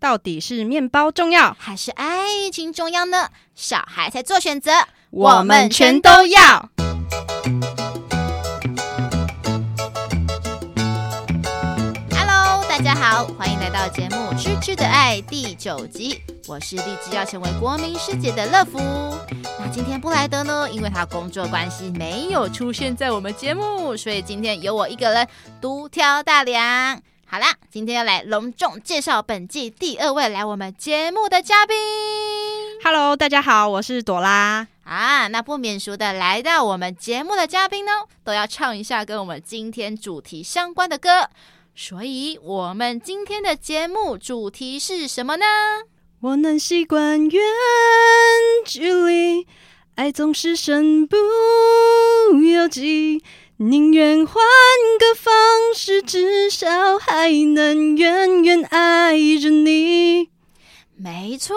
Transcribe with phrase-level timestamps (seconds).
[0.00, 3.28] 到底是面包重要，还是爱情重要呢？
[3.54, 4.72] 小孩才做选择，
[5.10, 6.70] 我们全都要。
[12.16, 16.22] Hello，大家好，欢迎来到节目《吃吃的爱》第九集。
[16.48, 18.78] 我是立志要成为国民师姐的乐福。
[19.58, 20.66] 那今天布莱德呢？
[20.70, 25.28] 因为他工作关系没有出现在我们节目，所以今天由我一个人
[25.60, 27.02] 独挑大梁。
[27.32, 31.76] 好啦，今天要来隆重介绍本季第二位来我们节目的嘉宾。
[32.82, 34.66] Hello，大家好，我是朵拉。
[34.82, 37.92] 啊，那不免俗的来到我们节目的嘉宾呢，
[38.24, 41.30] 都要唱一下跟我们今天主题相关的歌。
[41.76, 45.46] 所以，我们今天的节目主题是什么呢？
[46.22, 47.40] 我能习惯远
[48.66, 49.46] 距离，
[49.94, 51.16] 爱总是身不
[52.42, 53.22] 由己。
[53.62, 54.36] 宁愿换
[54.98, 55.30] 个方
[55.74, 60.30] 式，至少还能远远爱着你。
[60.96, 61.54] 没错，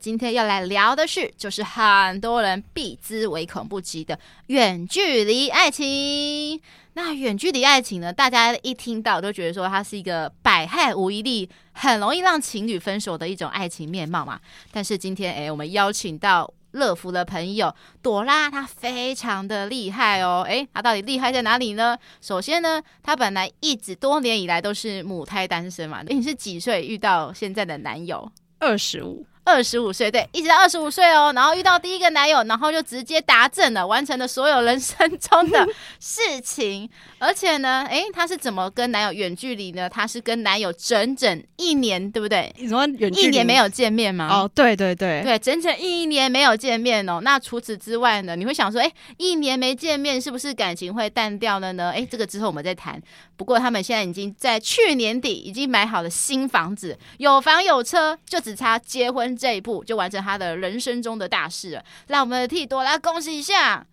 [0.00, 6.60] 今天要来聊的是，就是很多人避之唯恐不及的远距离爱情。
[6.94, 8.12] 那远距离爱情呢？
[8.12, 14.40] 大家一听到都觉得说它是一个百害无一利，很容易让情侣分手的一种爱情面貌嘛。
[14.72, 16.52] 但是今天，哎，我们邀请到。
[16.74, 20.44] 乐福的朋友朵拉，她非常的厉害哦。
[20.46, 21.96] 诶，她到底厉害在哪里呢？
[22.20, 26.02] 首先呢，她本来一直多年以来都是母胎单身嘛。
[26.02, 28.30] 你是几岁遇到现在的男友？
[28.58, 29.26] 二十五。
[29.44, 35.66] 二十五岁，对，一直到二十五岁哦，然后遇到第一个男友，然后就直接达阵了，完成了所有人生中的
[36.00, 36.88] 事情。
[37.18, 39.88] 而且呢，诶，他是怎么跟男友远距离呢？
[39.88, 42.52] 他是跟男友整整一年，对不对？
[42.58, 43.26] 你说远距离？
[43.26, 44.28] 一年没有见面吗？
[44.30, 47.20] 哦，对对对，对，整整一年没有见面哦。
[47.22, 48.34] 那除此之外呢？
[48.36, 51.90] 你会想说，诶，一年没见面，是不是感情会淡掉了呢？
[51.90, 53.00] 诶，这个之后我们再谈。
[53.36, 59.33] 不过他们现在已经在去年底已经买好了新房子，有房有车，就只差结婚。
[59.36, 63.86] 这一步就完成他的人生中的大事了，让我们替朵拉恭喜一下。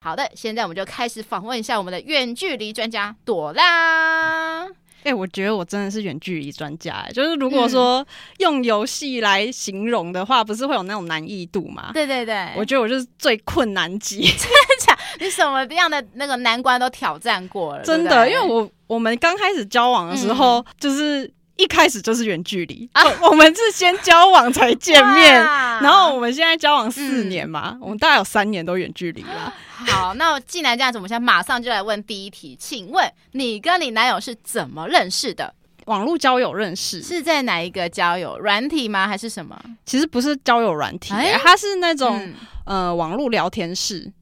[0.00, 4.64] 好的，现在我们就开始访问一下我们的远距离专家朵拉。
[5.02, 7.06] 哎、欸，我觉得我真的是远距离专家。
[7.14, 8.04] 就是如果说
[8.38, 11.90] 用游戏来形容的话，不是会有那种难易度吗？
[11.92, 14.28] 对对对，我觉得我就是最困难级。
[15.18, 17.82] 你什么样的那个难关都挑战过了？
[17.82, 21.32] 真的，对对，因为我我们刚开始交往的时候，嗯、就是。
[21.58, 25.42] 一开始就是远距离，啊，我们是先交往才见面，
[25.80, 29.54] 然后我们现在交往四年嘛，嗯，我们大概有三年都远距离了。
[29.88, 35.54] 好，那既然这样子，我们现在马上就来问第一题，请问你跟你男友是怎么认识的？
[35.86, 39.08] 网络交友认识，是在哪一个交友软体吗？
[39.08, 39.58] 还是什么？
[39.86, 42.34] 其实不是交友软体，欸，它是那种，嗯，
[42.66, 44.12] 呃网络聊天室。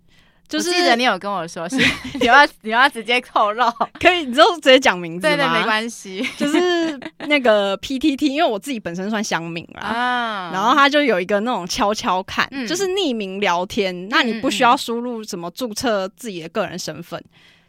[0.48, 1.76] 就是记得你有跟我说，是
[2.20, 5.22] 你要你要直接透露，可以，你就直接讲名字？
[5.22, 6.26] 对对，没关系。
[6.36, 17.22] 就是那个 PTT，因为我自己本身算乡民啦，啊，然后他就有一个那种悄悄看，嗯，就是匿名聊天，那你不需要输入什么注册自己的个人身份。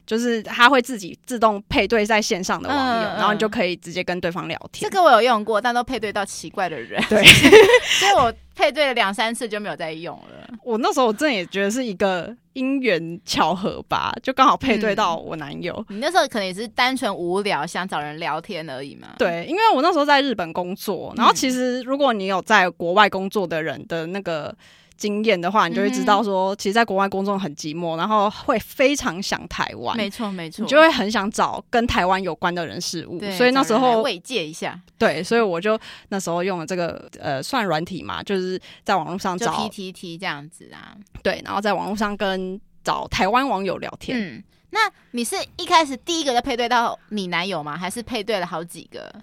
[0.05, 4.89] 就是它会自己自动配对在线上的网友，嗯，然后你就可以直接跟对方聊天。
[4.89, 7.01] 这个我有用过，但都配对到奇怪的人。
[7.09, 7.23] 对，
[7.99, 10.57] 所以我配对了两三次就没有再用了。
[10.63, 15.73] 我那时候我真的也觉得是一个因缘巧合吧，就刚好配对到我男友。
[15.89, 19.09] 嗯，你那时候可能也是单纯无聊，想找人聊天而已嘛。
[19.17, 24.55] 对，因为我那时候在日本工作，然后其实如果你有在国外工作的人的那个。
[24.97, 29.95] 经验的话，你就会知道说，其实，在国外工作很寂寞，然后会非常想台湾。
[29.97, 33.19] 没错，没错，你就会很想找跟台湾有关的人事物。
[33.31, 34.79] 所以那时候慰藉一下。
[34.97, 35.79] 对，所以我就
[36.09, 40.95] 那时候用了这个呃，算软体嘛，就是在网络上找 PTT 这样子啊。
[41.21, 44.17] 对，然后在网络上跟找台湾网友聊天。
[44.17, 44.79] 嗯，那
[45.11, 47.77] 你是一开始第一个就配对到你男友吗？
[47.77, 49.13] 还是配对了好几个？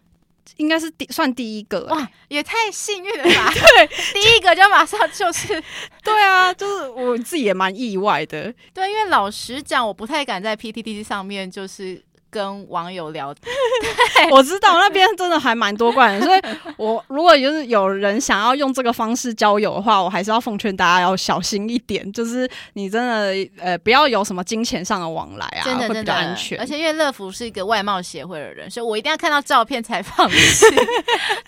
[0.57, 3.51] 应该是第算第一个哇，也太幸运了吧！
[3.55, 5.49] 对，第一个就马上就是，
[6.05, 8.53] 对啊，就是我自己也蛮意外的。
[8.75, 12.03] 对，因为老实讲，我不太敢在 PTT 上面就是。
[12.32, 13.47] 跟网友聊天，
[14.33, 16.41] 我知道那边真的还蛮多怪人，所以
[16.78, 26.59] 我如果就是有人想要用这个方式交友的话，我还是要奉劝大家要小心一点，就是你真的呃不要有什么金钱上的往来啊，真的，会比较安全。
[26.59, 30.71] 而且因为乐福是一个外貌协会的人，所以我一定要看到照片才放心。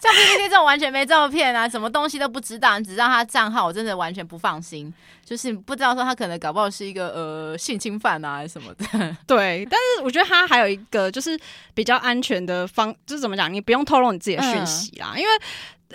[0.03, 4.93] 像 PTT 这种完全没照片啊，什么东西都不知道，你只知道他账号，我真的完全不放心。
[5.25, 9.67] 就是不知道说他可能搞不好是一个呃性侵犯啊什么的， 对。
[9.71, 11.39] 但是我觉得他还有一个就是
[11.73, 15.31] 比较安全的方，就是怎么讲，你不用透露你自己的讯息啦，嗯、因为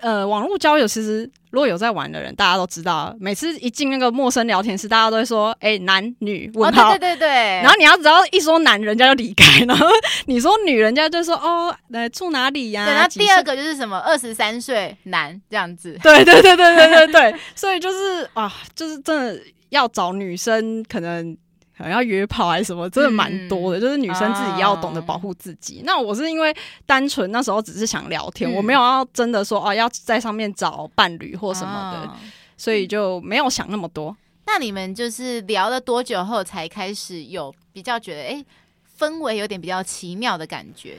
[0.02, 7.28] 呃，网络交友其实如果有在玩的人，大家都知道，每次一进那个陌生聊天室，大家都会说：“哎、欸，男女问号。”对对对对。
[7.62, 9.88] 然后你要只要一说男，人家就离开；然后
[10.26, 15.98] 你说女，人家就说：“哦，呃，住哪里呀、啊？”对，然后第二个就是什么二十三岁男这样子。
[16.02, 17.36] 对对对对对对对。
[17.56, 21.38] 所以就是啊，就是真的要找女生，可能。
[21.80, 23.80] 可能要约炮还是什么，真的蛮多的。
[23.80, 25.80] 嗯、就是女生自己要懂得保护自己。
[25.80, 26.54] 哦、那我是因为
[26.86, 32.16] 单纯那时候只是想聊天，嗯、我没有要真的说哦要在上面找伴侣或什么的，哦、
[32.58, 34.14] 所以就没有想那么多。
[34.46, 38.46] 那你们就是聊了多久后才开始有比较觉得哎
[39.00, 40.98] 氛围有点比较奇妙的感觉？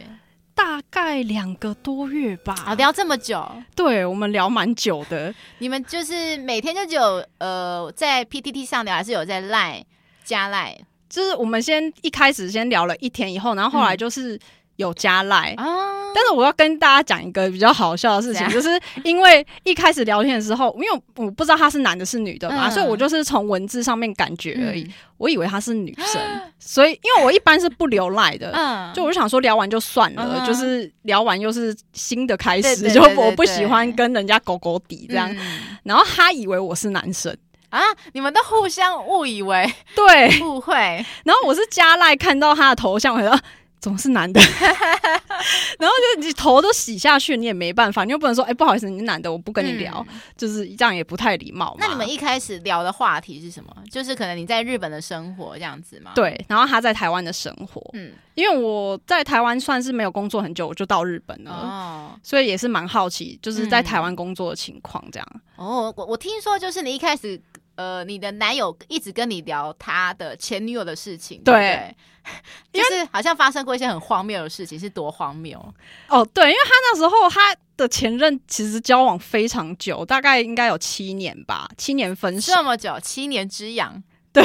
[0.55, 2.55] 大概两个多月吧。
[2.67, 3.47] 啊，聊这么久？
[3.77, 5.35] 对，我们聊蛮久的。
[5.59, 9.85] 你们就是每天就只有呃在 PTT 上聊，还是有在 Line？
[10.31, 10.77] 加赖。
[11.09, 14.39] 就是我们先一开始先聊了一天以后，然后后来就是
[14.77, 15.53] 有加赖。
[15.57, 15.65] 啊。
[15.67, 18.69] 嗯、但是我要跟大家讲一个比较好笑的事情，就是
[19.03, 26.21] 因为一开始聊天的时候，因为我不知道他是男的是女的嘛，嗯、所以我就是从文字上面感觉而已，嗯、我以为他是女生，
[26.61, 37.37] 所以因为我一般是不留赖的，嗯，就我就想说聊完就算了，嗯、就是聊完又是新的开始，就我不喜欢跟人家狗狗底这样，嗯、然后他以为我是男生。
[37.71, 37.81] 啊！
[38.13, 40.75] 你们都互相误以为，对，误会。
[41.25, 43.41] 然后我是加赖看到他的头像，我说
[43.81, 44.41] 总是男的。
[45.79, 51.75] 然后就你头都洗下去，你也没办法，你又不能说哎、欸、不好意思，你是男的，我不跟你聊，嗯、就是这样也不太礼貌。
[51.79, 53.75] 那你们一开始聊的话题是什么？
[53.91, 56.11] 就是可能你在日本的生活这样子吗？
[56.15, 57.81] 对，然后他在台湾的生活。
[57.95, 65.27] 嗯，因为我在台湾算是没有工作很久，我就到日本了，哦，所以也是蛮好奇，就是在台湾工作的情况这样。
[65.57, 67.41] 嗯、哦，我我听说就是你一开始。
[67.81, 71.97] 呃，你的男友一直跟你聊他的前女友的事情，对，对，
[72.73, 75.59] 对，就是好像发生过一些很荒谬的事情，是多荒谬
[76.09, 76.23] 哦？
[76.35, 84.03] 对，因为他那时候他的前任其实交往非常久，大概应该有七年吧，七年分手这么久，七年之痒。
[84.33, 84.43] 对，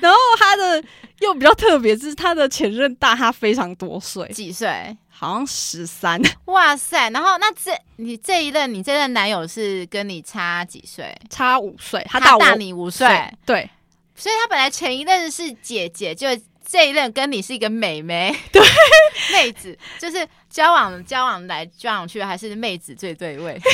[0.00, 0.82] 然后他的
[1.20, 4.96] 又比较特别，是他的前任大他非常多岁，几岁？
[5.08, 7.10] 好像十三，哇塞！
[7.10, 11.14] 然后那这你这一任你这任男友是跟你差几岁？
[11.28, 13.06] 差五岁，他大，他大你五岁，
[13.44, 13.68] 对，
[14.14, 16.28] 所以他本来前一任是姐姐，就
[16.70, 18.62] 这一任跟你是一个妹妹，对，
[19.32, 23.58] 妹子，就是交往交往来交往去，还是妹子最对味。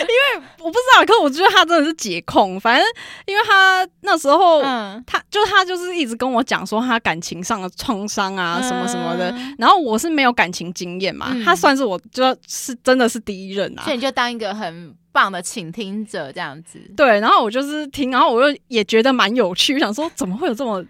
[0.00, 2.60] 因为我不知道，可是我觉得他真的是解控。
[2.60, 2.86] 反正
[3.24, 9.30] 因为他那时候，嗯，他就他就是一直跟我讲说他感情上的创伤啊，什么什么的。
[9.30, 13.84] 嗯、然后我是没有感情经验嘛，嗯、他算是我就是真的是第一任啊。
[13.84, 16.78] 所以你就当一个很棒的倾听者这样子。
[16.94, 20.84] 对，然后我就是听，然后我又也觉得蛮有趣，我想说怎么会有这么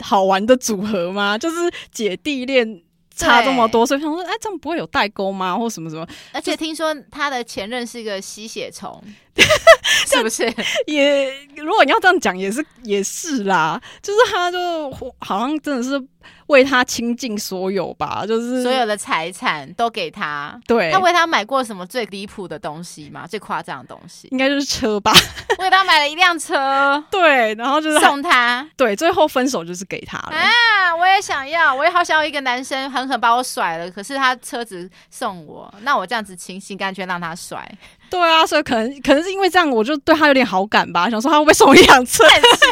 [0.00, 1.38] 好玩的组合吗？
[1.38, 1.56] 就是
[1.92, 2.82] 姐弟恋。
[3.18, 5.58] 差这么多，所以想说，哎，这样不会有代沟吗？
[5.58, 6.06] 或什么什么？
[6.30, 9.02] 而且听说他的前任是一个吸血虫，
[10.06, 10.52] 是不是？
[10.86, 13.80] 也如果你要这样讲，也是也是啦。
[14.02, 14.90] 就是他就
[15.20, 16.00] 好像真的是
[16.46, 20.58] 为他倾尽所有吧，就是所有的财产都给他。
[20.66, 23.26] 对，他为他买过什么最离谱的东西吗？
[23.26, 25.12] 最夸张的东西，应该就是车吧。
[25.58, 28.68] 为他买了一辆车， 对，然后就是送他。
[28.76, 30.36] 对，最后分手就是给他了。
[30.36, 37.68] 啊，我也想要，我也好想要一个男生狠狠把我甩了，可是他车子送我，那我这样子情心甘情愿让他甩。
[38.10, 42.24] 对啊，所以可能可能是因为这样，我就对他有点好感吧，想说他会不会送我一辆车？
[42.28, 42.66] 很期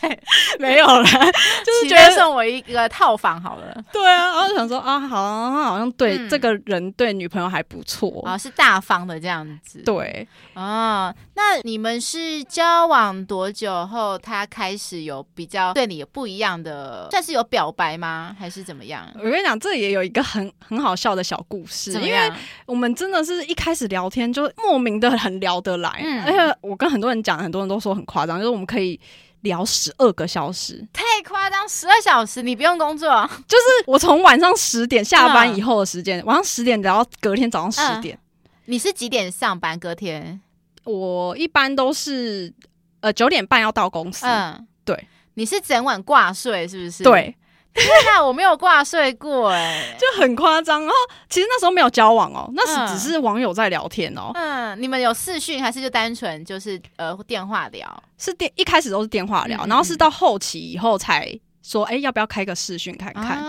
[0.00, 0.18] 待，
[0.58, 1.04] 没有了，
[1.64, 3.74] 就是觉得送我一个套房好了。
[3.92, 9.82] 对啊，然后想说啊，好好像对、嗯、这个人对女朋友还不错啊，是大方的这样子。
[9.82, 18.34] 对啊，那你们是交往多久后，他开始有比较对你有不一样的，算是有表白吗？
[18.38, 19.06] 还是怎么样？
[19.18, 22.32] 我跟你讲，这也有一个很很好笑的小故事，因为
[22.66, 24.50] 我们真的是一开始聊天就。
[24.70, 28.98] 莫名的很聊得来，嗯、而且我跟很多人讲，很多人都说很夸张，就是我们可以
[29.40, 31.68] 聊十二个小时，太夸张！
[31.68, 38.14] 十二小时你不用工作，就是我从晚上十点下班以后的时间，嗯、晚上十点聊到隔天早上十点。
[38.14, 39.76] 嗯、你是几点上班？
[39.76, 40.40] 隔天
[40.84, 42.52] 我一般都是
[43.00, 44.24] 呃九点半要到公司。
[44.24, 47.02] 嗯，对，你是整晚挂睡是不是？
[47.02, 47.34] 对。
[47.74, 50.80] 天哪，我没有挂睡过哎，就很夸张。
[50.80, 50.94] 然后
[51.28, 54.32] 其实那时候没有交往哦，那是只是网友在聊天哦。
[54.34, 58.02] 嗯，你们有视讯还是就单纯就是呃电话聊？
[58.18, 63.40] 是电一开始都是电话聊，然后是到后期以后才说，哎，要不要开个视讯看看？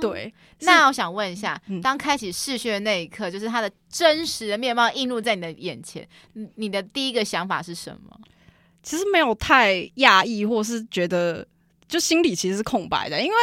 [0.00, 0.32] 对。
[0.60, 6.06] 那我想问一下，当开启视讯的那一刻，就是他的真实的面貌映入在你的眼前，
[6.56, 8.16] 你的第一个想法是什么？
[8.82, 11.46] 其实没有太讶异，或是觉得。
[11.92, 13.36] 就心里其实是空白的，因为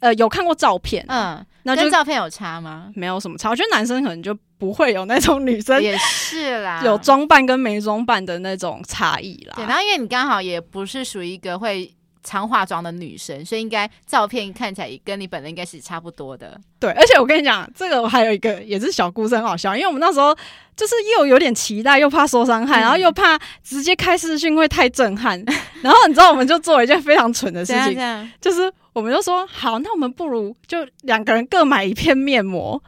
[0.00, 2.90] 呃有看过照片，嗯，那就跟照片有差吗？
[2.94, 9.54] 没有什么差，我觉得男生可能就不会有那种女生也是啦， 有装扮跟没装扮的那种差异啦。
[9.56, 11.92] 对，然后因为你刚好也不是属于一个会。
[12.22, 16.58] 常化妆的女生，所以应该照片看起来也跟你本人应该是差不多的。
[16.78, 19.74] 对，而且我跟你讲，这个我还有一个也是小故事，很好笑。
[19.74, 20.34] 因为我们那时候
[20.76, 25.42] 就是又有点期待，又怕受伤害，嗯、然后又怕直接开视讯会太震撼。
[25.82, 27.98] 然后你知道，我们就做了一件非常蠢的事情，
[28.40, 32.82] 就是我们就说好，那我们不如就两个人各买一片面膜。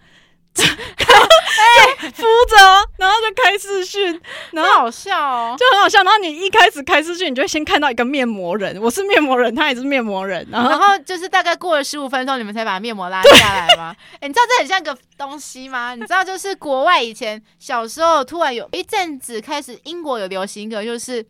[0.67, 2.57] 哎，敷着，
[2.99, 4.21] 然后就开视讯，
[4.53, 6.03] 然后好笑哦，就很好笑。
[6.03, 10.47] 然后你一开始开视讯，你就会先看到一个面膜人，我是面膜人，他也是面膜人。
[10.51, 13.95] 然后，然后就是大概过了十五分钟，你们才把面膜拉下来吗？
[14.21, 15.95] 哎，你知道这很像个东西吗？
[15.95, 21.25] 你知道就是国外以前小时候突然有一阵子开始，英国有流行一个就是。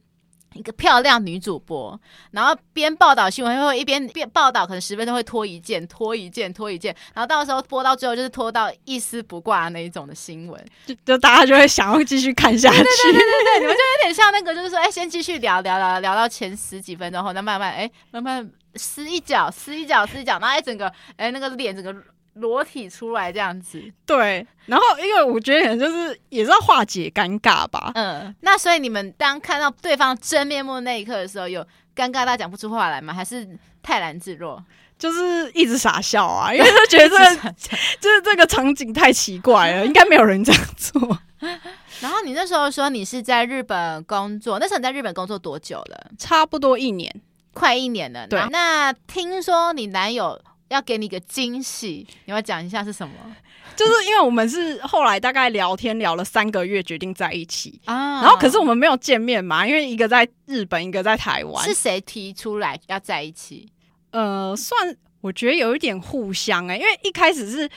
[0.55, 1.99] 一个漂亮女主播，
[2.33, 21.95] 然后边报道新闻，会一边边报道，可能十分钟会脱一件，脱一件，脱一件，然后到时候播到最后就是脱到一丝不挂那一种的新闻，就就大家就会想要继续看下去，对对对对对，你们就有点像那个，就是说，哎，先继续聊聊聊聊到前十几分钟后，再慢慢哎慢慢撕一角，撕一角，撕一角，然后一整个哎那个脸整个。
[22.41, 24.47] 裸体出来这样子，对。
[24.67, 27.91] 然后，因为我觉得可能就是也是要化解尴尬吧。
[27.95, 31.61] 嗯，那所以你们当看到对方真面目那一刻的时候，有
[31.95, 33.13] 尴尬到讲不出话来吗？
[33.13, 33.49] 还是
[33.83, 34.63] 泰然自若？
[34.99, 37.55] 就是一直傻笑啊， 因为就觉得这个
[38.01, 41.19] 就是这个场景太奇怪了，应该没有人这样做。
[42.01, 46.11] 然后你那时候说你是在日本工作，那时候你在日本工作多久了？
[46.19, 47.13] 差不多一年，
[47.55, 48.27] 快一年了。
[48.29, 50.41] 对，那听说你男友。
[50.71, 53.15] 要给你个惊喜，你要讲一下是什么？
[53.77, 58.21] 就是因为我们是后来大概聊天聊了三个月，决定在一起啊。
[58.21, 61.65] 然后可是我们没有见面嘛，因为一个在日本，一个在台湾。
[61.65, 63.69] 是谁提出来要在一起？
[64.11, 67.69] 呃，算我觉得有一点互相哎、欸，因为一开始是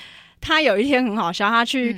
[0.41, 1.95] 他有一天很好笑，他去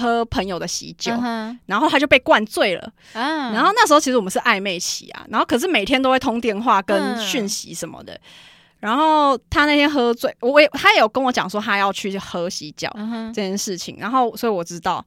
[0.00, 2.92] 喝朋友的喜酒，嗯、然后他就被灌醉了。
[3.12, 8.14] 啊、然后那时候其实我们是暧昧期啊，然后可是每天都会通电话跟讯息什么的。
[8.14, 8.20] 嗯
[8.84, 12.86] 然后他那天喝醉，我也他也有跟我讲说他要去喝喜酒
[13.32, 15.02] 这件事情，然后所以我知道，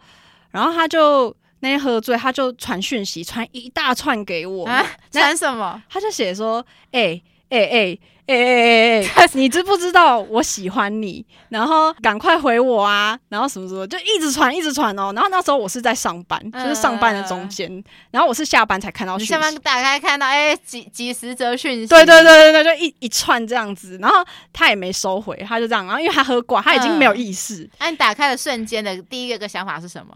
[0.49, 1.29] 然后他就
[1.59, 5.79] 那天喝醉，他就传讯息，传一大串给我，啊、传什么？
[5.87, 7.99] 他就写说，哎哎哎。
[8.27, 9.29] 哎哎哎哎！
[9.33, 11.25] 你知不知道我喜欢你？
[11.47, 13.17] 然后赶快回我啊！
[13.29, 15.13] 然后什么什么，就一直传，一直传哦。
[15.15, 17.71] 然后那时候我是在上班，就是上班的中间。
[17.71, 19.33] 呃、然后我是下班才看到讯息。
[19.33, 21.87] 下班打开看到，哎，几几十则讯息。
[21.87, 23.97] 对对对对对，就一一串这样子。
[24.01, 24.17] 然后
[24.51, 25.85] 他也没收回，他就这样。
[25.85, 27.69] 然后因为他喝挂，他已经没有意识。
[27.79, 30.13] 那、呃、你打开的瞬间的第一个个想法是什么？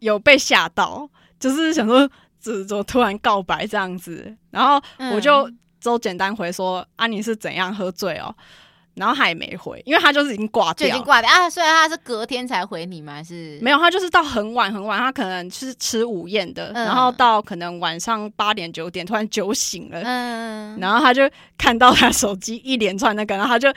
[0.00, 1.08] 有被吓到，
[1.40, 2.06] 就是想说
[2.38, 4.36] 怎怎么突然告白这样子。
[4.50, 4.78] 然后
[5.10, 5.50] 我就。
[5.86, 8.34] 嗯都简单回说啊，你是怎样喝醉哦？
[8.96, 11.48] 然后他也没回，因为他就是已经挂掉，就已经挂掉啊。
[11.48, 13.12] 所以他是隔天才回你吗？
[13.12, 13.78] 还是没有？
[13.78, 23.72] 他就是到很晚很晚，他可能是吃午宴的，嗯、然后到可能晚上八点九点突然酒醒了，嗯，然后他就看到他手机一连串那个，然后他就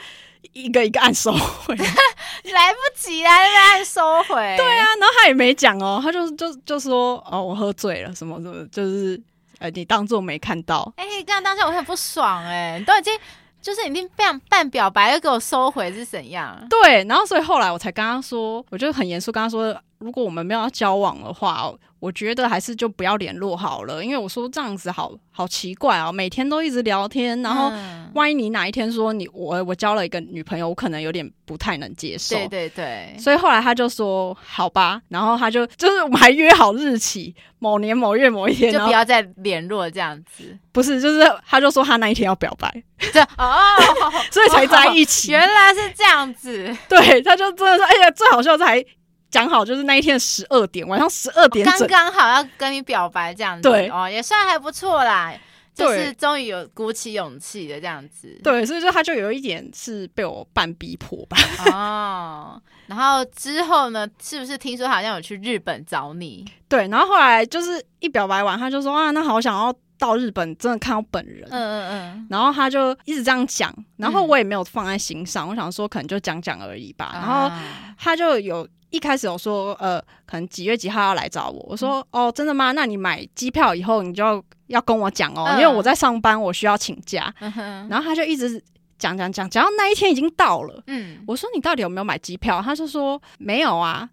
[0.53, 4.35] 一个一个按收回， 来不及啊，那个按收回。
[4.57, 9.21] 对啊，然后他也没讲哦，他就就就说哦，我喝醉了什么什么，就是。
[9.59, 10.91] 呃，你当做没看到？
[10.97, 13.13] 哎、欸，刚刚当下我很不爽哎、欸，你都已经
[13.61, 16.57] 就是已经半半表白又给我收回是怎样？
[16.69, 21.71] 对，然后所以后来我才跟他说，我就很严肃跟他说，如果我们没有要交往的话。
[21.99, 27.71] 我觉得还是就不要联络好了，因为我说这样子好好奇怪啊，每天都一直聊天，然后
[28.13, 32.35] 万一你哪一天说你我我交了一个女朋友，我可能有点不太能接受。
[32.35, 40.57] 对对对，所以后来他就说好吧，然后他就就是我们还约好日期，某年某月某一天，就不要再联络这样子。
[40.71, 43.53] 不是，就是他就说他那一天要表白，这哦，
[44.31, 45.31] 所以才在一起。
[45.33, 48.83] 原来是这样子，对，他就真的说，哎呀，最好笑是还。
[49.29, 53.89] 讲好就是那一天十二点，晚上十二点刚刚好要跟你表白这样子，对。
[53.89, 55.33] 哦，也算还不错啦，
[55.73, 61.37] 就是终于有鼓起勇气的这样子，对，所以说他就有一点是被我半逼迫吧。
[61.71, 66.43] 哦，然后之后呢，是不是听说好像有去日本找你？
[66.67, 77.51] 对，然后后来就是一表白完，他就说啊，那好想要到日本真的看到本人，嗯嗯嗯，然后他就一直这样讲，然后我也没有放在心上，嗯、我想说可能就讲讲而已吧，然后
[77.99, 78.67] 他就有。
[78.91, 81.63] 一开始有说，呃，可能几月几号要来找我。
[81.69, 82.71] 我说，嗯、哦，真的吗？
[82.71, 87.31] 那你买机票以后，你就要跟我讲哦，嗯、因为我在上班，我需要请假。
[87.39, 88.59] 嗯、然后他就一直
[88.97, 90.81] 讲讲讲，讲到那一天已经到了。
[90.87, 92.59] 嗯，我说你到底有没有买机票？
[92.63, 94.09] 他就说没有啊。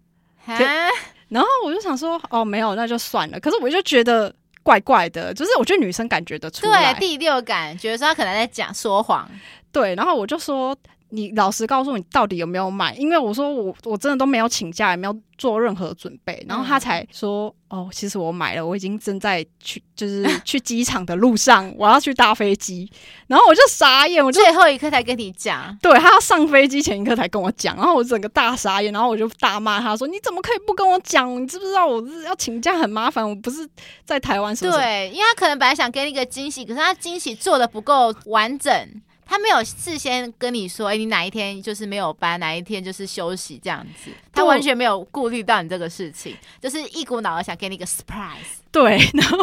[1.29, 3.39] 然后我就想说，哦，没有，那就算了。
[3.39, 4.31] 可是我就觉得
[4.67, 9.25] 怪怪的，就是我觉得女生感觉得出来，对，第六感觉得说他可能在讲说谎。
[9.71, 10.75] 对，然后我就说。
[11.09, 12.93] 你老实告诉我，你到底有没有买？
[12.95, 16.43] 因为我说我我真的都没有请假，也没有做任何准备。
[16.47, 22.91] 然后他才说：“嗯、哦，其实我买了，我已经正在去，就是 去机场的路上，我要去搭飞机。”
[23.27, 27.75] 然后我就傻眼，我就最后一刻才跟你讲，对，他要上飞机前一刻才跟我讲。
[27.77, 31.41] 然后我整个大傻眼，然后我就大骂他说：“你怎么可以不跟我讲？
[31.41, 33.27] 你知不知道我是要请假很麻烦？
[33.27, 33.65] 我不是
[34.03, 39.01] 在台湾，是不是？”对，因为他可能本来想给你一个惊喜，可是他惊喜做的不够完整。
[39.27, 48.57] 他没有事先跟你说，哎、欸，你哪一天就是没有班，哪一天就是休息这样子，他完全没有顾虑到你这个事情，就是一股脑的想给你一个 surprise。
[48.71, 49.37] 对，然后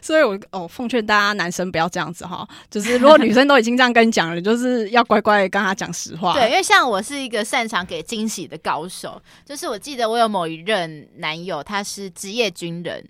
[0.00, 6.34] 所以我哦，奉劝大家男生不要这样子哈，就是如果女生都已经这样跟你讲了，就是要乖乖的跟他讲实话。
[6.34, 13.06] 对，因为像我是一个擅长给惊喜的高手，就是我记得我有某一任男友，他是职业军人，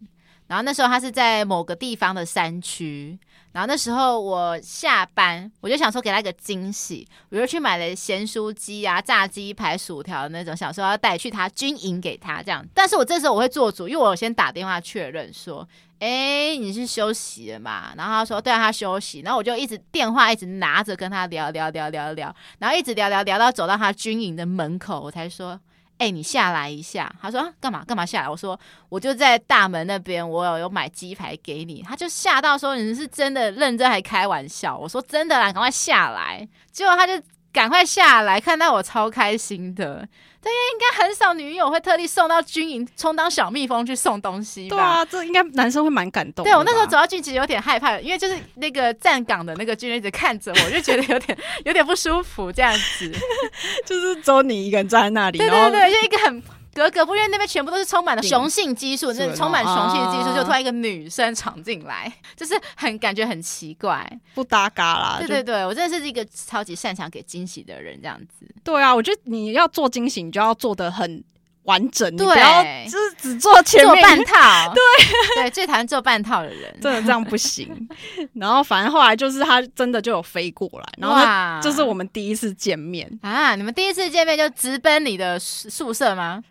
[0.47, 3.19] 然后那时候他是在某个地方的山区。
[3.59, 12.65] 然后那时候我下班，我就想说给他一个惊喜，我就去买了咸酥鸡啊、炸鸡排、薯条那种，想说要带去他军营给他这样。
[12.73, 17.93] 但是我这时候我会做主，因为我先打电话确认说，哎，你是休息了嘛？
[17.97, 19.23] 然后他说对啊，他休息。
[19.23, 25.59] 然后我就一直电话一直拿着跟他聊聊聊聊聊，然后一直聊聊聊到走到他军营的门口，我才说。
[25.99, 27.13] 哎、你下来一下。
[27.21, 28.29] 他说啊，干嘛干嘛下来？
[28.29, 31.83] 我说我就在大门那边，我有有买鸡排给你。
[31.83, 34.77] 他就吓到说，你是真的认真还开玩笑？
[34.77, 36.49] 我说真的啦，赶快下来。
[36.71, 37.21] 结果他就
[37.53, 40.07] 赶快下来，看到我超开心的。
[40.41, 44.77] 对，应该很少女友会特地送到军营，充当小蜜蜂去送东西吧？
[44.77, 46.45] 对啊，这应该男生会蛮感动。
[46.45, 51.37] 对，我那时候走到军营，其实有点害怕，因为就是那个站岗的那个军人一直看着我，就觉得有点
[51.67, 53.13] 有点不舒服，这样子，
[53.85, 55.39] 就是只有你一个人站在那里。
[55.39, 56.43] 对对对，就一个很。
[56.79, 65.17] 格格不入，那边全部都是充满了雄性激素，那充满雄性激素，就突然一个女生闯进来，就是很感觉很奇怪，不搭嘎啦。
[65.19, 68.47] 对对对，我真的是一个超级擅长给惊喜的人，这样子。
[68.63, 71.23] 对啊，我觉得你要做惊喜，你就要做的很
[71.65, 74.73] 完整，对，你不要就是只做前面做半套。
[74.73, 77.89] 对对，最讨厌做半套的人，真的这样不行。
[78.35, 86.43] 然后反正后来就是他真的就有飞过来，然后就是我们第一次见面啊，你们第一次见面就直奔你的宿舍吗？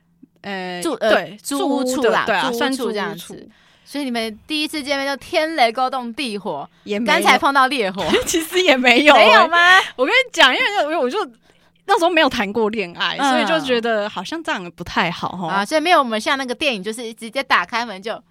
[0.48, 3.48] 呃，住呃对住屋处啦，对啊，算住这样子。
[3.84, 9.80] 所以你们第一次见面就天雷勾动地火，也刚才碰到烈火， 其实也没有，没有吗？
[9.96, 11.20] 我跟你讲，因为因为我就
[11.86, 15.48] 那时候没有谈过恋爱，所以就觉得好像这样不太好哈。
[15.48, 18.22] 啊，所以没有我们像那个电影，就是直接打开门就。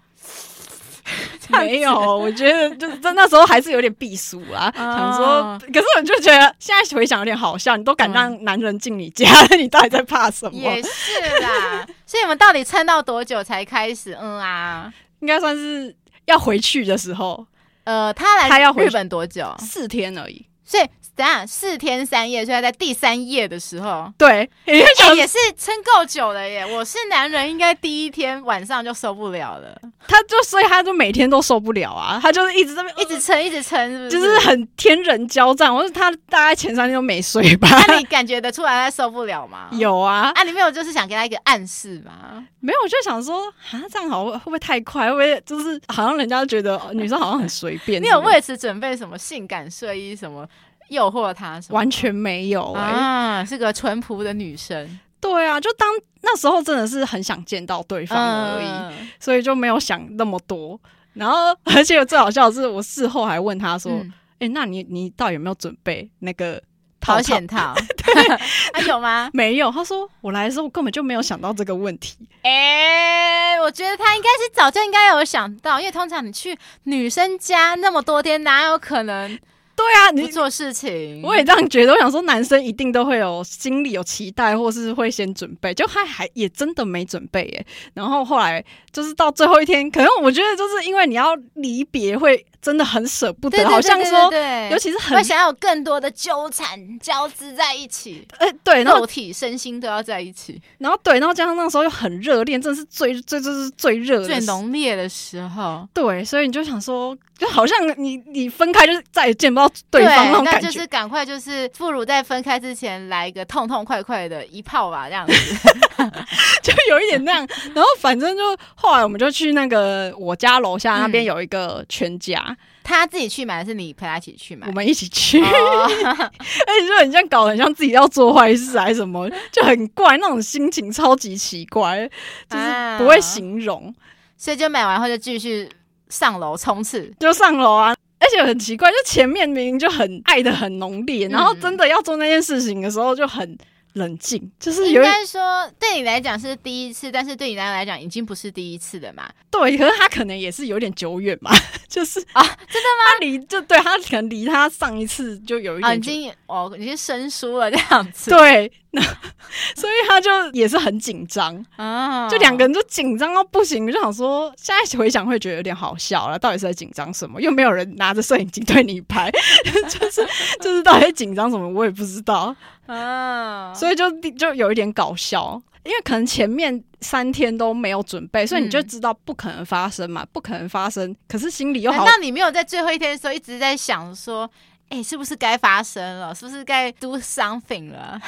[1.49, 10.57] 没有，我觉得就是在那时候还是有点避暑啊，想说，可是我就觉得现在回想有点好笑，你都敢让男人进你家，嗯、 你到底在怕什么？
[10.57, 14.17] 也是啦， 所以我们到底撑到多久才开始？
[14.19, 17.45] 嗯啊，应该算是要回去的时候。
[17.85, 19.55] 呃，他来他要日本多久？
[19.59, 20.45] 四天而已。
[20.65, 20.83] 所以。
[21.17, 26.63] 等下四天三夜，所以在第三夜的时候，对，欸、也是撑够久了耶。
[26.63, 29.75] 我是男人，应该第一天晚上就受不了了。
[30.07, 34.09] 他就所以他就每天都受不了啊，他就是一直在那边一直撑，一直撑，是不是？
[34.11, 35.73] 就是很天人交战。
[35.73, 37.67] 我说他大概前三天都没睡吧？
[37.87, 39.69] 那你感觉得出来他受不了吗？
[39.73, 42.45] 有啊，啊，你没有就是想给他一个暗示吗？
[42.59, 45.07] 没有，我就想说啊，这样好会不会太快？
[45.07, 47.99] 会不会就是好像人家觉得女生好像很随便？
[48.03, 50.47] 你有为此准备什么性感睡衣什么？
[50.89, 51.75] 诱惑他什么？
[51.75, 54.99] 完全没有、欸、啊，是个淳朴的女生。
[55.19, 55.87] 对啊，就当
[56.21, 60.79] 那时候真的是很想见到对方而已，嗯、所以就没有想那么多。
[61.13, 66.61] 然后，而且最好笑的是，我事后还问他说：“哎、嗯欸，那你你到底有没有准备那个
[66.99, 67.73] 保险套？
[67.97, 68.37] 对，
[68.71, 69.27] 还有吗？
[69.33, 79.39] 没有。”他说：“我来的时候根本就没有想到这个问题。”哎，我觉得他应该是早就应该有想到，因为通常你去女生家那么多天，哪有可能？
[79.77, 81.93] 对啊，你做事情，我也这样觉得。
[81.93, 85.71] 我想说，男生一定都会有心里有期待，或是会先准备。
[85.71, 87.65] 就他还也真的没准备耶。
[87.93, 93.63] 然后后来就是到最后一天，可能我觉得就是因为你要离别，会真的很舍不得。
[93.63, 94.29] 好像说，
[94.69, 98.27] 尤其是很想要有更多的纠缠交织在一起。
[98.39, 100.61] 哎，对，肉体身心都要在一起。
[100.79, 105.87] 然后对，然后加上那时候又很热恋，真的是最最就是最热、最浓烈的时候。
[105.93, 107.17] 对，所以你就想说。
[107.37, 115.33] 就好像你你分开就是再也见不到对方那种感觉，那就是赶快就是不如在分开之前来一个痛痛快快的一炮吧，这样子
[116.63, 117.47] 就有一点那样。
[117.75, 124.67] 然后反正就后来我们就去那个我家楼下那边有一个全家，嗯，他自己去买还是你陪他一起去买？
[124.67, 132.09] 我们一起去，哦、 而且就很像搞得很像自己要做坏事还是什么，就很怪那种心情，超级奇怪，
[132.49, 133.87] 就是不会形容。
[133.87, 133.93] 啊、
[134.37, 135.69] 所以就买完后就继续。
[136.09, 137.93] 上楼冲刺，就上楼啊！
[138.17, 143.57] 而且很奇怪，就前面明明就很爱的很浓烈，然后真的要做那件事情的时候就很。
[143.93, 149.29] 冷静，就是应该说对你来讲是第一次，但是对你来讲已经不是第一次了嘛？
[149.49, 151.51] 对，可是他可能也是有点久远嘛，
[151.89, 153.11] 就是啊，真的吗？
[153.11, 158.29] 他离就对他可能离他上一次就有一点、啊、已经哦，已经生疏了这样子。
[158.29, 158.86] 对，那
[159.75, 167.41] 所以他就也是很紧张啊，就两个人就紧张到不行，就想说现在回想会觉得有点好笑了，到底是在紧张什么？
[167.41, 169.31] 又没有人拿着摄影机对你拍，
[169.89, 170.27] 就是
[170.61, 171.67] 就是到底在紧张什么？
[171.69, 172.55] 我也不知道。
[172.87, 181.13] 啊，所以就就有一点搞笑，因为可能前面三天都没有准备，所以你就知道不可能发生嘛，嗯、不可能发生。
[181.27, 184.49] 可是心里又好，那你没有在最后一天的时候一直在想说，
[184.87, 186.33] 哎、欸，是不是该发生了？
[186.33, 188.21] 是不是该 do something 了？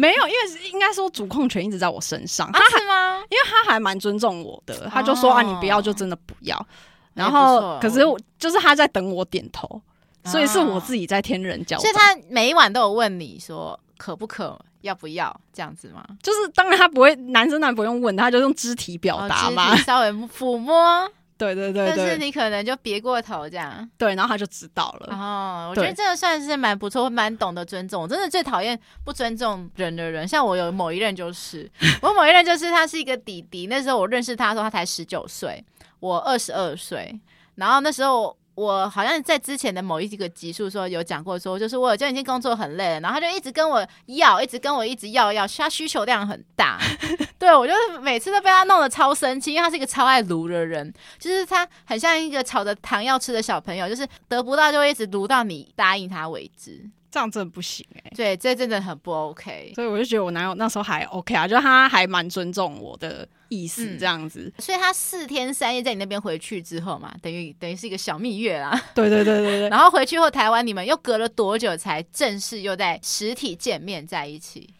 [0.00, 2.46] 没有，因为应该说主控权一直在我身上。
[2.48, 3.16] 啊、吗？
[3.28, 6.66] 因为他还蛮尊重我的，他就说、哦、啊，你不要就真的不要。
[7.14, 9.80] 然后，可是我就是他在等我点头，
[10.24, 11.80] 所以是我自己在天人交战。
[11.80, 13.78] 所以他每一晚都有问你说。
[14.00, 16.02] 可不可要不要这样子吗？
[16.22, 21.06] 就是当然他不会，男生当然不用问，他就用肢体表达嘛，哦、稍微抚摸，
[21.40, 25.16] 对对对，但是你可能就别过头这样，对，然后他就知道了。
[25.16, 28.02] 哦，我觉得这个算是蛮不错，蛮懂得尊重。
[28.02, 31.68] 我真的最讨厌不尊重人的人，像我有某一任就是，
[32.02, 35.64] 我某一任就是他是一个弟弟，那时候我认识他的时候他才十九岁，
[35.98, 37.18] 我二十二岁，
[37.54, 38.36] 然后那时候。
[38.54, 46.78] 我好像在之前的某一个集数说有讲过，说就是我就已经工作很累了，然后他就一直跟我要，一直跟我一直要要，他需求量很大，
[47.38, 56.90] 对，我就每次都被他弄得超生气，因为他是一个超爱撸的人，就是他很像一个吵着糖要吃的小朋友，就是得不到就会一直撸到你答应他为止。
[57.10, 68.70] 这样真的不行哎、欸，对，这真的很不 OK，所以我就觉得我男友那时候还 OK 啊，就他还蛮尊重我的意思这样子，嗯、所以他四天三夜在你那边回去之后嘛，等于等于是一个小蜜月 啦。
[68.94, 74.72] 对对对对对，然后回去后台湾，你们又隔了多久才正式又在实体见面在一起？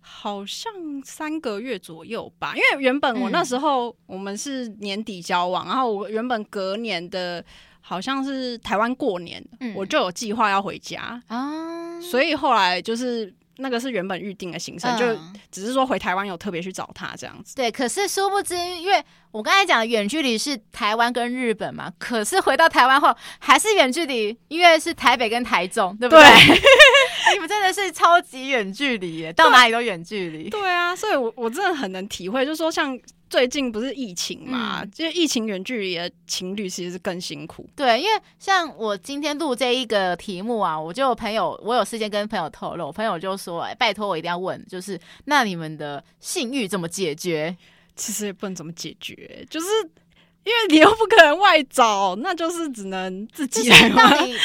[0.00, 0.70] 好像
[1.04, 7.42] 三个月左右吧，因为原本我那时候我们是年底交往，嗯、然后我原本隔年的。
[7.88, 17.54] 好像是台湾过年，嗯、我就有计划要回家啊，所以后来就是那个是原本预定的行程，嗯、就只是说回台湾有特别去找他这样子。
[17.54, 26.22] 对，可是殊不知，因为我刚才讲的远距离是台湾跟日本嘛，可是回到台湾后还是远距离，因为是台北跟台中，对不对？
[26.24, 30.48] 对 你们真的是超级远距离耶，到哪里都远距离。
[30.50, 32.98] 对啊，所以我我真的很能体会，就是说像。
[33.28, 34.82] 最近不是疫情嘛？
[34.82, 37.68] 嗯、就疫情远距离的情侣其实是更辛苦。
[37.74, 47.56] 对，因为像我今天录这一个题目啊，我就有朋友，我有事先跟朋友透露，朋友就说：“哎，拜托我一定要问，就是那你们的性欲怎么解决？”
[47.96, 49.66] 其实也不能怎么解决，就是
[50.44, 54.02] 因为你又不可能外找，那就是只能自己来嘛。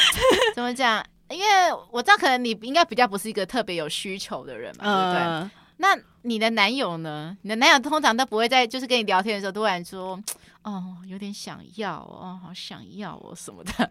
[0.56, 1.04] 怎么讲？
[1.28, 1.46] 因为
[1.90, 5.50] 我知道可能你应该比较不是一个特别有需求的人嘛，呃、对不对？
[5.76, 7.36] 那你的男友呢？
[7.42, 10.18] 你的男友通常都不会在就是跟你聊天的时候突然说
[10.62, 13.90] ：“哦，有点想要哦，好想要哦什么的。”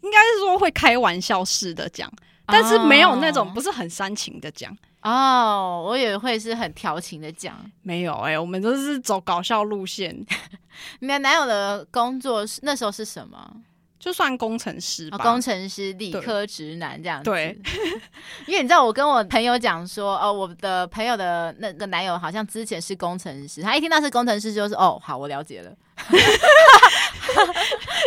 [0.00, 2.08] 应该是说会开玩笑式的讲，
[2.46, 4.76] 但是没有那种不是很煽情的讲。
[5.02, 7.58] 哦，我以为会是很调情的讲。
[7.82, 10.24] 没有哎、欸，我们都是走搞笑路线。
[11.00, 13.56] 你的男友的工作是那时候是什么？
[13.98, 17.24] 就算工程师吧，哦，工程师、理科直男这样子。
[17.28, 17.58] 对，
[18.46, 25.72] 因为你知道，我跟我朋友讲说，哦，我的朋友的那个男友好像之前是工程师，他一听到是工程师，就是哦，好，我了解了。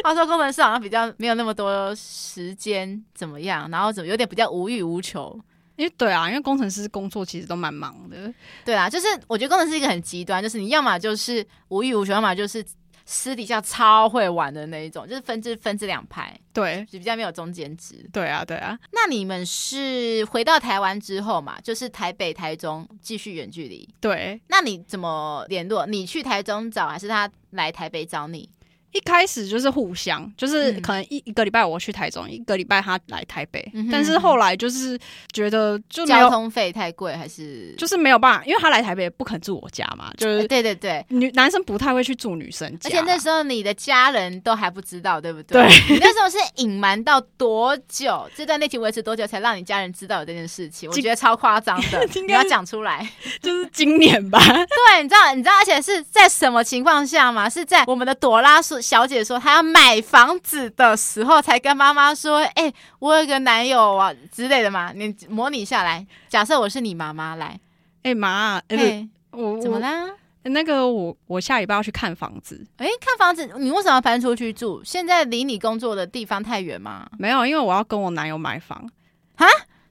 [0.03, 3.69] 他说工程师好像比较没有那么多时间，怎么样？
[3.69, 5.37] 然后怎么有点比较无欲无求？
[5.75, 8.33] 因为对啊，因为工程师工作其实都蛮忙的。
[8.63, 12.65] 对啊，就是我觉得工程师是一个很极端，就是你要么就是无欲无求，要么就是。
[13.11, 18.09] 私底下超会玩的那一种，就是分支分支两派，对，就比较没有中间值。
[18.13, 18.79] 对啊，对啊。
[18.91, 23.87] 那你们是回到台湾之后嘛，就是台北、台中继续远距离。
[23.99, 24.39] 对。
[24.47, 25.85] 那你怎么联络？
[25.85, 28.49] 你去台中找，还是他来台北找你？
[28.91, 33.61] 一开始就是互相，就是可能一一个礼拜我去台中，嗯、一个礼拜他来台北。
[33.73, 34.99] 嗯、哼但是后来就是
[35.31, 40.11] 觉得就交通费太贵，还是就是没有办法，因为他来台北不肯住我家嘛。
[40.17, 45.61] 就是、欸、对对对，女男生不太会去住女生家，而且那时候你的家人都还不知道，对不对？
[45.61, 48.29] 对，你那时候是隐瞒到多久？
[48.35, 50.89] 这段恋情维持多久才让你家人知道有这件事情？
[50.89, 53.09] 我觉得超夸张的， 你要讲出来，
[53.41, 54.39] 就是今年吧？
[54.39, 57.49] 对，你知道你知道，而且是在什么情况下吗？
[57.49, 58.80] 是在我们的朵拉说。
[58.81, 67.59] 小姐说她要买房子的时候，才跟妈妈说：“哎、欸，我有个男友啊之类的嘛。”你模拟下来，假设我是你妈妈来，
[68.03, 70.09] 哎妈、欸，哎、欸，我怎么啦？
[70.43, 72.65] 那个我我下礼拜要去看房子。
[72.77, 74.81] 哎，看房子，你为什么要搬出去住？
[74.83, 77.07] 现在离你工作的地方太远吗？
[77.19, 78.89] 没有，因为我要跟我男友买房。
[79.35, 79.45] 啊？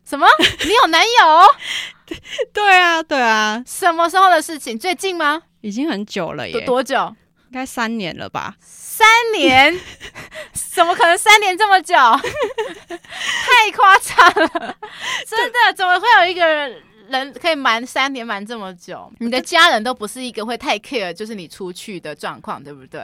[0.05, 0.26] 什么？
[0.66, 1.16] 你有男友？
[2.05, 2.20] 对
[2.53, 3.62] 对啊，对啊。
[3.64, 4.76] 什么时候的事情？
[4.76, 5.40] 最近吗？
[5.61, 6.61] 已经很久了耶。
[6.66, 7.14] 多久？
[7.50, 8.54] 应该三年了吧？
[8.60, 9.76] 三年？
[10.54, 11.94] 怎么可能三年这么久？
[11.98, 14.76] 太夸张了！
[15.26, 16.82] 真的，怎么会有一个人？
[17.08, 23.00] 人可以瞒三年瞒这么久，你的家人都不是一个会太 care，就是你出去的状况，对不对？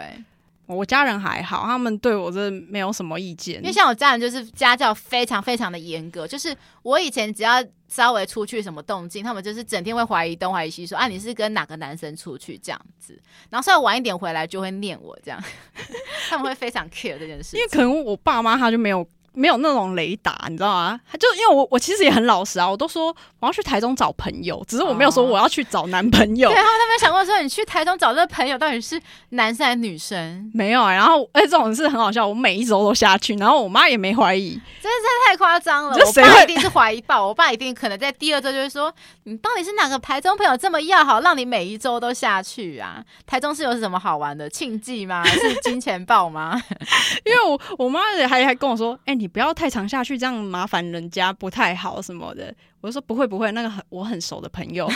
[0.67, 3.57] 我家人还好，他们对我这没有什么意见。
[3.57, 15.43] 因为像我家人就是家教非常非常的严格，就是我以前只要稍微出去什么动静，他们就是整天会怀疑东怀疑西，说啊你是跟哪个男生出去这样子，然后稍微晚一点回来就会念我这样，
[16.29, 17.57] 他们会非常 care 这件事。
[17.57, 19.07] 因为可能我爸妈他就没有。
[19.37, 20.99] 没有那种雷达，你知道吗？
[21.21, 26.49] 就因为我我其实也很老实啊，我都说我要去台中找朋友，只是我没有说我要去找男朋友。
[26.49, 28.99] 哦、对，他们有没有想过说你去台中找这个朋友到底是
[29.31, 30.51] 男生还是女生？
[30.55, 30.91] 没有啊。
[30.91, 35.95] 然后哎，这种事很好笑，我每一周都下去，然后我妈也没怀疑，真的是太夸张了。
[35.95, 38.91] 我爸一定是怀疑爆，我爸一定可能在第二周就会说，
[39.25, 43.05] 你到底是哪个台中朋友这么要好，让你每一周都下去啊？
[43.27, 45.23] 台中是有什么好玩的庆忌吗？
[45.23, 46.59] 还是金钱豹吗？
[47.27, 49.26] 因为我我妈也还还跟我说，哎，你。
[49.27, 52.55] 你不要太常下去，这样麻烦人家不太好什么的。
[52.81, 54.89] 我就说不会不会，那个很我很熟的朋友，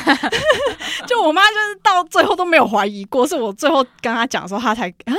[1.09, 5.15] 就我妈就是到最后都没有怀疑过，是我最后跟她讲的时候，她才啊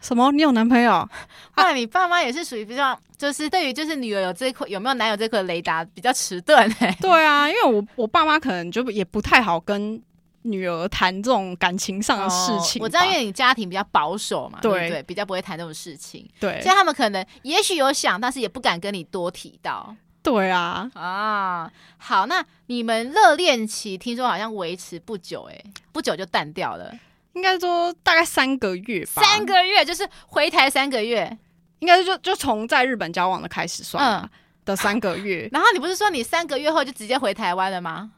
[0.00, 0.32] 什么？
[0.32, 1.06] 你有男朋友？
[1.52, 6.96] 后来你爸妈也是属于比较，就是对于就是女儿有这块有没有男友这块雷达比较迟钝哎。
[7.02, 10.02] 对啊，因为我我爸妈可能就也不太好跟。
[10.42, 15.02] 女儿谈这种感情上的事情，哦，我知道，因为你家庭比较保守嘛，对，对不对？
[15.02, 16.60] 比较不会谈这种事情，对。
[16.62, 19.94] 所以他们可能也许有想，但是也不敢跟你多提到。
[20.20, 25.58] 对啊，啊，好，那你们热恋期听说好像维持不久，哎，
[25.92, 26.92] 不久就淡掉了。
[27.34, 31.38] 应该说大概三个月吧，三个月就是回台三个月，
[31.78, 34.28] 应该是就就从在日本交往的开始算，嗯，
[34.64, 35.48] 的三个月。
[35.52, 38.10] 然后你不是说你三个月后就直接回台湾了吗？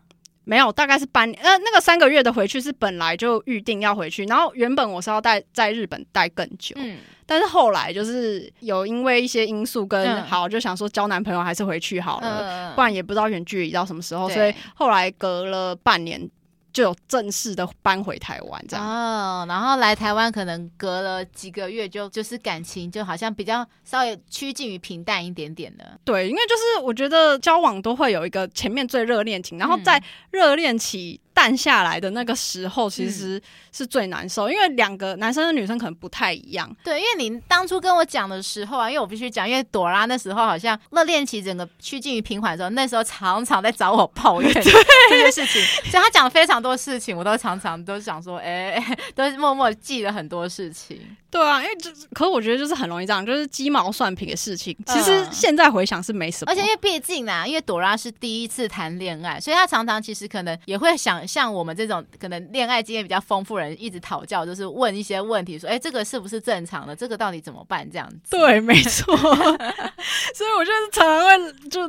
[0.45, 1.43] 没有，大概是半年。
[1.43, 16.29] 呃，那个三个月的回去是本来就预定要回去，然后原本我是要待在日本待更久，嗯，但是后来就是有因为一些因素跟、嗯、好，就想说交男朋友还是回去好了，嗯、不然也不知道远距离到什么时候，所以后来隔了半年。
[16.73, 25.99] 就有正式的搬回台湾这样哦，然后来台湾可能隔了几个月就就是感情就好像比较稍微趋近于平淡一点点的。
[26.05, 31.21] 对，因为就是我觉得交往都会有一个前面最热恋期，然后在热恋期。
[31.33, 33.41] 淡下来的那个时候，其实
[33.73, 36.71] 是最难受，嗯、因为两个男生和女生可能不太一样。
[36.85, 51.17] 对，因为你当初跟我讲的时候啊，因为我必须讲，因为朵拉那时候好像热恋期整个趋近于平缓的时候，那时候常常在找我抱怨 这件事情，所以他讲了非常多事情，我都常常都想说，哎、欸，都默默记了很多事情。
[51.31, 54.77] 对啊，因为就可是我觉得就是很容易这样，就是鸡毛蒜皮的事情。
[54.87, 66.97] 其实现在回想是没什么，而且因为毕竟啊，因为朵拉是第一次谈恋爱，所以她常常其实可能也会想像我们这种可能恋爱经验比较丰富的人，一直讨教，就是问一些问题，说，哎，这个是不是正常的？
[66.97, 67.89] 这个到底怎么办？
[67.89, 68.17] 这样子。
[68.31, 69.17] 对，没错。
[70.35, 71.81] 所以我就是常常会就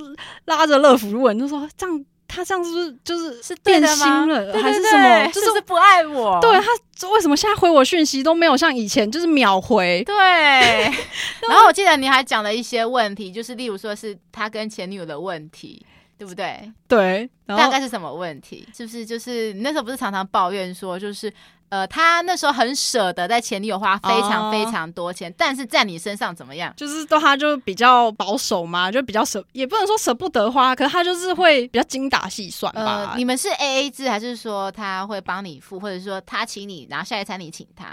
[0.45, 2.05] 拉着乐福问，就说这样。
[2.33, 5.27] 他这样子就是是变心了，还是什么？
[5.27, 6.39] 就是，是，是不爱我。
[6.39, 10.01] 对，他为什么现在回我讯息都没有像以前就是秒回？
[10.05, 10.15] 对。
[11.49, 15.85] 然后我记得你还讲了一些问题，就是例如说是他跟前女友的问题，
[16.17, 16.71] 对不对？
[16.87, 17.29] 对。
[17.45, 18.65] 大概是什么问题？
[18.73, 21.31] 是不是就是你那时候不是常常抱怨说就是？
[21.71, 26.73] 呃，他那时候很舍得在前女友花非常非常多钱，哦、但是在你身上怎么样？
[26.75, 33.11] 就是都他就比较保守嘛，就比较舍，也不能说舍不得花，可是他就是会比较精打细算吧。
[33.11, 37.85] 呃，你们是 A A 制，还是说他会帮你付，或者说他请你，然后下一餐你请他？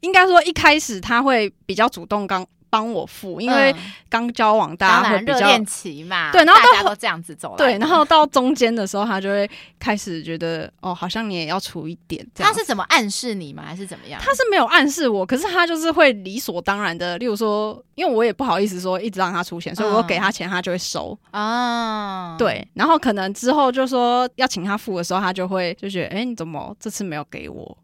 [0.00, 2.46] 应该说一开始他会比较主动刚。
[2.68, 3.74] 帮我付，因为
[4.08, 9.48] 刚交往，大家会比较热恋期嘛，对，然后大家都这样子走了，对，然后到中间的时候，他就会
[9.78, 12.26] 开始觉得，哦，好像你也要出一点。
[12.34, 13.62] 他是怎么暗示你吗？
[13.66, 14.20] 还是怎么样？
[14.22, 22.36] 他是没有暗示我，可是他就是会理所当然的，例如说，因为我也不好意思说一直让他出钱，所以我给他钱，他就会收啊。
[22.36, 27.78] 对，然后可能之后就说要请他付的时候，他就会就觉得，哎，你怎么这次没有给我？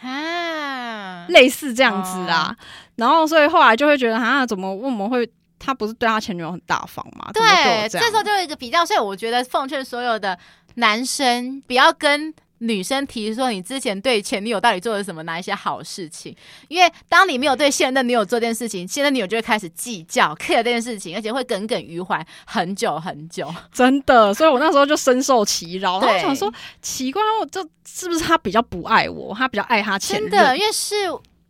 [0.00, 0.43] 啊，
[1.28, 2.64] 类似这样子啊，哦、
[2.96, 7.30] 然后所以后来就会觉得，啊，怎么我们会他不是对他前女友很大方吗？
[7.32, 10.38] 对，这，这时候就有一个比较，所以我觉得奉劝所有的
[10.74, 16.34] 男生不要跟女生提说你之前对前女友到底做了什么哪一些好事情？
[16.68, 23.52] 因为当你没有对现任的女友做这件事情，现任女友就会开始计较 care 这件事情，而且会耿耿于怀很久很久。
[23.72, 26.00] 真的，所以我那时候就深受其扰。
[26.00, 29.34] 然后我想说奇怪，我这是不是他比较不爱我？
[29.34, 30.30] 他比较爱他前任？
[30.30, 30.94] 真的，因为是。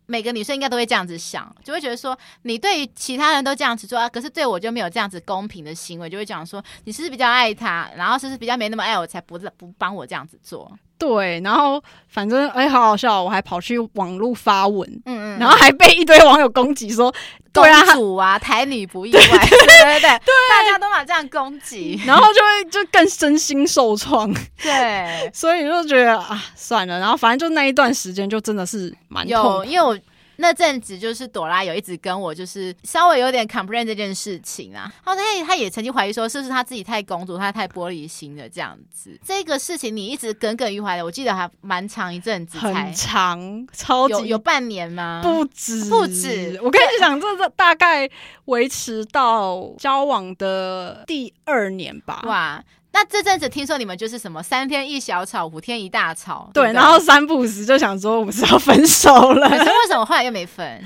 [0.07, 10.71] 每个女生应该都会这样子想，就会觉得说，你对于其他人都这样子做啊，可是对我就没有这样子公平的行为，就会讲说，你是不是比较爱他，然后是不是比较没那么爱我，才不不帮我这样子做。
[10.97, 17.13] 对，然后反正哎，好好笑，我还跑去网络发文，嗯嗯，然后还被一堆网友攻击说，
[17.51, 20.09] 对啊，公主啊， 台女不意外，对对对 对，对
[20.49, 29.97] 大家都把这样攻击， 然后就会就更身心受创，对，所以就觉得啊，算了，然后反正就那一段时间就真的是蛮痛，因为我。
[30.37, 34.91] 那阵子就是朵拉有一直跟我，就是稍微有点 complain 这件事情啊。
[35.05, 39.19] 然后他他也曾经怀疑说，是不是他自己太公主，他太玻璃心了这样子。
[39.25, 45.21] 这个事情你一直耿耿于怀的，我记得还蛮长一阵子，很长，超级有有半年吗？
[45.23, 46.59] 不止不止。
[46.63, 48.09] 我跟你讲，这这大概
[48.45, 52.21] 维持到交往的第二年吧。
[52.25, 52.63] 哇。
[52.95, 59.49] 那这阵子听说你们就是什么三天一小吵，五天一大吵，对，对，然后三不五时就想说我们是要分手了。
[59.49, 60.81] 可是为什么后来又没分？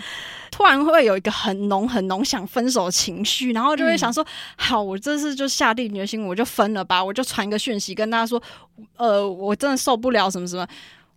[0.50, 8.42] 突然会有一个很浓很浓想分手的情绪，然后就会想说，嗯、好，我这次就下定决心，我就分了吧，我就传个讯息跟他说，
[8.98, 10.68] 呃，我真的受不了什么什么，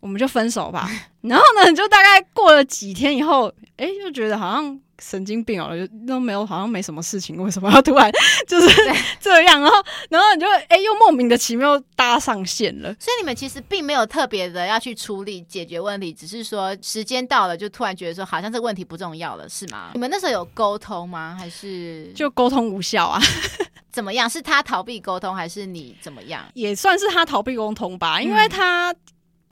[0.03, 0.87] 我们就分手吧。
[1.23, 4.79] 然后呢，就大概过了几天以后，哎，又觉得好像。
[5.01, 5.71] 神经病哦，
[6.07, 8.09] 都没有，好像没什么事情，为什么要突然
[8.47, 8.69] 就是
[9.19, 9.61] 这样？
[9.61, 9.77] 然后，
[10.11, 12.95] 然后你就哎，又莫名的奇妙搭上线了。
[13.01, 19.91] 所以你们其实并没有特别的要去处理解决问题，只是说时间到了，就突然觉得说好像这个问题不重要了，是吗？
[19.95, 21.37] 你们那时候有沟通吗？
[21.37, 23.21] 还是就沟通无效啊？
[23.91, 24.31] 怎么样？
[24.31, 26.45] 是他逃避沟通，还是你怎么样？
[26.55, 28.95] 也算是他逃避沟通吧，因为他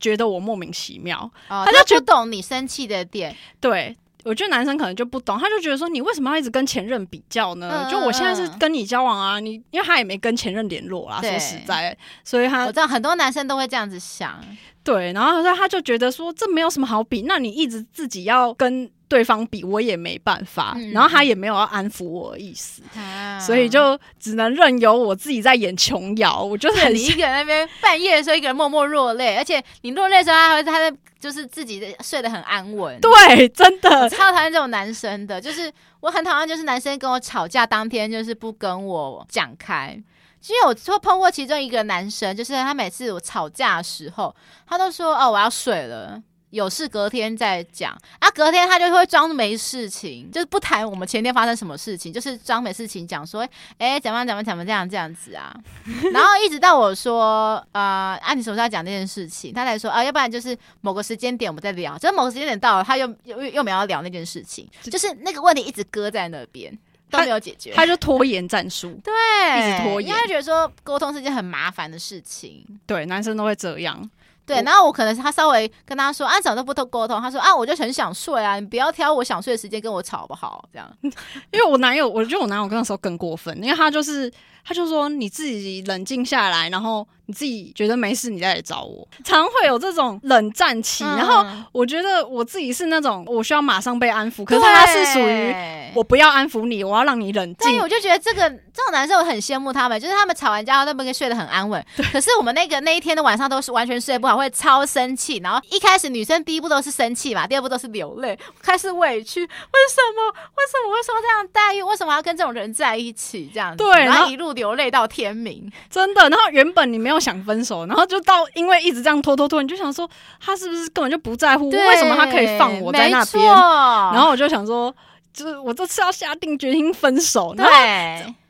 [0.00, 3.96] 觉得我莫名其妙，嗯、他就不懂你生气的点，对。
[4.22, 7.86] 我觉得男生可能就不懂，他就觉得说，你为什么要一直跟前任比较呢？
[7.86, 14.38] 嗯、就我现在是跟你交往啊，你因为他也没跟前任联络啦，对说实在，所以他我知道很多男生都会这样子想，
[14.84, 26.42] 对，然后他他就觉得说，这没有什么好比，那你一直自己要跟对方比，我也没办法，嗯、然后他也没有要安抚我的意思，啊、所以就只能任由我自己在演琼瑶。
[26.42, 30.96] 我就是很你一个人那边半夜的时候，一个人默默落泪，而且你落泪的时候，他会他在。
[31.20, 35.38] 就是自己的睡得很安稳， 对，真的超讨厌这种男生的。
[35.38, 35.70] 就是
[36.01, 39.94] 我很讨厌，就是男生跟我吵架当天就是不跟我讲开。
[40.40, 44.35] 其实我就碰过其中一个男生，就是他每次我吵架的时候，
[44.66, 47.96] 他都说：“哦，我要睡了。”有事隔天再讲。
[48.18, 53.42] 啊，隔天他就会装没事情，就是不谈我们前天发生什么事情，就是装没事情讲说，
[53.78, 55.54] 哎、欸，怎么怎么怎么这样这样子啊，
[56.12, 66.76] 然后一直到我说，呃，啊，你什么时候讲这件事情，他才说啊，要不然就是某个时间点我们再聊，就是某个时间点到了，他又又又没有要聊那件事情，就是那个问题一直搁在那边
[67.10, 69.12] 都没有解决，他就拖延战术，对，
[69.58, 74.10] 一直拖延，因为他觉得说沟通是件很麻烦的事情，对，男生都会这样。
[74.50, 77.20] 对，然后我可能他稍微跟他说，啊，怎么都不都沟通？
[77.20, 80.64] 他说啊，我就很想睡啊，你不要挑我想睡的时间跟我吵不好？
[80.72, 84.30] 这样， 因为我男友，我觉得我男友那时候更过分，因为他就是，
[84.64, 87.07] 他就说你自己冷静下来，然后。
[87.27, 89.07] 你自己觉得没事，你再来找我。
[89.25, 95.55] 常会有这种冷战期，嗯、然后我觉得我自己是那种我需要马上被安抚，可是他是属于
[95.94, 97.68] 我不要安抚你，我要让你冷静。
[97.68, 101.81] 所以我就觉得这个这种男生我很羡慕他们，就是他们吵完架都可以睡得很安稳。
[101.96, 105.38] 对可是我们那个那一天的晚上都是完全睡不好，会超生气。
[105.38, 109.40] 然后一开始女生第一步都是生气嘛，第二步都是流泪，开始委屈。
[109.40, 110.33] 为什么？
[110.33, 111.83] 为什么会受这样待遇？
[111.85, 113.49] 为什么要跟这种人在一起？
[113.55, 115.70] 这样子，对，然后一路流泪到天明。
[115.88, 116.28] 真的。
[116.28, 117.20] 然后原本你没有。
[117.20, 120.08] 想分手，然后就到因为一直这样拖拖拖，你就想说
[120.42, 121.68] 他是不是根本就不在乎？
[121.68, 123.44] 为什么他可以放我在那边？
[123.44, 124.90] 然后我就想说，
[125.34, 127.54] 就是我这次要下定决心分手。
[127.54, 127.66] 对，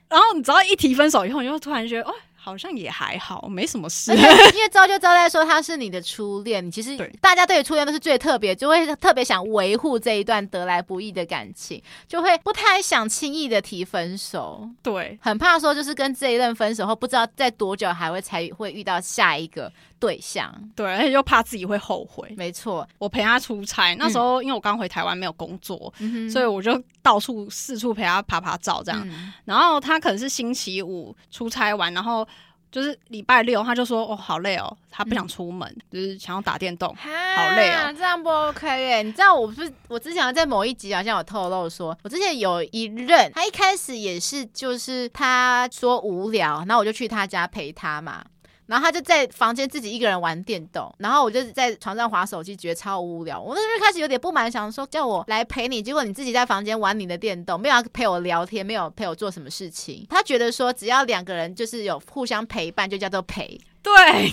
[0.09, 2.15] 然后你只要一提分手以后，你就突然觉得哦。
[2.43, 4.13] 好像也还好，没什么事。
[4.17, 14.67] 因为招就招在说他是你的初恋，你其实大家对于初恋都是最特别，就会特别想维护这一段得来不易的感情，就会不太想轻易的提分手。
[14.83, 20.53] 对，很怕说就是跟这一任分手后，不知道在多久还会才会遇到下一个对象。
[20.75, 22.35] 对，而且又怕自己会后悔。
[22.37, 29.07] 没错，我陪他出差，那时候因为我刚回台湾没有工作，嗯、所以我就到处四处陪他拍拍照这样。
[29.09, 32.27] 嗯、然后他可能是星期五出差完，然后。
[32.73, 39.03] 就是礼拜六，他就说：“哦，好累哦，他不想出门，嗯、就是想要打电动，好累哦。”这样不 OK 耶？
[39.03, 48.25] 你知道我不是我之前在某一集好像有透露说，我之前有一任，他一开始也是就是他说无聊，然后我就去他家陪他嘛。
[48.71, 53.41] 然后他就在房间自己一个人玩电动，然后我就在床上划手机，觉得超无聊。
[53.41, 60.07] 我那时候开始有点不满，想说叫我来陪你，结果你自己在房间玩你的电动，没有要陪我聊天，没有陪我做什么事情。
[60.09, 63.61] 他觉得说只要两个人就是有互相陪伴，就叫做陪。
[63.83, 64.31] 对，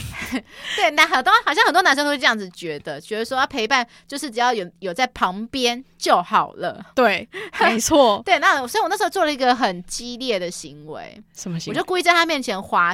[0.75, 6.85] 对，那很多好像很多男生都是这样子觉得，觉得说他陪伴就是只要有有在旁边就好了。
[6.93, 7.25] 对，
[7.61, 8.21] 没错。
[8.27, 11.77] 对，那所以我那时候做了一个很激烈的行为，什么行为？
[11.77, 12.93] 我就故意在他面前滑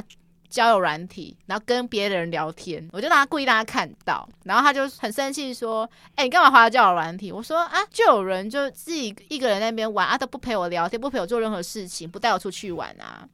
[0.53, 13.27] 交友软体，然后跟别人聊天，我就让他故意让他看到，然后他就很生气说：“哎、你干嘛滑交友软体？”我说：“啊，就有人就自己一个人那边玩啊，都不陪我聊天，不陪我做任何事情，不带我出去玩啊。”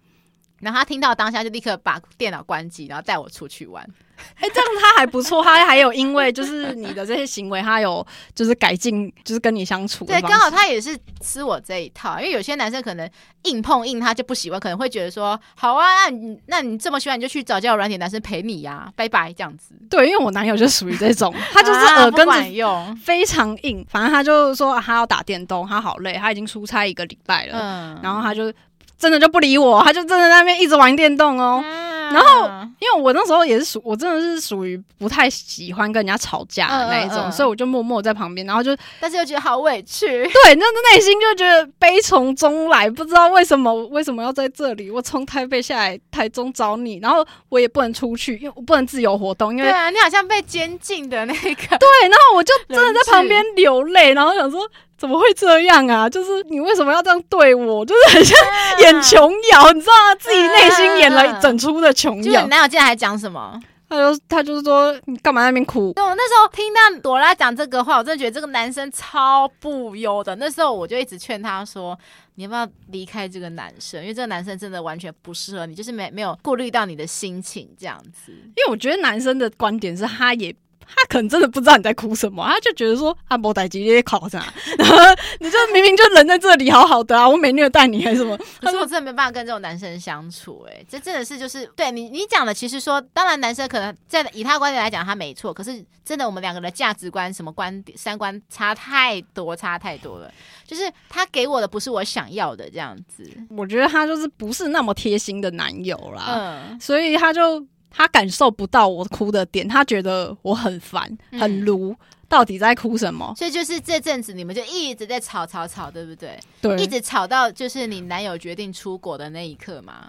[0.62, 3.86] 然后他听到当下就立刻把电脑关机，然后带我出去玩。
[4.40, 8.06] 哎、欸，这样他还不错，他还有因为就是你的这些行为，他有
[8.36, 10.06] 就是改进，就是跟你相处。
[10.06, 13.10] 对，刚好他也是吃我这一套，因为有些男生可能
[13.44, 19.74] 硬碰硬他就不喜欢，可能会觉得说好啊，那你那你这么喜欢，你就去找交友软体男生陪你呀、啊，拜拜这样子。
[19.90, 28.54] 对，因为我男友就属于这种，他就是耳根子用非常硬，反正他就说他要打电动，他好累，他已经出差一个礼拜了，嗯，然后他就。
[29.00, 31.64] 真的就不理我，他就真的在那边一直玩电动哦。
[31.64, 32.48] 嗯、然后，
[32.80, 40.08] 因为我那时候也是属，我真的是属于不太喜欢跟人家吵架的那一种，嗯嗯嗯、所以我就默默在旁边，然后就，但是又觉得好委屈。
[40.08, 44.90] 对，那内心就觉得悲从中来，不知道为什么为什么要在这里。
[44.92, 49.52] 我从台北下来台中找你，然后我也不能出去，因为我不能自由活动。
[49.52, 51.78] 因为对啊，你好像被监禁的那个。
[51.78, 54.70] 对，然后我就真的在旁边流泪，然后想说。
[55.00, 56.10] 怎么会这样啊？
[56.10, 57.86] 就是你为什么要这样对我？
[57.86, 58.38] 就是很像
[58.82, 60.16] 演琼瑶，你知道吗？
[60.20, 62.24] 自己内心演了一整出的琼瑶。
[62.24, 63.58] 就你男友竟然还讲什么？
[63.88, 65.94] 他就他就是说你干嘛在那边哭？
[65.94, 70.36] 对，我那时候听到朵拉讲这个话，我真的觉得这个男生超不优的。
[70.36, 71.98] 那时候我就一直劝他说
[72.36, 74.02] ：“你要不要离开这个男生？
[74.02, 80.54] 因为这个男生真的完全不适合你，就是没没有顾虑到你的心情这样子。”因为我觉得男生的观点是他也。
[80.96, 84.44] 他可能真的不知道你在哭什么，他就觉得说啊，莫代基你考啥？
[84.78, 84.96] 然后
[85.40, 88.38] 你就明明就人在这里好好的啊，我没虐待你还是什么？
[88.60, 100.32] 可是我真的没办法跟这种男生相处，欸，哎，这真的是就是对你你讲的，其实说当然男生可能在以他观点来讲他没错，可是真的我们两个的价值观什么观点三观差太多差太多了，
[100.66, 106.26] 就是他给我的不是我想要的这样子，我觉得他就是不是那么贴心的男友啦，
[106.72, 107.66] 嗯，所以他就。
[107.90, 111.96] 他感受不到我哭的点，他觉得我很烦、很卢，
[112.28, 113.34] 到底在哭什么？
[113.38, 116.40] 所以就是这阵子你们就一直在吵吵吵，对不对？
[116.62, 120.08] 对，一直吵到就是你男友决定出国的那一刻嘛，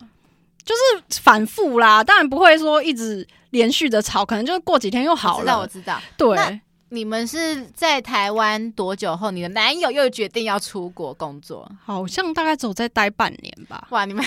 [0.65, 2.05] 就是反复啦。
[2.05, 5.59] 当然不会说一直连续的吵，可能就是过几天又好了。
[5.59, 6.37] 我知道，我知道。
[6.37, 6.61] 对。
[6.93, 11.71] 你们是在台湾多久后，你的男友又决定要出国工作？
[11.85, 13.87] 好像大概只有再待半年吧。
[13.91, 14.25] 哇，你们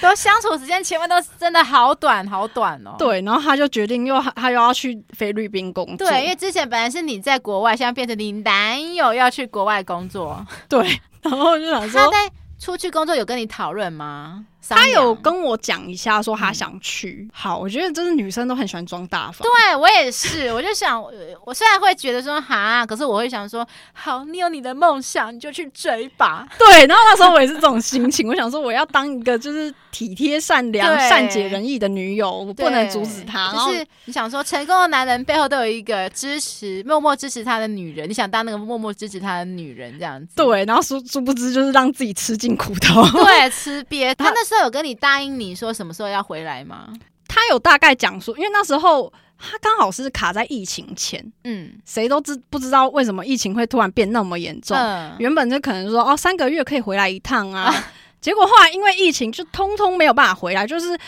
[0.00, 2.94] 都相处时间前面都真的好短好短哦。
[2.98, 6.08] 对，然后他就决定又他又要去菲律宾工作。
[6.08, 10.44] 对，因为之前本来是你在国外，现在变成你男友要去国外工作。
[10.70, 14.46] 对，然后就想说他在出去工作有跟你讨论吗？
[14.70, 17.18] 他有跟我讲一下，说他想去。
[17.20, 19.46] 嗯、好，我觉得真的女生都很喜欢装大方。
[19.46, 21.00] 对我也是， 我就想，
[21.44, 26.48] 我虽然会觉得说哈，可是我会想说，好，你有你的梦想，你就去追吧。
[26.58, 33.52] 对，然后那时候我也是这种心情，我想说，我要当一个就是体贴、善良、善解人意的女友，我不能阻止他。
[33.52, 40.34] 就是你想说，成功的男人背后都有一个支持、默默支持他的女人，你想当那个默默支持他的女人这样子。
[40.34, 43.02] 对，然后殊殊不知就是让自己吃尽苦头。
[43.22, 44.12] 对，吃瘪。
[44.18, 44.55] 他那时候。
[44.62, 46.88] 有跟你答应你说什么时候要回来吗？
[47.28, 54.76] 他有大概讲说，因为那时候他刚好是卡在疫情前，嗯，谁都知不知道为什么疫情会突然变那么严重？
[54.76, 57.84] 嗯，原本就可能说哦，三个月可以回来一趟啊，啊
[58.20, 60.98] 结果后来因为疫情就通通没有办法回来，就是。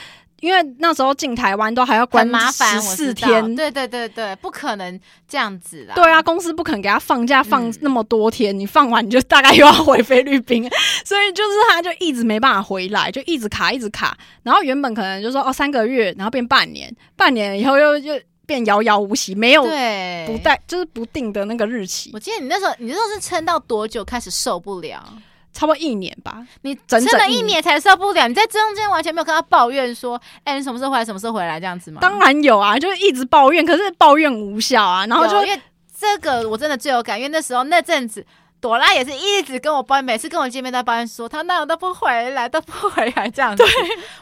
[0.41, 5.95] 因为那时候进台湾都还要关十四天，对对对对，不可能这样子啦。
[5.95, 10.63] 对啊，公司不肯给他放假放那么多天，嗯、你放完你就大概又要回菲律宾，
[11.05, 14.17] 所以就是他就一直没办法回来，就一直卡一直卡。
[14.45, 22.11] 然后原本可能就说哦三个月，然后变半年，半年以后又又变遥遥无期，没有不带就是不定的那个日期。
[22.15, 25.05] 我记得你那时候你那时候是撑到多久开始受不了？
[25.53, 28.29] 差不多一年吧，你整整一年才受不了。
[28.29, 31.05] 你在中间完全没有跟他抱怨说：“哎、欸，你什么时候回来？
[31.05, 31.99] 什么时候回来？”这样子吗？
[32.01, 35.07] 当然有啊，就是一直抱怨，可是抱怨无效啊。
[35.07, 35.61] 然后就因为
[35.99, 38.25] 这个我真的最有感，因为那时候那阵子
[38.61, 43.63] 朵拉也是一直跟我抱怨，每次跟我见面都抱怨说他那样都不回来，都不回来这样子。
[43.63, 43.73] 对，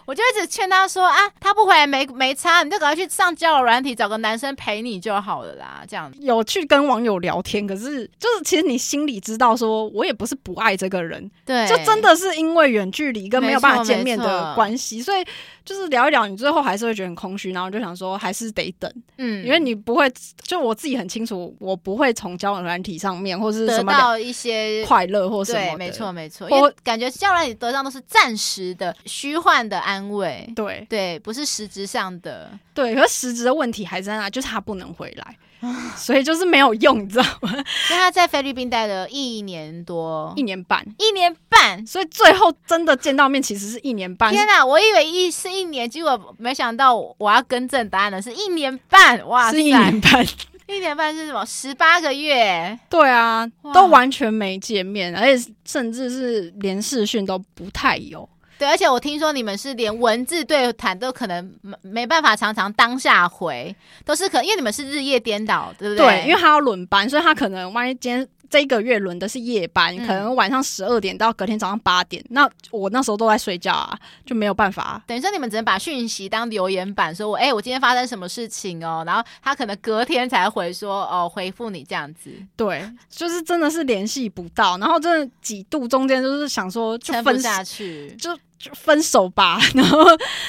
[0.05, 5.83] 我就一直劝他说啊，他不回来没没差，你就赶快去上交友软体，找个男生陪你就好了啦。
[5.89, 15.25] 这样有去跟网友聊天，可是就是其实你心里知道，说我也不是不爱这个人，对，就真的是因为远距离跟没有办法见面的关系，所以
[15.67, 20.11] 就是聊一聊，你最后还是会觉得很空虚，然后就想说还是得等，嗯，因为你不会，
[20.43, 30.87] 就我自己很清楚，我不会从交往软体上面或是什么得到一些快乐或什么，对，没错没错，因为感觉交往软体得到都是暂时的、虚幻的安慰，对。
[30.89, 35.37] 对，不是实质上的，对，可是实质的问题还在那，就是他不能回来。
[35.97, 37.51] 所以就是没有用，你知道吗？
[37.51, 41.87] 所以他在菲律宾待了一年多，一年半，一年半。
[41.87, 44.33] 所以最后真的见到面，其实是一年半。
[44.33, 49.27] 天哪，我以为一是一年，结果没想到我要更正答案的是一年半。
[49.29, 50.27] 哇塞，是一年半，
[50.69, 51.45] 一年半是什么？
[51.45, 52.79] 十八个月？
[52.89, 58.29] 对啊，都完全没见面，而且甚至是连视讯都不太有。
[58.59, 66.07] 对，而且我听说你们是连文字对谈都可能没没办法常常当下回，都是可因为你们是日夜颠倒，对不对？
[66.07, 75.03] 对，因为他要轮班，所以他可能万一今天这一个月轮的是夜班，嗯、可能晚上十二点到隔天早上八点，那我那时候都在睡觉啊，就没有办法。
[75.07, 82.31] 等于说你们只能把讯息当留言板，说我哎，我今天发生什么事情哦，然后他可能隔天才回说哦，回复你这样子。
[82.57, 88.37] 对，就是真的是联系不到，然后真的几度中间就是想说就分下去，就。
[88.59, 90.05] 就分手吧， 然后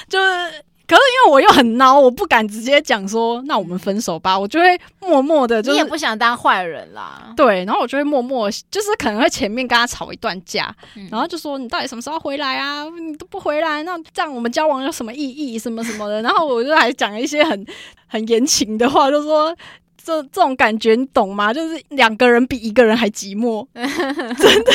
[0.08, 12.86] 就是，可是因为我又很孬，我不敢直接讲说，那我们分手吧，我就会默默的，就是，你也不想当坏人啦，对，然后我就会默默，就是可能会前面跟他吵一段架，嗯、然后就说你到底什么时候回来啊？
[12.86, 15.60] 你都不回来，那这样我们交往有什么意义？
[15.60, 17.66] 什么什么的，然后我就还讲一些很
[18.08, 19.56] 很言情的话，就说。
[20.08, 21.54] 这这种感觉你懂吗？
[21.54, 23.84] 就是两个人比一个人还寂寞， 真
[24.64, 24.72] 的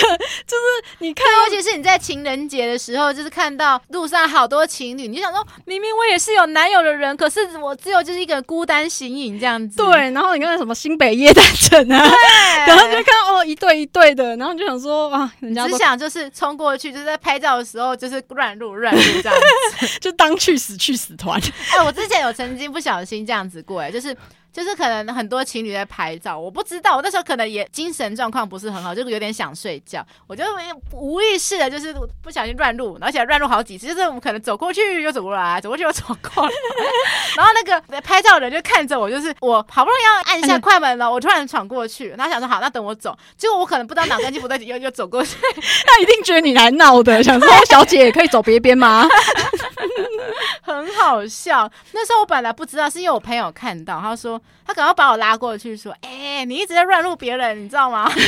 [0.46, 9.78] 就是你看，尤其是你在情人节的时候，就是看到路上好多情侣，你就想说，明明我也是有男友的人，可是我只有就是一个孤单形影这样子。
[9.78, 12.12] 对，然后你看什么新北夜诞城啊，
[12.68, 19.34] 然后就看哦一对一对的，然后就想说啊，人家只想就是冲过去，就是在拍照的时候就是乱入乱入这样
[19.80, 21.40] 子， 就当去死去死团。
[21.74, 24.14] 哎，我之前有曾经不小心这样子过，哎，就是。
[24.52, 30.44] 就是可能很多情侣在拍照，我不知道，我那时候可能也精神状况不是很好，就有点想睡觉，我就
[30.92, 36.52] 无意识的，就是不小心乱入，而且乱入好几次，就是我们可能走过去又走过来，走过去又走过来，
[37.36, 45.36] 然后那个拍照的人就看着我，就是我好不容易要按下快门了，我突然闯过去，然后想说好，那等我走，结果我可能不知道哪根筋不对，又又走过去，
[45.86, 49.08] 他一定觉得你来闹的，想说小姐可以走别边吗？
[50.60, 51.70] 很好笑。
[51.92, 54.40] 那时候我本来不知道，是因为我朋友看到，他说。
[54.66, 58.10] 他赶快把我拉过去说：“哎、欸，你一直在乱入别人，你知道吗？”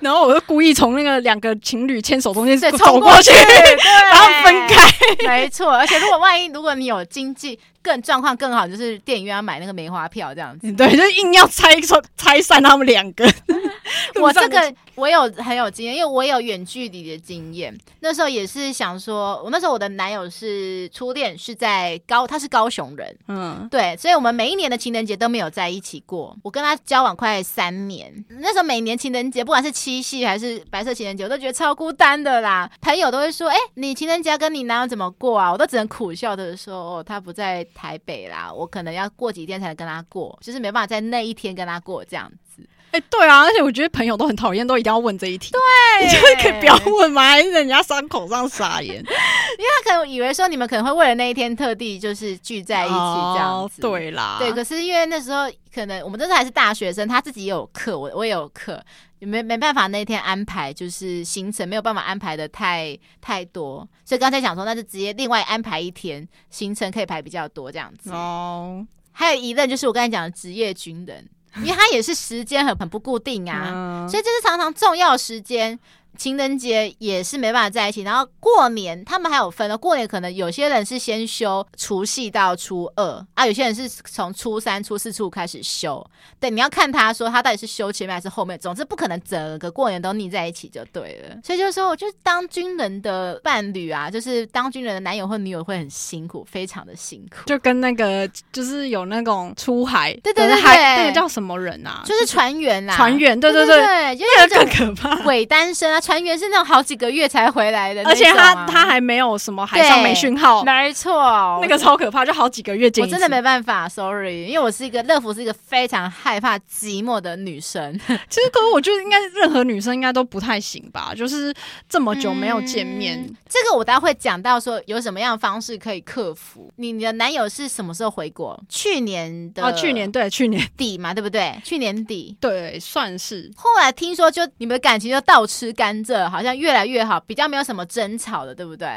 [0.00, 3.30] 然后我就故意从那个两个情侣牵手中间走过去，
[4.12, 4.90] 然后分开。
[5.26, 7.58] 没错，而且如果万一如果你有经济
[7.88, 10.70] 更状况更好，就是电影院要买那个梅花票这样子。
[10.74, 11.74] 对，就硬要拆
[12.18, 13.26] 拆散他们两个。
[14.20, 17.74] 我这个我有很有经验，因为我有远距离的经验。
[18.00, 23.16] 那时候也是想说，我那时候我的男友是初恋，是在高，他是高雄人。
[23.28, 26.36] 嗯，对，所以我们每一年的情人节都没有在一起过。
[26.42, 32.70] 我跟他交往快三年，那时候每年情人节，不管是七夕还是白色情人节，我都觉得超孤单的啦。
[32.82, 45.52] 朋友都会说：“哎、欸，你情人节跟你男友怎么过啊？”我都只能苦笑的说：“哦，他不在台北啦，我可能要过几天才能跟他过，就是没办法在那一天跟他过这样子。”哎、欸，对啊，而且我觉得朋友都很讨厌，都一定要问这一题。
[45.52, 47.22] 对，你就是可以不要问吗？
[47.22, 48.96] 还是人家伤口上撒盐？
[48.96, 53.80] 因为他可能以为说你们可能会为了那一天特地就是聚在一起这样子。
[53.80, 54.50] 哦、对啦，对。
[54.52, 58.82] 可是因为那时候可能我们都是还是大学生，他自己也有课，我我也有课，
[59.20, 68.10] 没没办法那天安排就是行程，没有办法安排的太太多，所以刚才想说那就直接另外安排一天行程可以排比较多这样子。
[68.10, 71.28] 哦，还有一任就是我刚才讲的职业军人。
[71.62, 73.72] 因为他也是时间很很不固定啊，
[74.04, 75.76] 嗯、所以这是常常重要时间。
[76.18, 79.78] 情人节也是没办法在一起，然后过年他们还有分了。
[79.78, 86.04] 过年可能有些人是先休除夕到初二啊，有些人是从初三、初四、初五开始休。
[86.40, 88.58] 对，你要看他说他到底是休前面还是后面。
[88.58, 91.36] 总之不可能整个过年都腻在一起就对了。
[91.44, 97.44] 所以就是说，我就当军人的伴侣啊，就是当军人的男友或女友会很辛苦，非常的辛苦。
[97.46, 102.02] 就跟那个就是有那种出海，对对对，对，那个叫什么人啊？
[102.04, 106.00] 就是船员啊，船员，对对对，对，对，对，对，就是更可怕，伪单身啊。
[106.08, 113.04] 船员是那种好几个月才回来的，而且他他还没有什么海上没讯号，没错，那个超可怕，就好几个月见。
[113.04, 117.92] 我真的没办法，sorry，因为我是一个乐福是一个非常害怕寂寞的女生。
[118.30, 121.52] 其实，可是我觉得应该任何女生应该都不太行吧，就是
[121.86, 123.18] 这么久没有见面。
[123.18, 126.72] 嗯、这个我待会讲到说有什么样的方式可以克服。
[126.76, 128.58] 你你的男友是什么时候回国？
[128.70, 131.54] 去年的哦，去年对，去年底嘛，对不对？
[131.62, 133.52] 去年底对，算是。
[133.54, 138.88] 后来听说就你们的感情就倒吃甘蔗，好像越来越好，比较没有什么争吵的，对不对？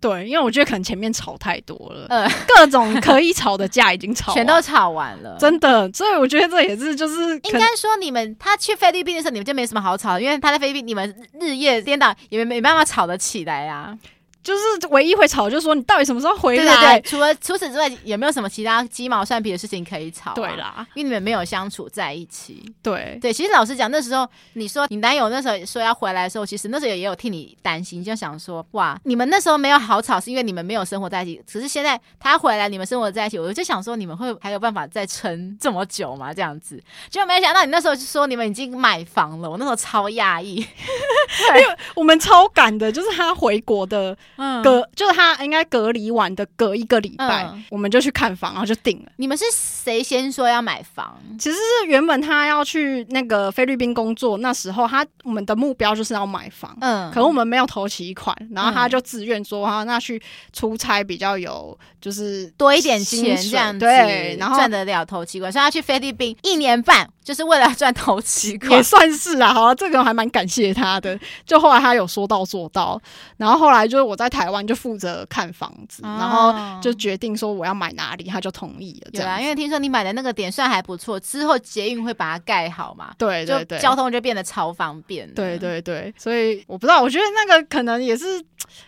[0.00, 5.92] 对，因为我觉得可能前面吵太多了，呃，各种可以吵的架已经吵全都吵完了，真的。
[5.92, 13.98] 所以我觉得这也是就是应该说，你们他去菲律宾的时候，你们就没什么好吵，因为他在菲律宾，你们日夜颠倒，也没没办法吵得起来呀、啊。
[14.42, 16.64] 就是唯一会吵，就是说你到底什么时候回来？
[16.64, 20.34] 对对对，除了除此之外，也没有什么其他鸡毛蒜皮的事情可以吵、啊？
[20.34, 22.64] 对啦，因为你们没有相处在一起。
[22.82, 31.42] 对对，其实老实讲，那时候你说你男友那时候说要回来的时候，其实那时候也有替你担心，就想说哇，你们那时候没有好吵，是因为你们没有生活在一起。
[31.52, 36.32] 可是现在他回来，你们生活在一起，我就想说你们会还有办法再撑这么久吗？
[36.32, 40.54] 这样子，就没想到你那时候就说你们已经买房了，我那时候超讶异，
[41.60, 44.16] 因为我们超赶的，就是他回国的
[44.64, 45.10] 哥、嗯、就。
[45.10, 49.10] 他应该隔离完的隔一个礼拜，嗯，我们就去看房，然后就定了。
[49.16, 51.18] 你们是谁先说要买房？
[51.36, 56.74] 其实是原本他要去那个菲律宾工作，那时候他我们的目标就是要买房。
[56.80, 60.22] 嗯，可我们没有投期款，然后他就自愿说哈，那去
[60.52, 69.54] 出差比较有就是多一点钱这样子，对，然后赚得了头期款，所以他去菲律宾一年半就是为了赚头期款，也算是啊。
[69.54, 71.16] 好，这个还蛮感谢他的。
[71.46, 73.00] 就后来他有说到做到，
[73.36, 76.52] 然后后来就是我在台湾就负责看房子，然后
[76.82, 79.12] 就决定说我要买哪里，他就同意了。
[79.12, 83.12] 对啊，因为听说你买的那个点算还不错，之后捷运会把它盖好嘛？
[83.16, 85.32] 对对对，交通就变得超方便。
[85.32, 88.44] 对对对，所以我不知道，我觉得那个可能也是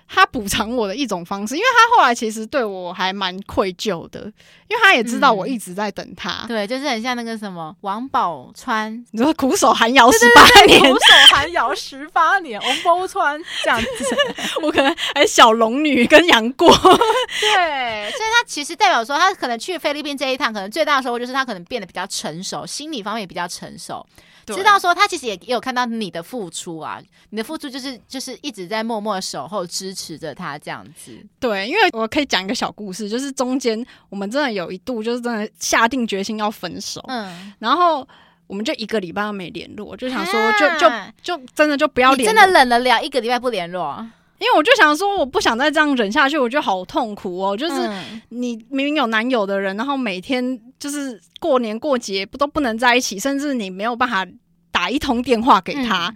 [0.07, 4.21] 他补偿我的一种方式，因为他后来其实对我还蛮愧疚的，
[4.69, 6.45] 因为他也知道我一直在等他。
[6.45, 14.17] 嗯、对，就是很像那个什么王宝钏，你说苦守寒窑十八年，苦守寒窑十八年，王宝钏这样子，
[14.63, 16.43] 我可能还小龙女跟杨。
[16.53, 16.69] 过。
[16.69, 24.05] 对，所以他其实代表说，他可能去菲律宾这一趟，可能最大的收获就是他可能变得比较成熟，心理方面也比较成熟，
[24.47, 27.01] 知道说他其实也也有看到你的付出啊，
[27.31, 31.13] 你的付出就是就是一直在默默守候支持着他这样子。
[31.41, 38.07] 对，因为我可以讲一个小故事，就是中间我们真的有一度就是真的下定决心要分手，嗯，然后
[38.47, 40.91] 我们就一个礼拜都没联络，就想说就就
[41.23, 44.07] 就真的就不要联，真的忍得了一个礼拜不联络。
[44.39, 47.57] 因为我就想说，我不想再这样忍下去，我觉得好痛苦哦。
[47.57, 47.89] 就是
[48.31, 54.27] 你明明有男友的人，然后每天就是过年过节不都不能在一起，甚至你没有办法
[54.73, 56.13] 打一通电话给他。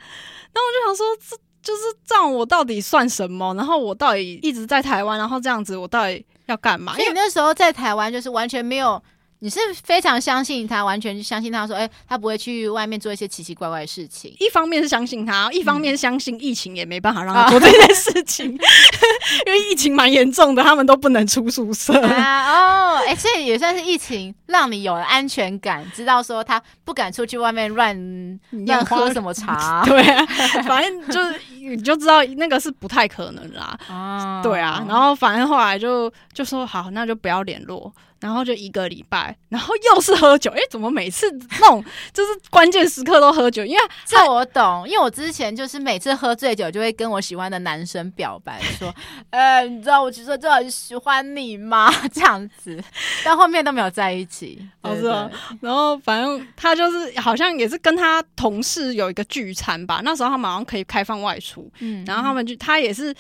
[0.53, 1.37] 那、嗯、我就想说，这
[1.67, 3.53] 就是这样，我到底算什么？
[3.55, 6.93] 然后我到底一直在台湾，然后这样子，我到底要干嘛？
[6.97, 9.03] 因为你那时候在台湾，就是完全没有。
[9.41, 14.35] 你是非常相信他，完全相信他说，哎、欸，他不会去外面做一些奇奇怪怪的事情。
[14.41, 18.59] 一方面是相信他，一方面是相信疫情也没办法让他做这件事情，嗯、
[19.47, 21.93] 因为疫情蛮严重的，他们都不能出宿舍。
[22.07, 29.85] 啊、哦，哎、欸，所以也算是疫情让你有了安全感，知道说他不敢出去外面乱乱喝什么茶。
[29.87, 30.27] 对啊，
[30.67, 33.79] 反正就是你就知道那个是不太可能啦。
[33.89, 37.93] 啊，对啊，然后反正后来就就说好，那就不要联络。
[38.27, 43.65] 然后就一个礼拜，然后又是喝酒，哎，怎么每次那种 就是关键时刻都喝酒？
[43.65, 48.93] 因为这我懂，因为我之前就是每次喝醉酒就会跟我喜欢的男生表白，说，
[49.31, 51.89] 呃，你知道我其实就很喜欢你吗？
[52.13, 52.83] 这样子，
[53.25, 54.61] 但后面都没有在一起，
[55.01, 55.31] 是啊。
[55.61, 63.15] 然后反正他就是好像也是跟他同事有一个聚餐吧，那时候他马上可以开放外出，嗯，然后他们就他也是。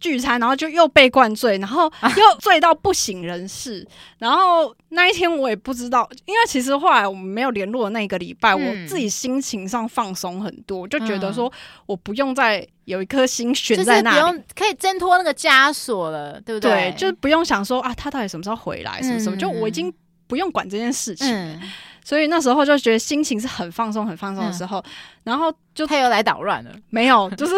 [0.00, 1.84] 聚餐，然后就又被灌醉，然后
[2.16, 3.86] 又醉到不省人事。
[3.90, 11.52] 啊、然后那一天我也不知道，因为其实后来我们没有联络的那个礼拜，嗯、我自己心情上放松很多，就觉得说
[11.86, 16.70] 我不用再有一颗心悬在那里，就是、不用可以挣脱那个枷锁了，对不对？
[16.70, 19.92] 对，就是不用想说啊，他到底什么时候回来，什么什么，嗯、就我已经
[20.26, 21.28] 不用管这件事情。
[21.28, 21.60] 嗯、
[22.02, 24.78] 所以那时候就觉得心情是很放松、很放松的时候。
[24.78, 24.84] 嗯、
[25.24, 27.54] 然后就他又来捣乱了，没有，就是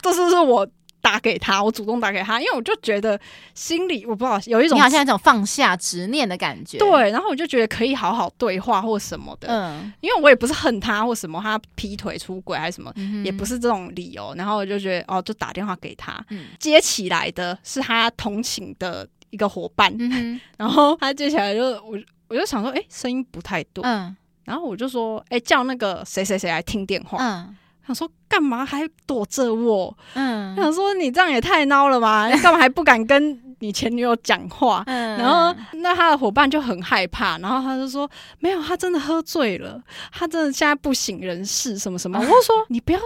[0.00, 0.66] 这是是我。
[1.02, 3.20] 打给他，我主动打给他，因为我就觉得
[3.54, 6.78] 心里我不知道有一种你好像一种放下执念的感觉。
[6.78, 9.48] 对，然后我就觉得可以好好对话或什么的。
[9.48, 14.32] 嗯，因为我也不是恨他或什么，他劈腿出轨还是什么，嗯、也不是这种理由。
[14.36, 19.92] 然后我就觉得哦，就打电话给他，嗯、接起来的是他同寝的一个伙伴。
[19.98, 21.98] 嗯、 然后他接起来就我
[22.28, 23.82] 我就想说，哎、欸，声音不太对。
[23.84, 27.18] 嗯，然后我就说，哎、欸，叫那个谁谁谁来听电话。
[27.20, 27.56] 嗯。
[27.86, 29.96] 想说干嘛还躲着我？
[30.14, 32.28] 嗯，想说你这样也太孬了吧？
[32.28, 34.82] 你 干嘛还不敢跟你前女友讲话？
[34.86, 38.08] 嗯，然后那他的伙伴就很害怕，然后他就说
[38.38, 39.80] 没有，他真的喝醉了，
[40.12, 42.18] 他真的现在不省人事，什么什么。
[42.22, 42.98] 我就说你不要。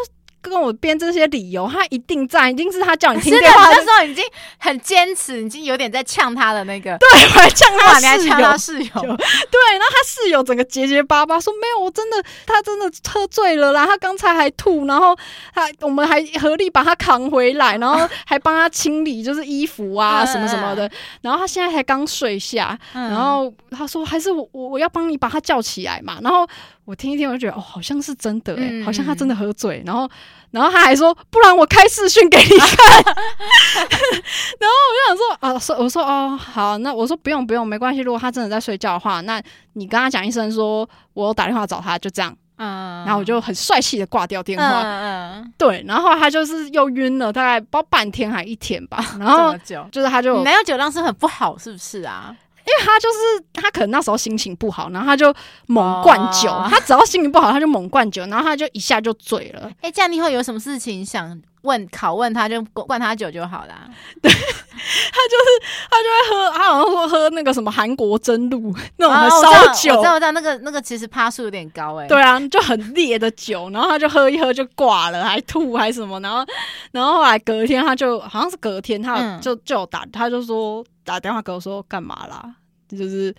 [0.49, 3.71] 跟我编这些理由，他一定在，一定是他叫你听电话。
[3.75, 4.25] 那时候已经
[4.59, 6.97] 很坚持，已经有点在呛他的那个。
[6.99, 7.99] 对，我还呛他
[8.57, 8.87] 室友。
[8.91, 15.17] 对，然后他室友整个结结巴巴说：“没有，我真的，他真的喝醉了啦，他刚才还吐，然后
[15.55, 20.91] 他我们还合力把他扛回来，然后还帮他清理就是衣服啊什么什么的。
[21.23, 26.19] 然后他现在才刚睡下，然后他说还是我我要帮你把他叫起来嘛。
[26.23, 26.47] 然后
[26.87, 30.09] 我听一听，我就觉得哦，好像是真的哎，好像他真的喝醉，然后。”
[30.53, 32.69] 然后他还说，不然我开视讯给你看。
[32.97, 38.01] 然后我就想说，啊，说我说哦，好，那我说不用不用，没关系。
[38.01, 39.43] 如果他真的在睡觉的话，那
[39.75, 42.35] 你跟他讲一声，说我打电话找他，就这样。
[42.57, 43.05] 嗯。
[43.05, 44.83] 然后我就很帅气的挂掉电话。
[44.83, 45.53] 嗯嗯。
[45.59, 49.05] 对，然后他就是又晕了，大概不知道半天还一天吧。
[49.19, 49.55] 然后
[49.91, 52.35] 就是他就没有酒量是很不好，是不是啊？
[52.67, 55.33] 因为他就是他可能那时候心情不好，然后他就
[55.67, 56.51] 猛灌酒。
[56.51, 56.69] Oh.
[56.69, 59.69] 他只要心情不好，他就猛灌酒，然后他就一下就醉了。
[59.81, 63.91] 哎、欸，这样你以后有什么事情想问、拷问他，就灌他酒就好啦。
[64.23, 65.51] 对，他就是
[65.91, 69.97] 他就会喝，他好像说喝那个什么韩国真露 那种烧酒。
[69.97, 72.09] 我知道，我知道那个那个其实趴数有点高哎、欸。
[72.09, 76.47] 对啊，就很烈的酒，然后他就喝一喝就挂了，还吐还什么，然后
[76.93, 80.85] 然后后来隔天他就好像是隔天他就、嗯、就有打，他就说。
[81.07, 82.53] 打电话给我说干嘛啦？
[82.91, 83.33] 就是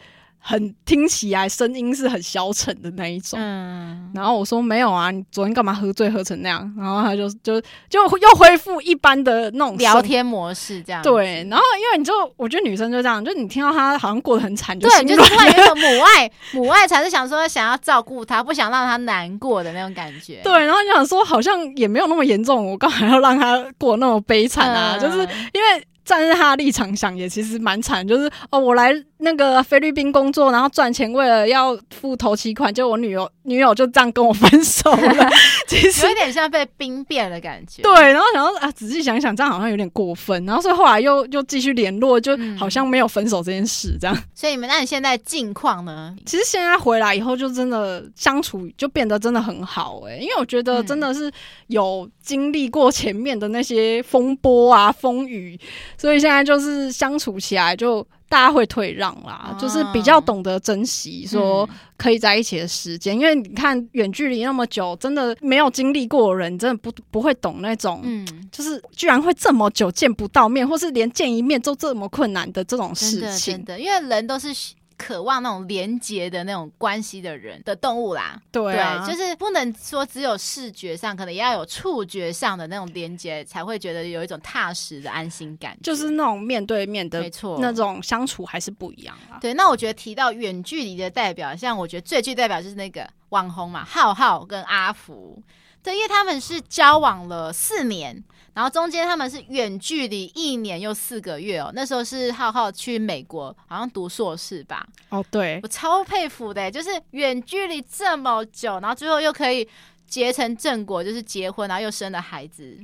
[0.50, 3.38] 很听起来声音是很消沉的那一种。
[3.38, 6.74] 嗯，然后我说没有啊，你昨天干嘛喝醉喝成那样？
[6.78, 11.02] 然后他就就就又恢复一般的那种聊天模式，这样。
[11.04, 15.86] 对，然后因为你就我觉得女生就这样，就你听到她好像过得很惨，就对，就是突然有一种母
[16.16, 20.40] 爱， 母爱才是想说想要照顾她，不想让她难过的那种感觉。
[20.46, 24.96] 对，然后你想说好像也没有那么严重，我干嘛要让她过那么悲惨啊？
[24.98, 25.18] 嗯、就是
[25.52, 25.88] 因为。
[26.08, 35.30] 站在他的立场想，也其实蛮惨，就是哦，我来那个菲律宾工作，然后赚钱，为了要付头期款，就我女友女友就这样跟我分手了，
[35.68, 37.82] 其实有点像被兵变的感觉。
[37.82, 44.16] 对，然后然后啊，仔细想想，这样好像有点过分，然后所以后来又又继续联络，就好像没有分手这件事这样。
[44.16, 46.16] 嗯、所以你们那你现在近况呢？
[46.26, 51.30] 其实现在回来以后，就真的相处就变得真的很好哎、欸，因为我觉得真的是
[51.68, 55.60] 有经历过前面的那些风波啊风雨。
[55.98, 61.68] 所以现在就是相处起来，就大家会退让啦，哦、就是比较懂得珍惜说
[61.98, 63.18] 可以在一起的时间。
[63.18, 73.56] 嗯、因为你看远距离那么久，真的没有经历过的人，真的不不会懂那种，嗯，就是居然会这么久见不到面，或是连见一面都这么困难的这种事情。
[73.56, 74.50] 真的，因为人都是。
[74.98, 85.78] 渴望那种连接的那种关系的人的动物啦，对啊，对，就是不能说只有视觉上，可能也要有触觉上的那种连接，才会觉得有一种踏实的安心感。
[85.84, 89.38] 就是那种面对面的，没错，那种相处还是不一样啊。
[89.40, 95.42] 对，那我觉得提到远距离的代表，像我觉得最具代表就是那个网红嘛，浩浩跟阿福，
[95.84, 98.24] 对，因为他们是交往了四年。
[98.58, 104.84] 然后中间他们是远距离一年又四个月哦，那时候是浩浩去美国，好像读硕士吧。
[105.10, 109.70] 哦，对，我超佩服的，就是远距离这么久，然后最后又可以
[110.08, 112.76] 结成正果，就是结婚，然后又生了孩子。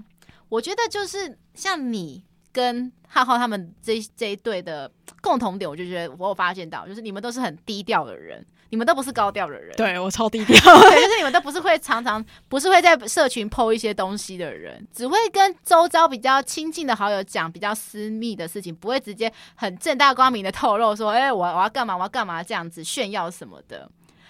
[0.48, 8.46] 我觉得就是像你跟浩浩他们这这一对的共同点，我就觉得我有发现到，就是你们都是很低调的人。
[8.74, 10.58] 你们都不是高调的人，对，我超低调。
[10.58, 23.88] 对，就是你们都不是会常常不是会在社群 po 一些东西的人，只会跟周遭比较亲近的好友讲比较私密的事情，不会直接很正大光明的透露说，哎、欸，我我要干嘛，我要干嘛这样子炫耀什么的。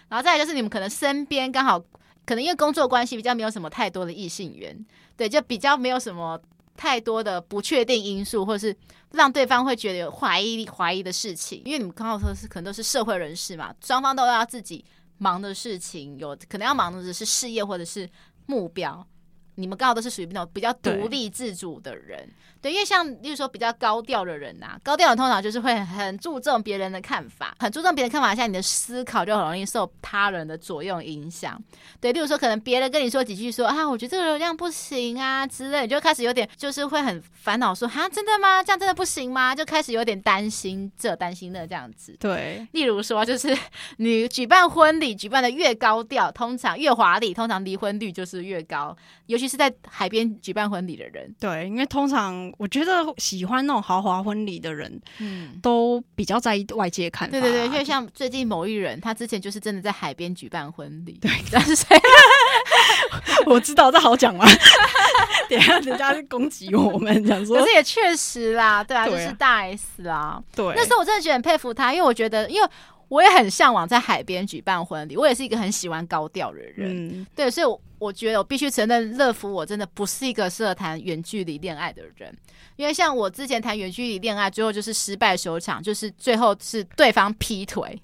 [0.09, 1.79] 然后再来就是你们可能身边刚好
[2.25, 4.77] 可能因为工作关系比较没有什么太多的异性缘，
[5.15, 6.37] 对，就比较没有什么。
[6.75, 8.75] 太多的不确定因素，或者是
[9.13, 14.83] 让对方会觉得有怀疑怀疑的事情，因为你们刚好说是可能都是社会人士嘛，双方都要自己
[15.19, 18.09] 忙的事情，有可能要忙的是事业或者是
[18.47, 19.07] 目标。
[19.55, 22.17] 你们刚好都是属于那种比较独立自主的人，
[22.61, 31.61] 对，对，因为像例如说比较高调的人呐、啊，高调的通常就是会很注重别人的看法，很注重别人看法下，你的思考就很容易受他人的左右影响。
[32.01, 38.63] 对，例如说可能别人跟你说几句说啊，我觉得这个流量不行啊之类，你就开始有点就是会很烦恼，说啊，真的吗？
[38.63, 39.53] 这样真的不行吗？
[39.53, 42.17] 就开始有点担心这担心那这样子。
[42.19, 43.55] 对，例如说就是
[43.97, 48.97] 你举办婚礼举办的越高调，通常越华丽，通常离婚率就是越高，
[49.27, 49.42] 尤其。
[49.43, 51.33] 其是在海边举办婚礼的人。
[51.39, 57.31] 对，因为通常我觉得喜欢那种豪华婚礼的人，嗯，都比较在意外界看法。
[57.31, 61.19] 对对对，因为像最近某一人，他之前就是真的在海边举办婚礼。
[61.21, 61.87] 对，但是谁？
[63.45, 64.45] 我知道这好讲吗？
[65.49, 70.41] 等下人家攻击我们，讲说，可是也确实啦，对啊，对啊就是大 S 啊。
[70.55, 72.67] 对，那时候我真的觉得很佩服他，因为我觉得，因为
[73.13, 77.21] 我也很向往在海边举办婚礼，我也是一个很喜欢高调的人。
[77.21, 82.35] 嗯，对，所以我，我觉得我必须承认，乐福我真的不是一个适合谈远距离恋爱的人，
[82.75, 88.01] 因为像我之前谈远距离恋爱，最后就是失败收场，就是最后是对方劈腿。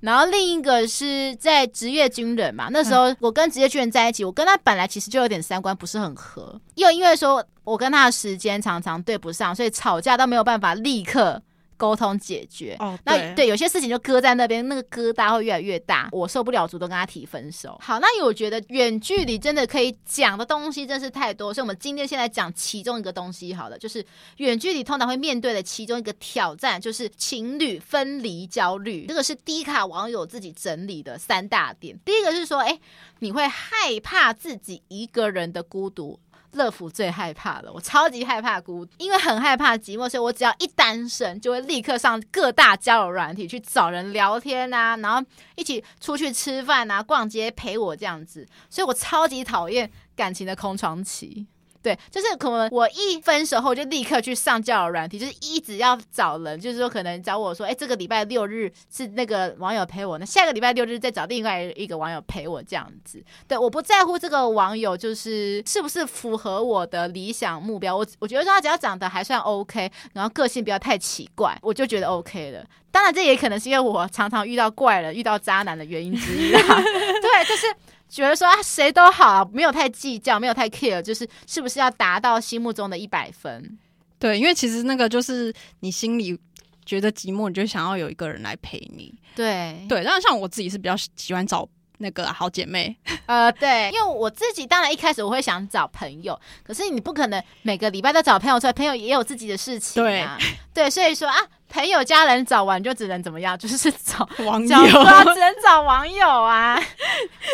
[0.00, 11.42] 然后另一个是在职业军人嘛，那时候我跟职业军人在一起，我跟他本来其实就有点三观不是很合，又因为说我跟他的时间常常对不上，所以吵架都没有办法立刻。
[11.76, 17.78] 沟通解决哦，那对有些事情就搁在那边，那个疙瘩会越来越大，我受不了，主动跟他提分手。
[17.82, 24.04] 好，那我觉得远距离真的可以讲的东西真是太多，所以我们今天先来讲其中一个东西好了，就是
[24.38, 29.06] 远距离通常会面对的其中一个挑战，就是情侣分离焦虑。
[29.06, 31.98] 这个是低卡网友自己整理的三大点。
[32.04, 32.78] 第一个是说，哎，
[33.20, 36.18] 你会害怕自己一个人的孤独。
[36.52, 45.22] 乐福最害怕了，我超级害怕孤独，因为很害怕寂寞，所以我只要一单身，就会立刻上各大交友软体去找人聊天啊，然后
[45.54, 51.46] 一起出去吃饭啊、逛街陪我这样子，所以我超级讨厌感情的空窗期。
[51.86, 63.22] 对，就是可能我一分手后就立刻去上交友软体，就是一直要找人，就是说可能找我说，哎，这个礼拜六日是那个网友陪我，那下个礼拜六日再找另外一个网友陪我这样子。
[63.46, 72.66] 对，我不在乎这个网友就是是不是符合我的理想目标，我我觉得说他只要长得还算 OK，然后个性不要太奇怪，我就觉得 OK 了。
[72.90, 76.60] 当然，这也可能是因为我常常遇到怪人、遇到渣男的原因之一啦。
[76.82, 77.72] 对，就是。
[78.08, 83.78] 觉得说啊，谁都好啊，没有太计较，没有太 care，就是是不是要达到心目中的一百分？
[84.18, 86.38] 对，因为其实那个就是你心里
[86.84, 89.14] 觉得寂寞，你就想要有一个人来陪你。
[89.34, 92.96] 对对，但是像我自己是比较喜欢找那个好姐妹。
[93.26, 100.38] 呃，对，因为我自己当然一开始我会想找朋友，可是你不可能每个礼拜都找朋友出来，朋友也有自己的事情啊。
[100.72, 101.36] 对，对，所以说啊。
[101.68, 103.56] 朋友、家人找完就只能怎么样？
[103.58, 106.78] 就是找网友，只能找网友啊。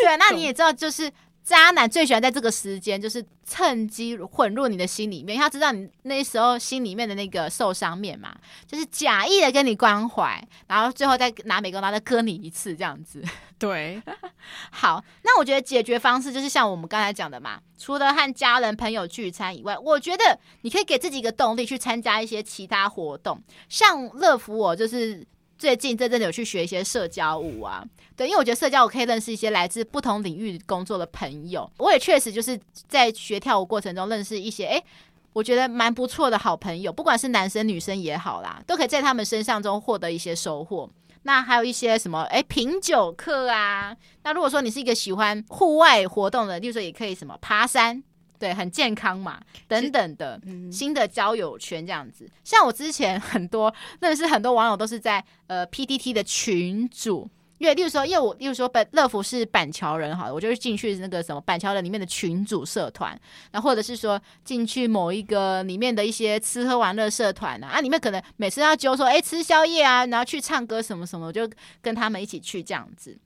[0.01, 1.11] 对，那你也知道，就是
[1.43, 8.33] 渣男最喜欢在这个时间，就是趁机混入你的心里面，他知道你那时候心里面的那个受伤面嘛，
[8.65, 13.21] 就是假意的跟你关怀，然后最后再拿美工刀再割你一次，这样子。
[13.59, 14.01] 对，
[14.71, 25.25] 好，那我觉得解决方式就是像我们刚才讲的嘛，除了和家人朋友聚餐以外，我觉得你可以给自己一个动力去参加一些其他活动，像乐福我就是
[25.57, 27.83] 最近这阵子有去学一些社交舞啊，
[28.15, 34.83] 对，因为我觉得社交舞可以认识一些来自不同领域工作的朋友，我也确实就是在学跳舞过程中认识一些，诶，
[35.31, 40.89] 我觉得蛮不错的好朋友，不管是男生女生也好啦，都可以在他们身上中获得一些收获。
[41.25, 42.23] 那还有一些什么？
[42.23, 43.95] 诶，品酒课啊。
[44.23, 48.03] 那如果说你是一个喜欢户外活动的，例如说也可以什么爬山，
[48.43, 49.39] 对，很健康嘛，
[49.69, 50.37] 等等的
[50.69, 52.29] 新的交友圈这样子。
[52.43, 57.29] 像我之前很多认识很多网友都是在呃 PTT 的群组。
[57.59, 63.17] 因为，例如说，因为我，例如说，本乐福是板桥人，好了，我就是进去那个什么板桥人里面的群组社团，
[63.51, 71.49] 然后或者是说进去某一个里面的一些吃喝玩乐社团啊，啊，里面可能每次要揪说，哎，吃宵夜啊，然后去唱歌什么什么，我就
[71.81, 73.17] 跟他们一起去这样子。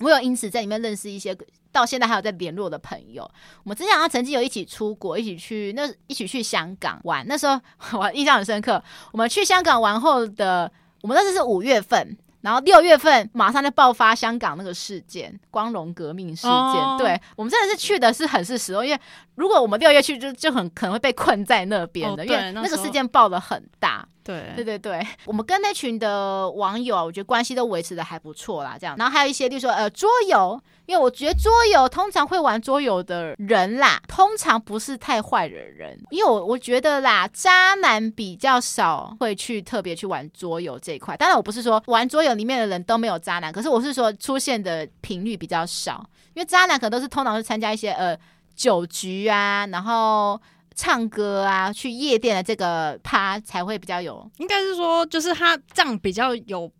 [0.00, 1.36] 我有因此在里面认识一些
[1.76, 3.22] 到现在还有在联络的朋友。
[3.64, 7.60] 我们之前好像曾经有一起出国，一起去那一起去香港玩，那时候
[7.98, 8.82] 我印象很深刻。
[9.12, 10.70] 我们去香港玩后的，
[11.02, 12.16] 我们那时是五月份。
[12.42, 16.52] 然后六月份马上就爆发香港那个事件，光荣革命事件。
[16.52, 16.96] Oh.
[16.96, 19.00] 对，我们真的是去的是很是时候，因为
[19.34, 24.06] 如果我们六月去就就很可能会被困在那边的，oh, 因为那个事件爆的很大。
[24.26, 28.76] 对对对对， 我们跟那群的网友啊，我觉得关系都维持得还不错啦。
[28.78, 41.16] 这样，然后还有一些，例如说呃桌游，因为我觉得桌游通常会玩桌游的人啦，通常不是太坏的人，因为我我觉得啦，渣男比较少会去特别去玩桌游这一块。
[41.16, 46.04] 当然，我不是说玩桌游里面的人都没有渣男，可是我是说出现的频率比较少，
[46.34, 48.18] 因为渣男可能都是通常是参加一些呃
[48.54, 50.40] 酒局啊，然后。
[50.76, 56.70] 唱歌啊，去夜店的这个趴才会比较有，应该是说，就是他这样比较有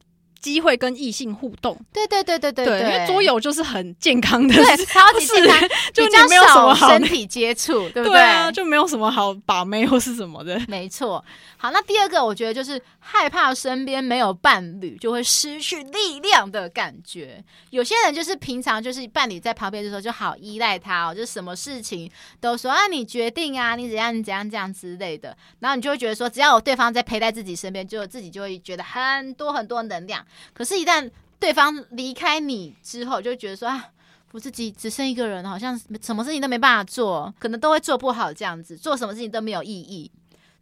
[0.47, 1.77] 机会跟异性互动。
[1.93, 8.13] 对对对对对对，因为桌游就是很健康的，对， 超级健康，就你没有什么好身体接触， 对不对？
[8.13, 10.61] 对啊，就没有什么好把妹或是什么的。
[10.69, 11.25] 没错。
[11.57, 17.43] 好，那第二个我觉得就是害怕身边没有伴侣就会失去力量的感觉。
[17.71, 22.09] 有些人就是平常就是伴侣在旁边的时候就好依赖他哦，就什么事情
[22.41, 30.25] 都说啊，你决定啊，你怎样你怎样这样之类的，然后你就会觉得说，只要有对方在陪在自己身边，就自己就会觉得很多很多能量。
[30.53, 33.85] 可是，一旦对方离开你之后，就会觉得说啊，
[34.33, 40.11] 我自己只剩一个人，好像什么事情都没办法做，可能都会做不好这样子，做什么事情都没有意义。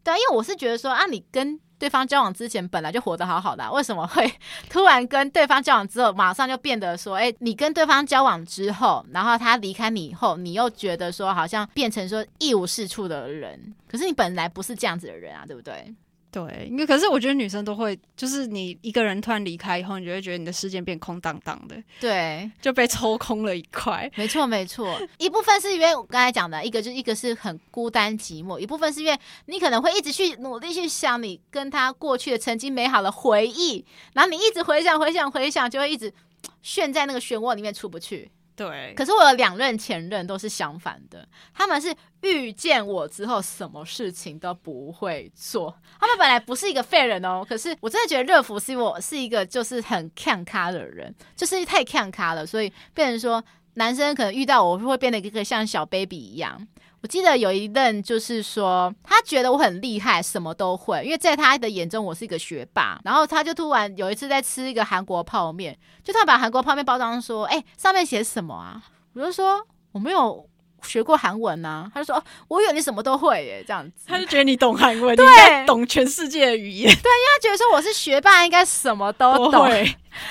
[0.02, 4.32] 对啊，因为我是觉得说啊，你跟对方交往之前本来就活得好好的，为什么会
[4.68, 15.94] 突然跟对方交往之后，马上就变得说，哎，你跟对方交往之后，然后他离开你以后，你又觉得说好像变成说一无是处的人，可是你本来不是这样子的人啊，对不对？
[16.34, 24.10] 对，因为可是我觉得女生都会，就是你一个人突然离开以后，你就会觉得你的世界变空荡荡的，对，就被抽空了一块。
[24.16, 29.16] 没错，没错，一部分是因为我刚才讲的，一个就是一个是很孤单寂寞，一部分是因为
[29.46, 36.12] 你可能会一直去努力去想你跟他过去的曾经美好的回忆，然后你一直回想、回想、回想，就会一直
[36.62, 38.28] 陷在那个漩涡里面出不去。
[38.56, 41.92] 对，可是我有两任前任都是相反的，他们是
[42.22, 45.76] 遇见我之后什么事情都不会做。
[45.98, 53.42] 他们本来不是一个废人哦，可是我真的觉得热芙是我是一个就是很看咖的人，就是太看咖了，所以变成说
[53.74, 56.64] 男生可能遇到我会变得一个像小 baby 一样。
[57.04, 62.98] 我记得有一任就是说，他觉得我很厉害，什么都会，因为在他的眼中我是一个学霸。
[63.04, 68.82] 然后他就突然有一次在吃一个韩国泡面，就他把韩国泡面包装说：“哎、欸，上面写什么啊？”
[69.12, 70.48] 我就说：“我没有
[70.82, 75.26] 学过韩文呐。”他就说：“哦，我以为你什么都会耶，这样子。”他就觉得你懂韩文， 对，
[75.66, 76.86] 懂全世界的语言。
[76.88, 79.68] 对，因为他觉得说我是学霸，应该什么都懂，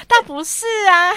[0.08, 1.14] 但不是啊。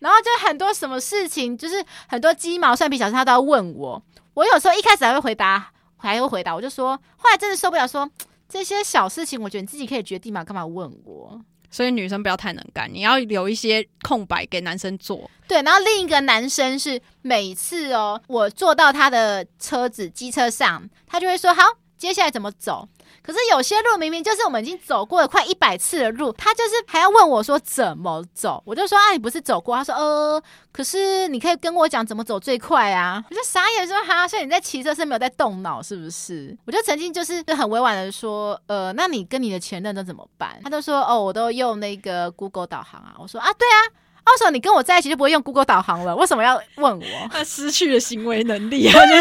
[0.00, 4.00] 然后就很多什么事情，就是很多鸡毛蒜皮小事，他都要问我。
[4.38, 8.12] 我有时候一开始还会回答，还会回答，我就说，后来真的受不了说，说
[8.48, 11.40] 这些小事情，我觉得你自己可以决定嘛，干嘛问我？
[11.72, 15.28] 所以女生不要太能干，你要留一些空白给男生做。
[15.48, 21.64] 对，然后另一个男生是每次哦，我坐到他的车子机车上，他就会说好，
[21.96, 22.88] 接下来怎么走？
[23.28, 29.76] 可是有些路明明就是我们已经走过了快一百次的路，他就是还要问我说怎么走，我就说啊，你不是走过？
[29.76, 33.22] 他说呃，可是你可以跟我讲怎么走最快啊？
[33.28, 36.56] 我就傻眼说哈，所以你在骑车是没有在动脑是不是？
[36.64, 40.58] 我就曾经就是就很委婉的说，呃，那你跟你的前任都怎么办？
[40.64, 43.14] 他就说哦，我都用那个 Google 导航啊。
[43.18, 44.07] 我说啊，对啊。
[44.28, 47.04] 到时候你跟我在一起就不会用 Google 导航了，为什么要问我？
[47.32, 49.12] 他失去了行为能力，他就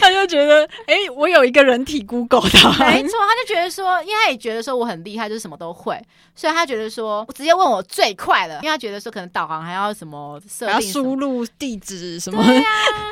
[0.00, 6.00] 他就觉得，哎、欸，我有一个人体 Google 导航，没错，他就觉得说，因为他也觉得说我很厉害，就是什么都会，
[6.36, 13.10] 所以他觉得说我直接问我最快了，因为他觉得说可能导航还要什么设定，输入地址什么，对呀、啊，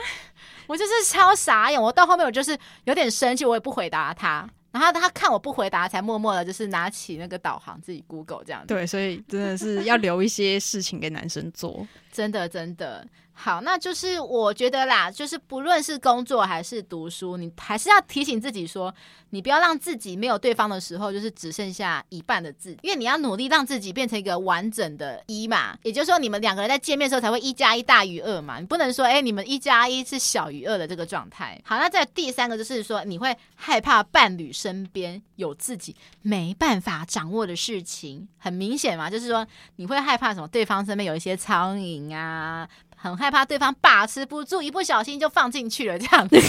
[0.68, 4.48] 我就是超傻眼，我到后面我就是有点生气，我也不回答他。
[4.73, 8.68] 然后他看我不回答，才默默的，就是拿起那个导航自己 Google 这样子。
[8.68, 13.06] 对，所以真的是要留一些事情给男生做，真的真的。
[13.32, 18.94] 好，那就是我觉得啦，就是不论是工作还是读书，你还是要提醒自己说，
[19.30, 25.74] 你不要让自己没有对方的时候，就是只剩下一半的自己，因为你要努力让自己变成一个完整的一嘛。
[25.84, 28.58] 也就是说，你们两个人在见面的时候才会一加一大于二嘛。
[28.61, 31.58] 你不能说，哎，你们一加一是小于二的这个状态。
[31.64, 39.46] 好，那在第三个就是说，你会害怕伴侣身边有自己没办法掌握的事情，很明显嘛，就是说
[39.76, 40.48] 你会害怕什么？
[40.48, 42.68] 对方身边有一些苍蝇啊。
[43.03, 46.36] 很害怕对方把持不住，一不小心就放进去了这样子。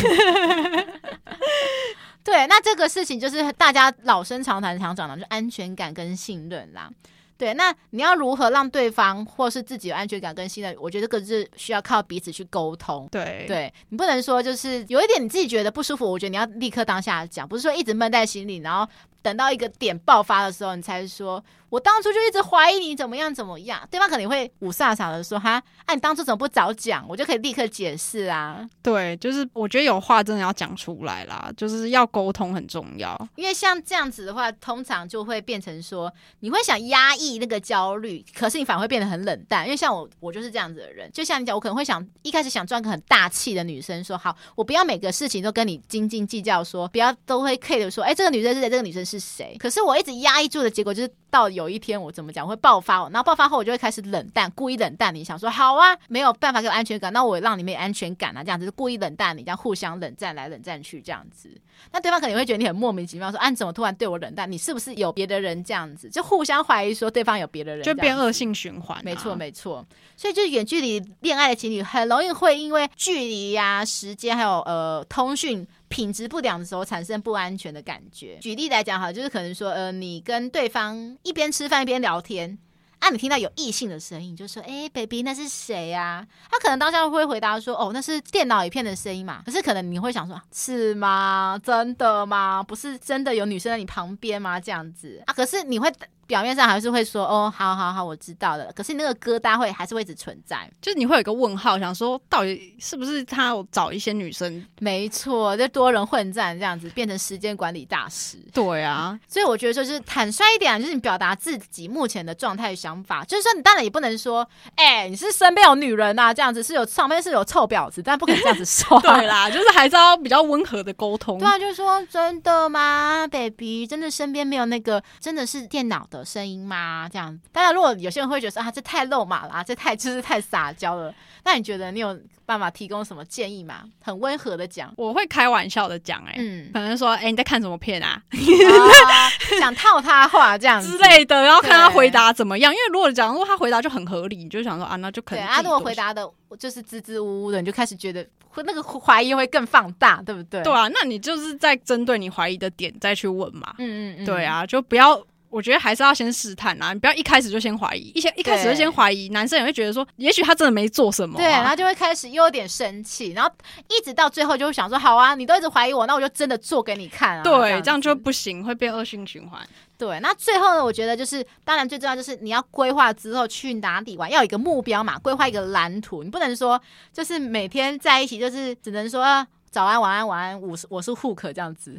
[2.26, 6.92] 对，那这个事情就是大家老生常谈常讲的，就安全感跟信任啦。
[7.38, 10.76] 对，那你要如何让对方或是自己有安全感跟信任？
[10.78, 13.08] 我觉得这个是需要靠彼此去沟通。
[13.10, 18.86] 对，对你不能说就是有一点你自己觉得不舒服，我觉得你要立刻当下讲，不是说一直闷在心里，然后
[19.22, 21.42] 等到一个点爆发的时候，你才说。
[21.72, 25.52] 我当初就一直怀疑你怎么样怎么样，对方肯定会五傻傻的说：“哈，
[25.86, 27.06] 哎、啊，你当初怎么不早讲？
[27.08, 33.18] 我就可以立刻解释啊。”对，就是我觉得有话真的要讲出来啦，就是要沟通很重要。
[33.36, 36.12] 因为像这样子的话，通常就会变成说，
[36.42, 39.64] 你会想压抑那个焦虑，可是你反而会变得很冷淡。
[39.64, 41.10] 因为像我，我就是这样子的人。
[41.14, 48.70] 就像你讲，我可能会想一开始想装个很大气的女生，说好，我不要每个事情都跟你斤斤计较说，说不要都会 care 说，哎、欸，这个女生是谁？
[48.70, 49.56] 这个女生是谁？
[49.58, 51.12] 可是我一直压抑住的结果就是。
[51.32, 61.50] 到有一天我怎么讲会爆发，然后爆发后我就会开始冷淡，故意冷淡你，想说好啊，没有办法给我安全感，那我让你没有安全感啊，这样子就故意冷淡你，这样互相冷战来冷战去这样子，
[61.92, 64.52] 那对方可能会觉得你很莫名其妙，说啊你怎么突然对我冷淡？
[64.52, 66.10] 你是不是有别的人这样子？
[66.10, 69.02] 就互相怀疑说对方有别的人，就变恶性循环、啊。
[69.04, 69.86] 没错，没错。
[70.16, 78.38] 所以就是远距离恋爱的情侣很容易会因为距离呀、啊、时间还有呃通讯品质不良的时候产生不安全的感觉。
[78.42, 82.58] 举例来讲哈，就是可能说呃你跟对方一边吃饭一边聊天。
[83.00, 91.60] 啊，你听到有异性的声音，就说：“哎，baby，那是谁呀？”他可能当下会回答说：“哦，那是电脑影片的声音嘛。”可是可能你会想说：“是吗？
[91.64, 92.62] 真的吗？
[92.62, 95.92] 不是真的有女生在你旁边吗？”这样子啊，可是你会。
[96.32, 98.72] 表面上还是会说哦，好好好，我知道了。
[98.74, 104.66] 可是那个疙瘩会还是会一直存在，就是你会有一个问号，想说到底是不是他有找一些女生？
[104.80, 108.38] 没错，就多人混战这样子，变成时间管理大师。
[108.54, 113.26] 对啊，所以我觉得就是坦率一点，就是你表达自己目前的状态想法。
[113.26, 118.98] 就是说，你当然也不能说，哎、欸，你是身边有女人啊，这样子是有上面是有臭婊子，但不可以这样子说。
[119.02, 121.38] 对啦，就是还是要比较温和的沟通。
[121.38, 123.86] 对啊，就是说真的吗，baby？
[123.86, 127.10] 真的身边没有那个真的是电脑的声音吗？
[127.12, 131.14] 这样，当然，如果有些人会觉得说啊，这太肉麻了，这太 就是太撒娇了。
[131.44, 133.84] 那你觉得你有办法提供什么建议吗？
[134.04, 138.22] 很温和的讲，我会开玩笑的讲，哎，嗯，可能说，哎、欸，你在看什么片啊？
[138.32, 142.72] 啊 想套他话这样之类的，然后看他回答怎么样。
[142.72, 145.44] 因为如果讲，如果他回答就很合理，你就想说啊，那就可能。
[145.46, 150.62] 啊，如果回答的就是支支吾吾的，你就开始觉得会那个怀疑会更放大，对不对？
[150.62, 153.74] 对啊，那你就是在针对你怀疑的点再去问嘛。
[153.80, 155.22] 嗯嗯嗯，对啊，就不要。
[155.52, 163.52] 我觉得还是要先试探啊，你不要一开始就先怀疑，一些一开始就先怀疑，男生也会觉得说，也许他真的没做什么、啊，对，然后就会开始又有点生气，然后
[163.90, 169.62] 一直到最后就会想说，好啊，你都一直怀疑我，那我就真的做给你看啊，对，这样，这样就不行，会变恶性循环。
[169.98, 176.82] 对，那最后呢，我觉得就是，当然最重要就是你要规划之后去哪里玩，要有一个目标嘛，规划一个蓝图，你不能说
[177.12, 179.46] 就是每天在一起，就是只能说。
[179.72, 180.62] 早安，晚安，晚安。
[180.62, 181.98] 我是我是 Hook 这样子，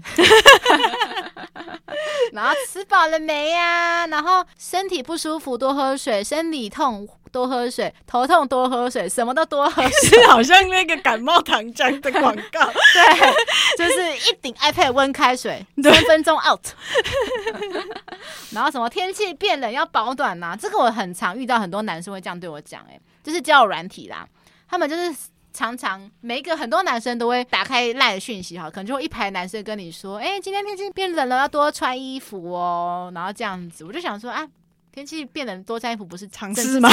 [2.34, 4.06] 然后吃饱了没呀？
[4.08, 10.22] 然后身体不舒服多喝水，生理痛多喝水，头痛多喝水，什么都多喝水。
[10.28, 12.60] 好像那个感冒糖浆的广告，
[12.92, 16.66] 对，就是一顶 iPad 温开水，三分钟 out。
[18.50, 20.56] 然后什么天气变冷要保暖呐、啊？
[20.60, 24.28] 这个我很常遇到，很多男生会这样对我讲，哎，就是交友软体啦，
[24.68, 25.14] 他们就是。
[25.52, 34.48] 常常每一个很多男生都会打开赖的讯息哈，可能就会一排男生跟你说，哎、欸，今天天气变冷了，要多穿衣服哦，然后这样子，我就想说啊。
[34.94, 36.86] 天气变冷，多穿衣服不是常事吗？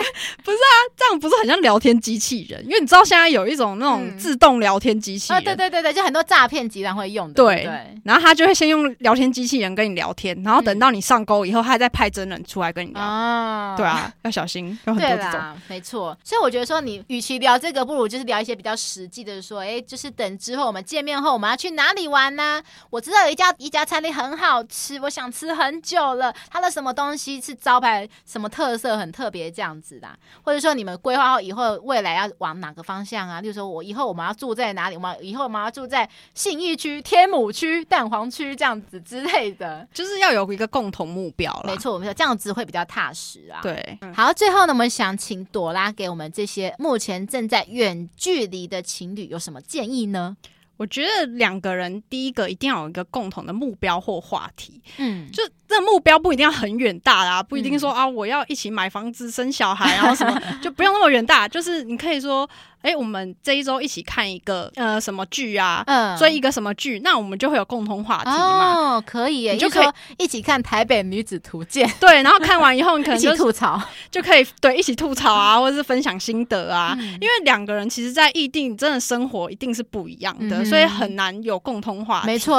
[0.00, 0.12] 对，
[0.44, 2.62] 不是啊，这样不是很像聊天机器人？
[2.64, 7.34] 因为你知道现在有一种那种自动聊天机器人，嗯哦、对对对对，就很多诈骗集团会用的。
[7.34, 13.02] 对，对，然后他就会先用聊天机器人跟你聊天，然后等到你上钩以后，他再派真人出来跟你聊。
[13.02, 15.40] 啊、嗯，对啊，要小心，有很多这种。
[15.68, 16.16] 没错。
[16.24, 22.62] 所以我觉得说，你与其聊这个，不如就是聊一些比较实际的，说，哎，就是等之后我们见面后，我们要去哪里玩呢、啊？
[22.90, 26.34] 我知道有一家一家餐厅很好吃，我想吃很久了。
[26.50, 28.08] 它的什么东西是招牌？
[28.26, 30.08] 什么特色很特别这样子的？
[30.42, 33.40] 或者说你们规划好以后未来要往哪个方向啊？
[33.40, 34.96] 例如说我以后我们要住在哪里？
[34.96, 41.72] 我们以后我们要住在信义区、天母区、蛋黄区这样子之类的，就是要有一个共同目标了。
[41.72, 43.60] 没错，没错，这样子会比较踏实啊。
[43.62, 50.36] 对，好，最后呢，我们想请朵拉给我们这些目前正在远距离的情侣有什么建议呢？
[50.76, 62.48] 我觉得两个人第一个一定要有一个共同的目标或话题，嗯，就这目标不一定要很远大啦，不一定说、嗯、啊我要一起买房子生小孩，然后什么就不用那么远大，就是你可以说。
[62.82, 65.82] 哎、欸，我们这一周一起看一个呃什么剧啊？
[65.88, 67.00] 嗯，追一个什么剧？
[67.02, 68.94] 那我们就会有共同话题嘛。
[68.94, 71.88] 哦，可以耶，你就可以一起看《台北女子图鉴》。
[71.98, 76.94] 对，然后看完以后，你可 能就一起吐槽，就可以对一起吐槽啊，或者是分享心得啊。
[76.96, 82.22] 嗯、因为两个人其实，在异地真的生活一定是不一样的，嗯、所以很难有共通话。
[82.24, 82.56] 没错，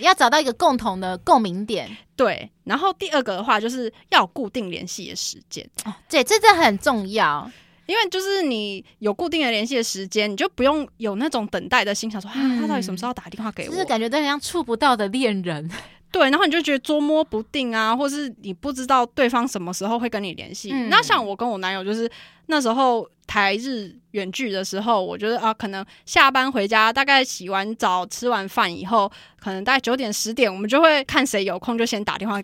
[0.00, 1.88] 要找到一个共同的共鸣点。
[2.16, 5.68] 对，然后第二个的话，就是要有固定联系的时间。
[5.84, 7.50] 哦，对，这这很重要。
[7.86, 13.70] 因为就是你有固定的联系的时间，你就不用有那种等待的心，想说啊，他到底什么时候打电话给我？
[13.70, 15.70] 就是感觉都很像触不到的恋人。
[16.10, 20.70] 对，然后你就觉得捉摸不定啊，或是你不知道对方什么时候会跟你联系。
[20.72, 22.10] 嗯、那像我跟我男友，就是
[22.48, 32.40] 那时候台日远距的时候，我觉得啊，可能下班回家，大概洗完澡、吃完饭以后，可能大概九点十点，我们就会看谁有空就先打电话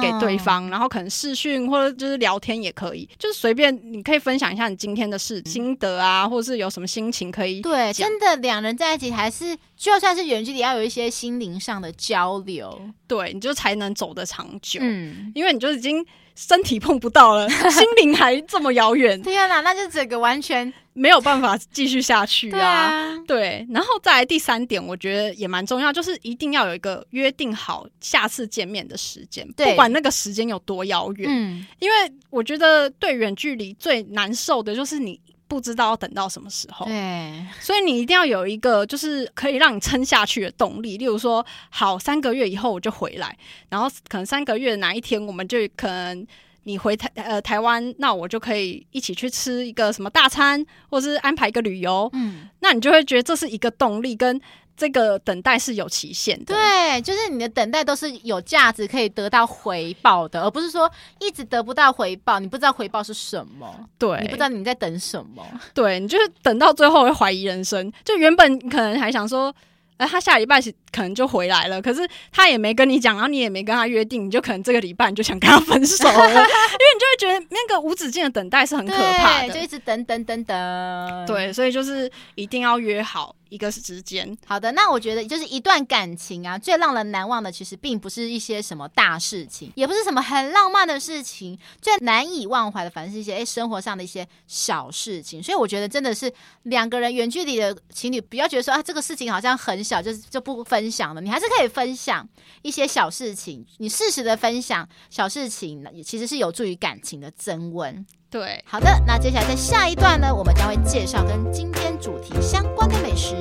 [0.00, 7.60] 给对方，哦、然后可能视讯或者就是聊天也可以，就是随便你可以分享一下你今天的事心得啊，或者是有什么心情可以。
[7.60, 14.80] 对，真的两人在一起还是就算是远距离，要有一些心灵上的交流，对，你就才能走得长久。
[14.82, 16.02] 嗯，因为你就已经
[16.34, 19.20] 身体碰不到了， 心灵还这么遥远。
[19.22, 22.52] 天哪，那就整个完全没有办法继续下去啊！
[22.52, 23.66] 对啊，对。
[23.70, 31.28] 然后再来第三点，我觉得也蛮重要，就是一定要有一个约定好下次见面的时间，不管那个时间有多遥远。
[31.30, 31.96] 嗯，因为
[32.30, 35.20] 我觉得对远距离最难受的就是你。
[35.52, 40.96] 不知道要等到什么时候，对，所以你一定要有一个就是可以让你撑下去的动力。
[40.96, 43.36] 例如说，好，三个月以后我就回来，
[43.68, 46.26] 然后可能三个月哪一天我们就可能
[46.62, 54.40] 你回台呃台湾，那我就可以一起去吃一个什么大餐，或是安排一个旅游，嗯，那你就会觉得这是一个动力跟。
[54.76, 60.90] 这个等待是有期限的，对，就是你的等待都是有价值，可以得到回报的，而不是说
[61.20, 69.54] 一直得不到回报，你不知道回报是什么，对，你不知道你在等什么，对，你就是等到最后会怀疑人生，就原本可能还想说。
[69.98, 70.60] 哎他下礼拜
[70.92, 81.26] 可能就回来了，可是他也没跟你讲，然后你也没跟他约定，你就可能这个礼拜你就想跟他分手了， 因为你就会觉得那个无止境的等待是很可怕的，就一直等等等等。
[81.26, 84.36] 对，所以就是一定要约好一个时间。
[84.46, 95.42] 好的，那我觉得就是一段感情啊，最让人难忘的其实并不是一些什么大事情，也不是什么很浪漫的事情，最难以忘怀的反正是一些诶生活上的一些小事情。
[95.42, 96.30] 所以我觉得真的是
[96.64, 100.02] 两个人远距离的情侣，不要觉得说啊这个事情好像很小。
[100.02, 102.28] 就是就不分享了，你还是可以分享
[102.62, 103.66] 一些小事情。
[103.78, 108.04] 你适时的分享小事情，也其实是有助于感情的增温。
[108.30, 113.34] 对，好的，那接下来在下一段呢，我们将会介绍跟今天主题相关的美食。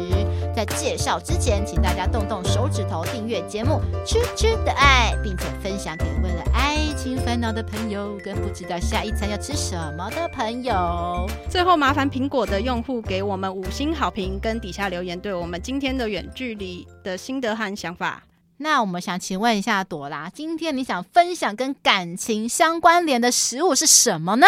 [0.54, 11.28] 在介绍之前，请大家动动手指头订阅节目《吃吃的爱》，并且分享给为了爱情烦恼的朋友，跟不知道下一餐要吃什么的朋友。
[11.50, 18.22] 最后，麻烦苹果的用户给我们五星好评，跟底下留言，对我们今天的远距离的心得和想法。
[18.58, 24.46] 那我们想请问一下朵拉，今天你想分享跟感情相关联的食物是什么呢？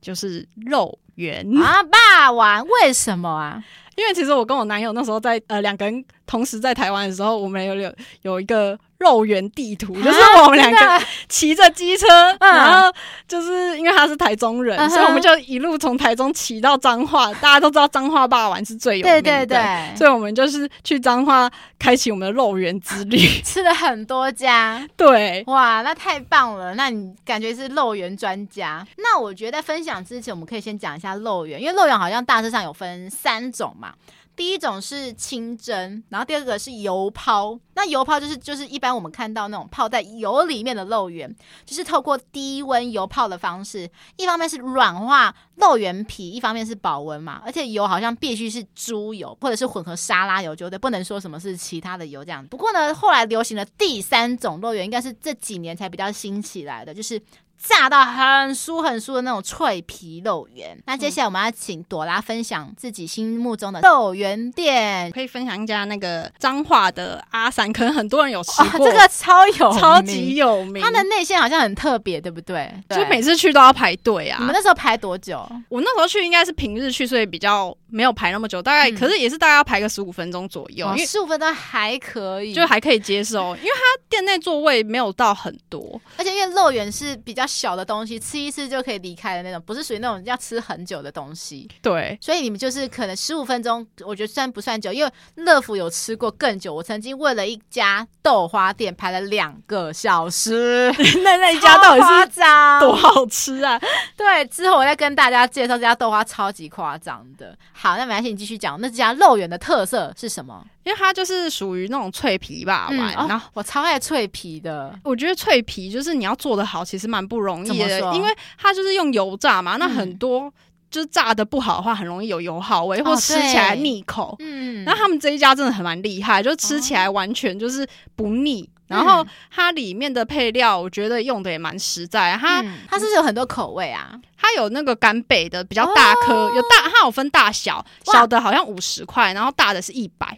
[0.00, 3.62] 就是肉圆啊，霸王，为什么啊？
[3.96, 7.92] 因为其实我跟我男友那时候在呃两个人同时在台湾的时候，我们有有
[8.22, 8.78] 有一个。
[9.00, 12.06] 肉圆地图就是我们两个骑着机车，
[12.38, 12.94] 然后
[13.26, 17.32] 就是因为他是台中人，所以我们就一路从台中骑到彰化。
[17.32, 24.86] 大家都知道彰化霸王是最有名的，对对对，所以我们就是去彰化开启我们的肉圆之旅，吃了很多家。
[24.98, 26.74] 对，哇，那太棒了！
[26.74, 28.86] 那你感觉是肉圆专家？
[28.98, 33.94] 那我觉得在分享之前，我们可以先讲一下肉圆，因为肉圆好像大致上有分三种嘛。
[34.40, 37.60] 第一种是清蒸，然后第二个是油泡。
[37.74, 41.30] 那油泡就是就是一般我们看到那种泡在油里面的肉圆，
[41.66, 43.86] 就是透过低温油泡的方式，
[44.16, 47.42] 一方面是软化肉圆皮，一方面是保温嘛。
[47.44, 52.42] 而且油好像必须是猪油或者是混合沙拉油，就对，不能说什么是其他的油这样。
[52.46, 57.20] 不过呢，后来流行的第三种肉圆，应该是这几年才比较兴起来的，就是。
[57.62, 60.76] 炸到很酥很酥的那种脆皮肉圆。
[60.86, 70.82] 那接下来我们要请朵拉分享自己心目中的肉圆店，可以分享一家那个彰化的阿三，可能很多人有吃过，哦、这个超有超级有名。
[70.82, 72.72] 它的内馅好像很特别，对不对？
[72.88, 74.38] 对，就每次去都要排队啊。
[74.40, 75.46] 你们那时候排多久？
[75.68, 80.86] 我那时候去应该是平日去，所以比较没有排那么久，大概、嗯、可是也是大概要排个十五分钟左右。
[80.86, 88.18] 哦、因为十五分钟还可以，就还可以接受，因为它店内座位没有到很多，而且因为肉圆是比较小的东西。
[88.18, 91.68] 吃一次就可以离开的那种，不是属于那种要吃很久的东西。
[91.82, 94.92] 对，所以你们就是可能十五分钟，我觉得算不算久？
[94.92, 100.92] 因为乐福有吃过更久，我曾经为了一家豆花店排了两个小时。
[101.24, 102.40] 那那一家到底是
[102.80, 103.80] 多好吃啊？
[104.16, 107.56] 对，之后我再跟大家介绍这家豆花，超级夸张的。
[107.72, 108.80] 好，那没关系，你继续讲。
[108.80, 110.64] 那这家肉圆的特色是什么？
[110.82, 114.98] 因为它就是属于那种脆皮吧，嗯、然后、哦、我超爱脆皮的。
[115.04, 119.76] 我觉得脆皮就是你要做得好，其实蛮不容易的，因为它就是用油炸嘛。
[119.76, 120.52] 那很多
[120.90, 124.34] 就是炸的不好的话，很容易有油耗味，嗯、或吃起来腻口。
[124.38, 127.86] 嗯，那他们这一家真的很蛮厉害，就吃起来完全就是
[128.16, 128.68] 不腻。
[128.88, 132.36] 哦、然后它里面的配料，我觉得用的也蛮实在。
[132.40, 134.18] 它、嗯、它是不是有很多口味啊？
[134.36, 140.36] 它有那个干贝的比较大颗，哦、有大，它有分大小，小的好像五十块，然后大的是一百。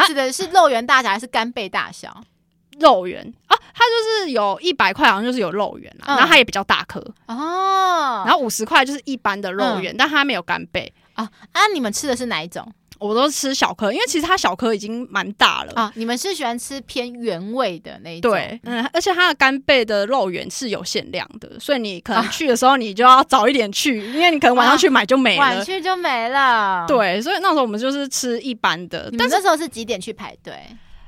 [0.00, 2.22] 你指的是肉圆大小还是干贝大小？
[2.80, 8.24] 肉圆啊，它就是有一百块，好像就是有肉圆啦，嗯、然后它也比较大颗哦。
[8.26, 11.30] 然后五十块就是一般的肉圆，嗯、但它没有干贝啊。
[11.52, 12.66] 啊，你们吃的是哪一种？
[13.02, 15.92] 我都吃小颗，因为其实它小颗已经蛮大了啊。
[15.96, 18.30] 你们是喜欢吃偏原味的那一种？
[18.30, 26.84] 对，嗯，而且它的干贝的肉圆是有限量的，所以你可能去的时候你就要早一点去，啊、因为你可能晚上去买就没了，晚去就没了。
[26.86, 29.10] 对，所以那时候我们就是吃一般的。
[29.18, 30.54] 但那时候是几点去排队？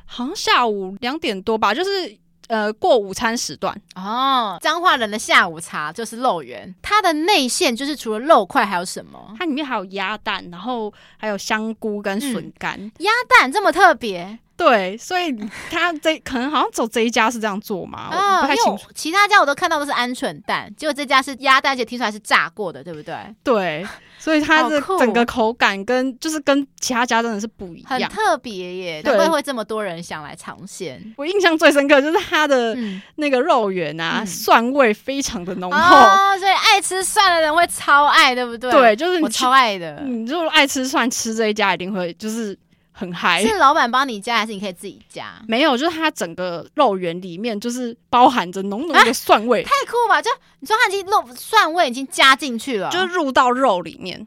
[0.05, 2.17] 好像下午两点多吧，就是。
[2.49, 4.59] 呃过午餐时段哦。
[4.61, 9.35] 彰化人的下午茶就是肉圆，它的内馅就是除了肉块还有什么？
[9.39, 12.79] 它里面还有鸭蛋，然后还有香菇跟笋干。
[12.79, 14.39] 嗯、鸭蛋这么特别？
[14.57, 15.37] 对，所以
[15.69, 18.89] 它这可能好像走这一家是这样做嘛，哦、我不太清楚。
[18.95, 23.17] 其他家我都看到都是鹌鹑蛋，结果这家是鸭蛋，而且听出来是炸过的，对不对？
[23.43, 23.85] 对，
[24.25, 29.03] 所以它的整个口感跟就是跟其他家真的是不一样，很特别耶。
[29.05, 30.99] 难怪会这么多人想来尝鲜。
[31.19, 32.75] 我印象最深刻就是它的
[33.17, 38.71] 那个肉圆啊，嗯、蒜味非常的浓厚，哦，所以爱吃蒜的人会超爱，对不对？
[38.71, 40.03] 对，就是你我超爱的。
[40.07, 42.59] 你如果爱吃蒜，吃这一家一定会就是。
[42.97, 45.35] 很嗨，是老板帮你加还是你可以自己加？
[45.49, 50.23] 没有，就是它整个肉圆里面就是包含着浓浓的蒜味，啊、太酷吧！
[50.23, 50.31] 就
[50.61, 54.25] 你说它已经肉蒜味已经加进去了，就是入到肉里面，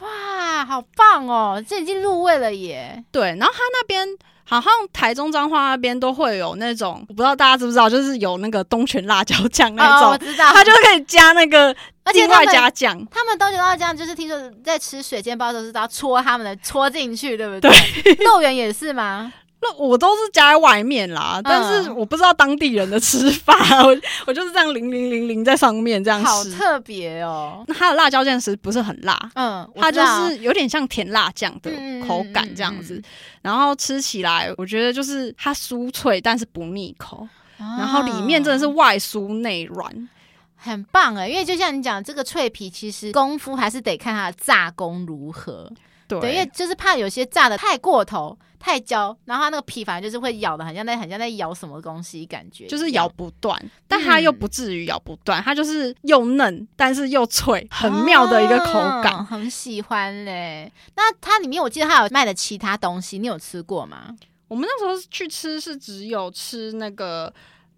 [0.00, 1.62] 哇，好棒哦！
[1.68, 3.04] 这已经入味了耶。
[3.12, 4.08] 对，然后它那边。
[4.50, 13.00] 好像台中彰化那边都会有那种，我不知道大家知不知道，就是有那个东泉辣椒酱那种，哦、我知道，它就可以加那个，而且另外加酱。
[13.12, 17.70] 他们东泉辣椒酱就是听说在吃水煎包的时候是都要戳他们的戳进去，对不对？
[18.02, 19.32] 对， 肉圆也是吗？
[19.62, 23.54] 那我都是加在外面啦，嗯、但是我不知道当地人的吃法，
[23.84, 23.94] 我
[24.26, 27.62] 我就是这样淋淋淋淋在上面这样吃，好特别哦。
[27.68, 29.30] 那它的辣椒酱其实不是很辣？
[29.34, 31.70] 嗯，它就是有点像甜辣酱的
[32.06, 33.02] 口感这样子，
[33.42, 37.28] 然后吃起来我觉得就是它酥脆，但是不腻口，
[37.58, 40.08] 啊、然后里面真的是外酥内软，
[40.56, 41.28] 很棒哎。
[41.28, 45.70] 因为就像你讲，这个脆皮其实功夫还是得看它的炸功如何。
[46.08, 48.38] 对，对，因为就是怕有些炸的太过头。
[48.60, 53.58] 太焦，然后它那个皮反正就是会咬的，很像在很像在咬什么东西，感觉就是咬不断，
[53.88, 60.70] 但它又不至于咬不断，嗯、它就是又嫩但是又脆，很妙的一个口感，哦、很喜欢嘞。
[60.94, 64.14] 那它里面我记得它有卖的其他东西，你有吃过吗？
[64.46, 67.32] 我们那时候去吃是只有吃那个。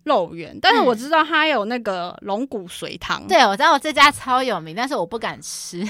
[0.05, 3.25] 肉圆，但是我知道它有那个龙骨髓汤。
[3.29, 5.81] 对，我知道我这家超有名，但是我不敢吃。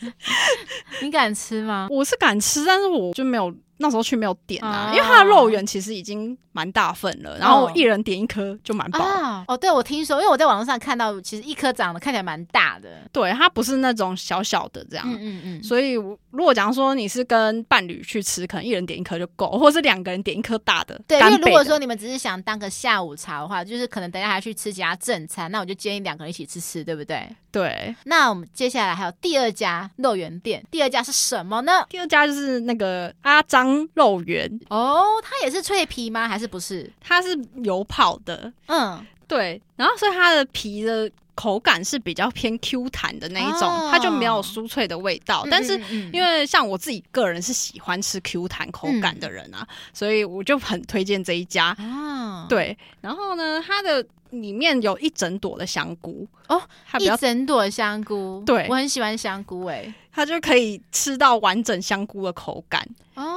[1.02, 1.88] 你敢吃吗？
[1.90, 9.00] 我是敢吃，但是我就没有那时候去没有点啊，哦、因为它的肉圆其实已经蛮大份了，然后一人点一颗就蛮饱。
[9.00, 12.88] 哦，哦，对，我听说，因为我在网络上看到，其实一颗长得看起来蛮大的。
[13.10, 15.04] 对，它不是那种小小的这样。
[15.08, 15.62] 嗯嗯嗯。
[15.62, 21.00] 所以如果假如说你是跟伴侣去吃，可能一人点一颗就够， 或者是两个人点一颗大的。
[21.08, 27.26] 对，因为如果说你们只是想当个下午茶的话，就是可能等一下还要去吃其他正餐，那我就建议两个人一起吃吃，对不对？
[27.50, 27.94] 对。
[28.04, 31.86] 那我们接下来还有第二家肉圆店，第二家是什么呢？
[31.88, 34.50] 第二家就是那个阿张肉圆。
[34.68, 36.28] 哦，它也是脆皮吗？
[36.28, 36.90] 还是不是？
[37.00, 38.52] 它是油泡的。
[38.66, 39.60] 嗯，对。
[39.76, 45.42] 然后所以它的皮的口感是比较偏 Q 弹的那一种，哦、它就没有酥脆的味道。
[45.46, 45.80] 嗯、但是
[46.12, 51.76] 因为像我自己个人是喜欢吃 Q 弹口感的人啊，嗯、所以我就很推荐这一家。
[51.78, 52.76] 哦，对。
[53.00, 56.60] 然后呢，它的里面有一整朵的香菇哦，
[56.98, 58.42] 一整朵香菇。
[58.46, 63.28] 对，我很喜欢香菇诶、欸，它就可以吃到完整香菇的口感哦。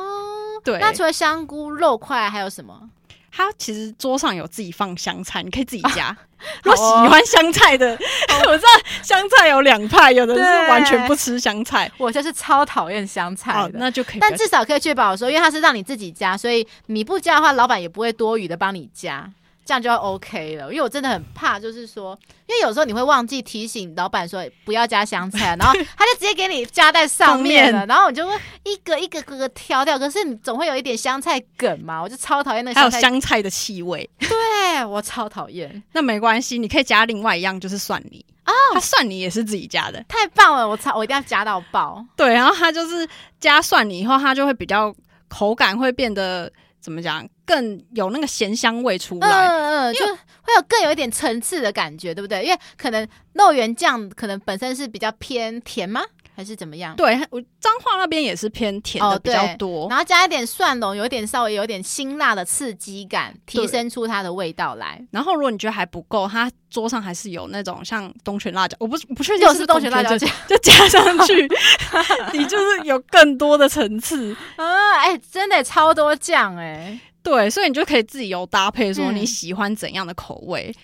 [0.63, 2.89] 对，那除了香菇肉块还有什么？
[3.36, 6.06] 它其实桌上有自己放香菜，你可以自己加。
[6.06, 6.18] 啊、
[6.64, 7.94] 如果喜欢香菜的，
[8.32, 8.70] 哦、我知道
[9.03, 13.60] 香菜有两派，有的是完全不吃香菜，我就是超讨厌香菜的。
[13.60, 19.30] 哦、那就可以，但至少可以确保说，因为他是让你自己加，所以你不加的话，老板也不会多余的帮你加。
[19.66, 22.16] 这样就 OK 了，因为我真的很怕，就是说，
[22.46, 28.34] 因为有时候你会忘记提醒老板说不要加香菜， 然后他就直接给你加在上面了，面然后我就会
[28.64, 29.98] 一个一个个个挑掉。
[29.98, 32.72] 可是你总会有一点香菜梗嘛，我就超讨厌那。
[32.76, 35.82] 还有香菜的气味，对我超讨厌。
[35.94, 40.70] 那没关系，你可以加另外一样，就是蒜泥哦，它蒜泥也是自己加的，太棒了！
[40.70, 42.06] 我操我一定要加到爆。
[42.16, 43.10] 对，然后它就是
[43.40, 44.94] 加蒜泥以后，它就会比较
[45.28, 46.52] 口感会变得。
[46.86, 47.28] 怎么讲？
[47.48, 52.44] 更有那个咸香味出来，嗯嗯，就会有更有一点层次的感觉，对不对？
[52.44, 56.03] 因为可能肉圆酱可能本身是比较偏甜吗？
[56.36, 56.95] 还是怎么样？
[56.95, 65.02] 对，我彰化那边也是偏甜的比较多，哦、然后加一点蒜蓉，有点稍微有点辛辣的刺激感，提升出它的味道来。
[65.12, 71.48] 然后如果你觉得还不够，它桌上还是有那种像东泉辣椒，我不不确定是，是东泉辣椒酱，就加上去，
[72.38, 74.98] 你就是有更多的层次啊！
[74.99, 80.74] 哎、欸，真的超多酱哎，对，所以你就可以自己有搭配，说你喜欢怎样的口味。
[80.76, 80.82] 嗯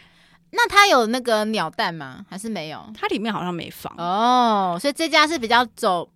[0.52, 2.26] 那它有那个鸟蛋吗？
[2.30, 2.86] 还是没有？
[2.94, 6.08] 它里面好像没放哦，所以这家是比较走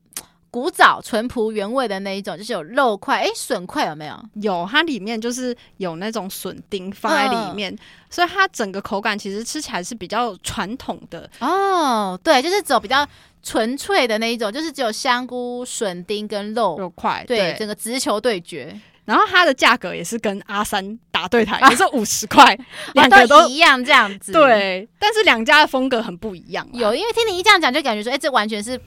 [0.52, 3.22] 古早、淳朴、原味的那一种，就是有肉块。
[3.22, 4.18] 哎，笋块有没有？
[4.41, 7.80] 有，它里面就是有那种笋丁放在里面，嗯、
[8.10, 12.18] 所以它整个口感其实吃起来是比较传统的哦。
[12.24, 13.06] 对，就是走比较
[13.44, 18.80] 纯粹的那一种，就是只有香菇、笋丁跟肉肉块，对，对整个直球对决。
[19.06, 22.57] 然后它的价格也是跟阿三打对台，也是五十块，
[22.94, 24.32] 两个都一样这样子。
[24.32, 26.68] 对，但是两家的风格很不一样。
[26.73, 28.80] 有，因为听你一这样讲，就感觉说，哎，这完全是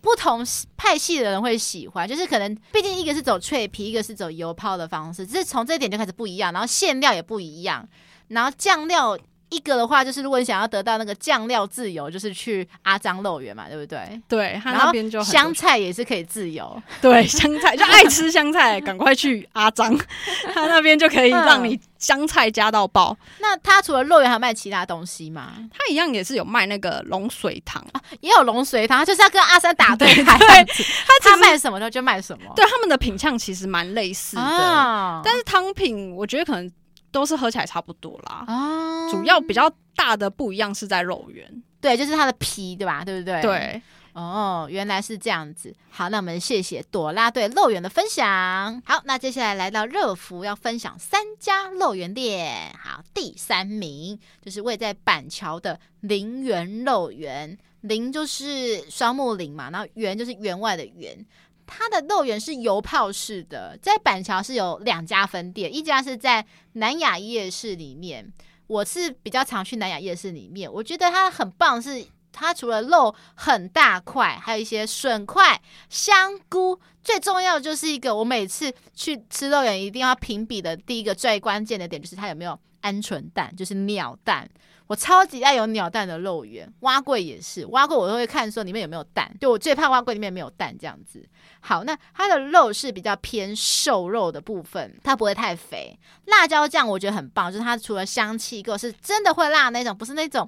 [0.00, 0.44] 不同
[0.76, 7.88] 派系的人会喜欢，就是可能毕竟一个是走脆皮，一个是走油泡的方式，只是从这一点就开始不一样，然后馅料也不一样，
[8.28, 9.18] 然后酱料。
[9.54, 14.20] 一个的话，就是如果你想要得到那个酱料自由，就是去阿张肉圆嘛，对不对？
[14.28, 16.82] 对，他那边就香菜也是可以自由。
[17.00, 19.96] 对，香菜就爱吃香菜，赶快去阿张，
[20.52, 23.16] 他那边就可以让你香菜加到爆。
[23.20, 25.52] 嗯、那他除了肉圆，还有卖其他东西吗？
[25.72, 30.38] 他一样也是有卖那个龙水汤、啊，也有龙水汤，就是要跟阿三打 对台。
[30.38, 30.64] 对，
[31.06, 32.52] 他他卖什么的就卖什么。
[32.56, 36.70] 对，他们的品相其实蛮类似的，啊、但是汤品我觉得可能。
[37.14, 43.04] 都是喝起来差不多啦，哦，主要比较大的不一样是在肉圆，对，就是它的皮，对吧？
[43.04, 43.40] 对不对？
[43.40, 43.82] 对，
[44.14, 45.72] 哦，原来是这样子。
[45.90, 48.82] 好，那我们谢谢朵拉对肉圆的分享。
[48.84, 52.74] 好，那接下来来到热福要分享三家肉圆店。
[52.82, 61.24] 好，第三名就是位在板桥的林园肉圆，林就是双木林嘛，然后园就是园外的园。
[61.66, 68.32] 它的肉圆是油泡式的，在板桥是有两家分店，一家是在南雅夜市里面。
[68.66, 75.60] 我是比较常去南雅夜市里面，我觉得它很棒，是它除了肉很大块，还有一些笋块、
[75.90, 84.48] 香菇，最重要就是一个，我每次去吃肉圆一定要评比的第一个最关键的点，就是它有没有鹌鹑蛋，就是鸟蛋。
[84.86, 91.26] 我超级爱有鸟蛋的肉圆，蛙柜也是，碗粿我都会看说里面有没有蛋，就我最怕蛙柜里面没有蛋这样子。
[91.60, 95.98] 好，那它的肉是比较偏瘦肉的部分，它不会太肥。
[96.26, 100.46] 辣椒酱我觉得很棒，就是它除了香气够，是真的会辣那种，不是那种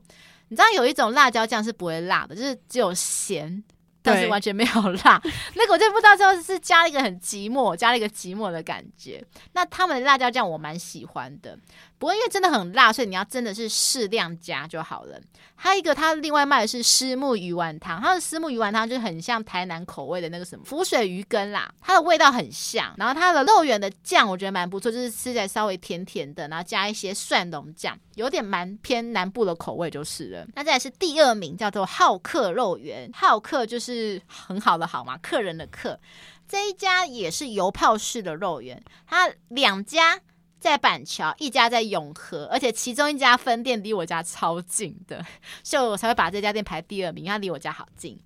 [0.49, 3.65] 你知道有一种辣椒酱是不会辣的，就是只有咸。
[4.03, 5.21] 但是完全没有辣，
[5.57, 9.21] 那个我就不知道，就是加了一个很寂寞，加了一个寂寞的感觉。
[9.53, 11.59] 那他们的辣椒酱我蛮喜欢的，
[11.99, 15.19] 不过因为真的很辣，所以你要真的是适量加就好了。
[15.55, 22.95] 还有一个，他另外卖的是虱目鱼丸汤，它的虱目鱼丸汤就很像台南口味的那个什么浮水鱼羹啦，它的味道很像。
[22.99, 30.47] 然后它的肉圆的酱我觉得蛮不错，就是吃起来稍微甜甜的，然后加一些蒜蓉酱，有点蛮偏南部的口味就是了。
[30.55, 35.99] 那再来是第二名，叫做好客肉圆，好客就是很好的好嘛，客人的客。
[36.47, 40.21] 这一家也是油泡式的肉圆，它两家。
[40.67, 45.25] 在板桥一家在永和，而且其中一家分店离我家超近的，
[45.63, 48.19] 所以我才会把这家店排第二名，它离我家好近。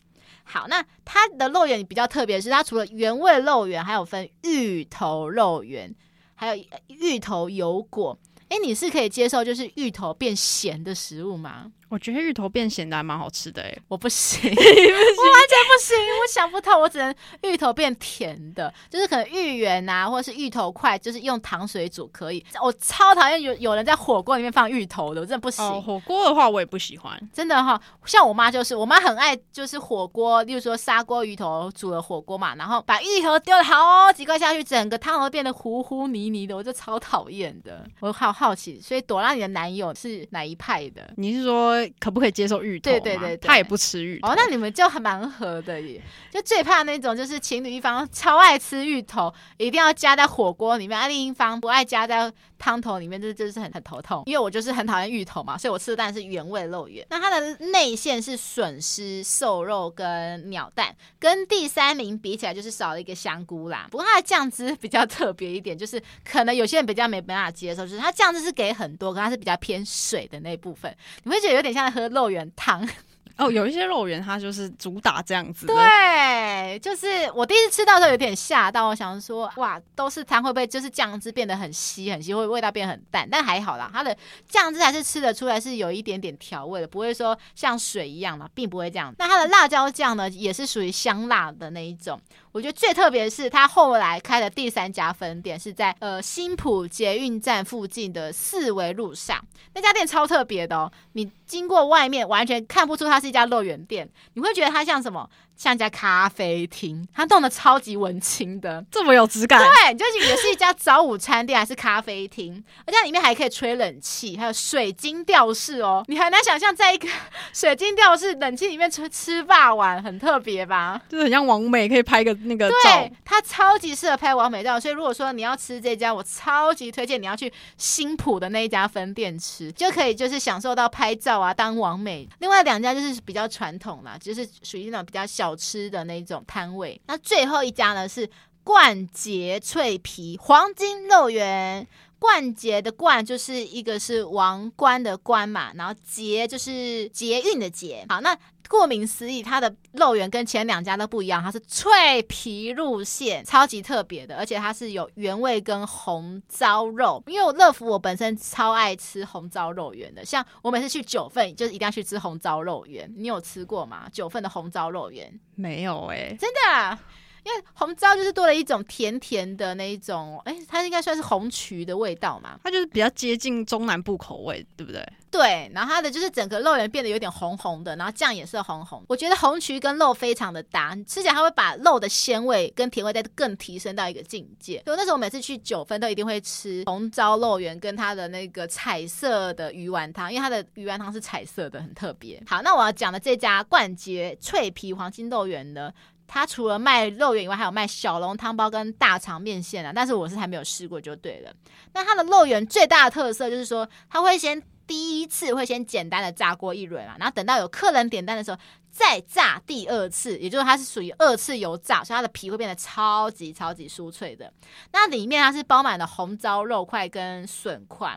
[0.42, 5.94] 好，那它的肉圆比较特别，是它除了原味肉圆，还有分芋头肉圆，
[6.34, 8.18] 还有芋头油果。
[8.48, 11.70] 哎，你是可以接受就是芋头变咸的食物吗？
[11.90, 17.12] 我觉得芋头变咸的还蛮好吃的，哎，我不行，不行我完全不行，我想不透，我只能
[17.42, 22.44] 芋头变甜的，就是可能芋圆啊，或者是芋头块，就是用糖水煮可以。
[22.62, 25.64] 我超讨厌有有人在火锅里面放芋头的，我真的不行。
[25.64, 27.80] 哦，火锅的话我也不喜欢，真的哈、哦。
[28.06, 37.84] 像我妈就是，我妈很爱就是火锅，例如说砂锅鱼头煮了火锅嘛，然后把芋头丢了好几块下去，整个汤都变得糊糊泥泥的，我就超讨厌的。
[37.98, 41.12] 我好好奇，所以朵拉你的男友是哪一派的？
[41.16, 41.79] 你是说？
[41.98, 42.90] 可不可以接受芋头？
[42.90, 44.28] 对对对，对，他也不吃芋头。
[44.28, 46.00] 哦，那你们就还蛮合的耶。
[46.30, 54.22] 就最怕那种，就是情侣一方超爱吃芋头，一定要加在火锅里面，啊，另一方不爱加在汤头里面，这就是很很头痛。
[54.26, 57.04] 因为我就是很讨厌芋头嘛，所以我吃的当然是原味肉圆。
[57.10, 63.88] 那它的内馅是笋丝、瘦肉跟鸟蛋，跟第三名比起来就是少了一个香菇啦。
[63.90, 70.94] 不过它的酱汁比较特别一点，就是可能有些人比较没办法接受，就是它酱汁是给很多，可它是比较偏水的那部分，
[71.24, 71.69] 你会觉得有点。
[71.72, 72.88] 像喝肉圆汤。
[73.36, 75.66] 哦，有一些肉圆它就是主打这样子。
[75.66, 83.28] 对，就是我第一次吃到的时候有点吓到，我想说哇，都是汤会不会就是酱汁变得很稀很稀，会味道变很淡？
[83.30, 84.16] 但还好啦，它的
[84.48, 89.14] 酱汁还是吃得出来是有一点点调味的，不会说像水一样嘛，并不会这样。
[89.18, 92.20] 那它的辣椒酱呢，也是属于香辣的那一种。
[92.52, 99.40] 我觉得最特别是，它后来开的第三家分店是在呃新埔捷运站附近的四维路上，
[99.74, 105.28] 那家店超特别的哦，你经过外面完全看不出它是一家乐园店，你会觉得它像什么？
[105.60, 109.60] 像一家咖啡厅，它弄得超级文青的，这么有质感。
[109.60, 116.02] 对，就以为是一家早午餐店还是咖啡厅，而且里面还可以吹冷气，还有水晶吊饰哦。
[116.08, 117.06] 你很难想象在一个
[117.52, 120.98] 水晶吊饰冷气里面吃吃霸碗，很特别吧？
[121.10, 122.76] 就是很像王美，可以拍个那个照。
[122.82, 124.80] 对，它超级适合拍王美照。
[124.80, 132.26] 所以如果说你要吃这家，我超级推荐你要去新浦的那一家分店吃，就可以就是享受到拍照啊，当王美。
[132.38, 135.49] 另外两家就是比较传统啦，就是属于那种比较小。
[135.50, 138.30] 好吃的那种摊位，那最后一家呢是
[138.62, 141.84] 冠杰脆皮黄金肉圆。
[142.20, 148.04] 冠捷的冠就是一个是王冠的冠嘛，然后捷就是捷运的捷。
[148.10, 148.36] 好，那
[148.68, 157.20] 顾名思义，它的肉圆跟前两家都不一样，它是脆皮路线，超级特别的，而且它是有原味跟红糟肉。
[157.26, 163.10] 因为我乐福我本身超爱吃红糟肉圆的，像我每次去九份，就是一定要去吃红糟肉圆。
[163.16, 164.06] 你有吃过吗？
[164.12, 165.40] 九份的红糟肉圆？
[165.56, 167.00] 没有哎、真的啊。
[167.44, 175.06] 因为红糟就是多了一种甜甜的那一种，哎，它应该算是红曲的味道嘛，它就是比较接近中南部口味，对不对？
[175.30, 179.04] 对，然后它的就是整个肉圆变得有点红红的，然后酱也是红红。
[179.08, 184.82] 我觉得红曲跟肉非常的搭，吃起来它会把肉的鲜味跟甜味再更提升到一个境界。
[184.84, 192.42] 所以那时候我每次去九分都一定会吃红糟肉圆跟它的那个彩色的鱼丸汤，因为它的鱼丸汤是彩色的，很特别。
[192.44, 195.92] 好，那我要讲的这家冠捷脆皮黄金豆圆呢？
[196.32, 199.90] 它除了卖肉圆以外，还有卖小笼汤包跟大肠面线啊。
[199.92, 201.52] 但是我是还没有试过，就对了。
[201.92, 208.56] 那它的肉圆最大的特色就是说，它会先第一次会先简单的炸过一轮啊，然后等到有客人点单的时候
[208.92, 214.52] 再炸第二次，也就是它是属于二次油炸，所以它的皮会变得超级超级酥脆的。
[214.92, 218.16] 那里面它是包满了红糟肉块跟笋块，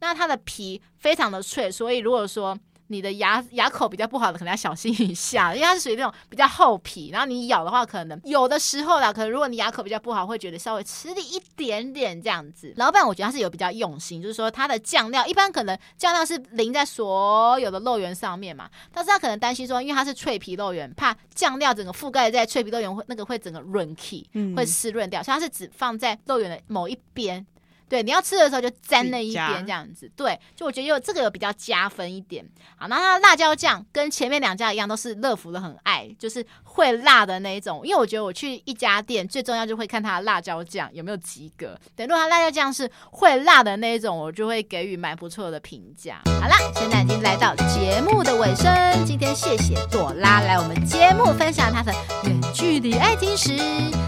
[0.00, 2.58] 那它的皮非常的脆，所以如果说
[2.92, 12.72] 你的牙牙口比较不好的，可能要小心一下，因为它是属于那种比较厚皮，然后你咬的话，可能有的时候啦，可能如果你牙口比较不好，会觉得稍微吃力一点点这样子。
[12.76, 27.46] 老板，我觉得他是有比较用心，就是说他的酱料一般可能酱料是淋在所有的肉圆上面嘛，但是他可能担心说，因为它是脆皮肉圆，怕酱料整个覆盖在脆皮肉圆会那个会整个润气，会湿润掉，所以他是只放在肉圆的某一边。
[27.92, 30.10] 对，你要吃的时候就沾那一边这样子。
[30.16, 32.42] 对，就我觉得有这个有比较加分一点。
[32.74, 37.82] 好，那它的辣椒酱跟前面两家一样，都是乐福的很爱，就是会辣的那一种。
[37.84, 41.78] 因为我觉得我去一家店最重要就会看它的辣椒酱有没有及格。
[41.94, 46.22] 对，如果它辣椒酱是会辣的那一种，我就会给予蛮不错的评价。
[46.24, 48.72] 好啦，现在已经来到节目的尾声，
[49.04, 51.92] 今天谢谢朵拉来我们节目分享她的
[52.24, 53.54] 远距离爱情史。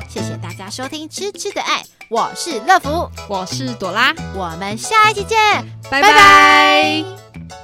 [0.08, 3.44] 谢谢大家收听《吃吃的爱》，我是乐福，我
[3.74, 4.14] 朵拉。
[4.34, 5.38] 我们下一期见。
[5.90, 7.63] 拜拜。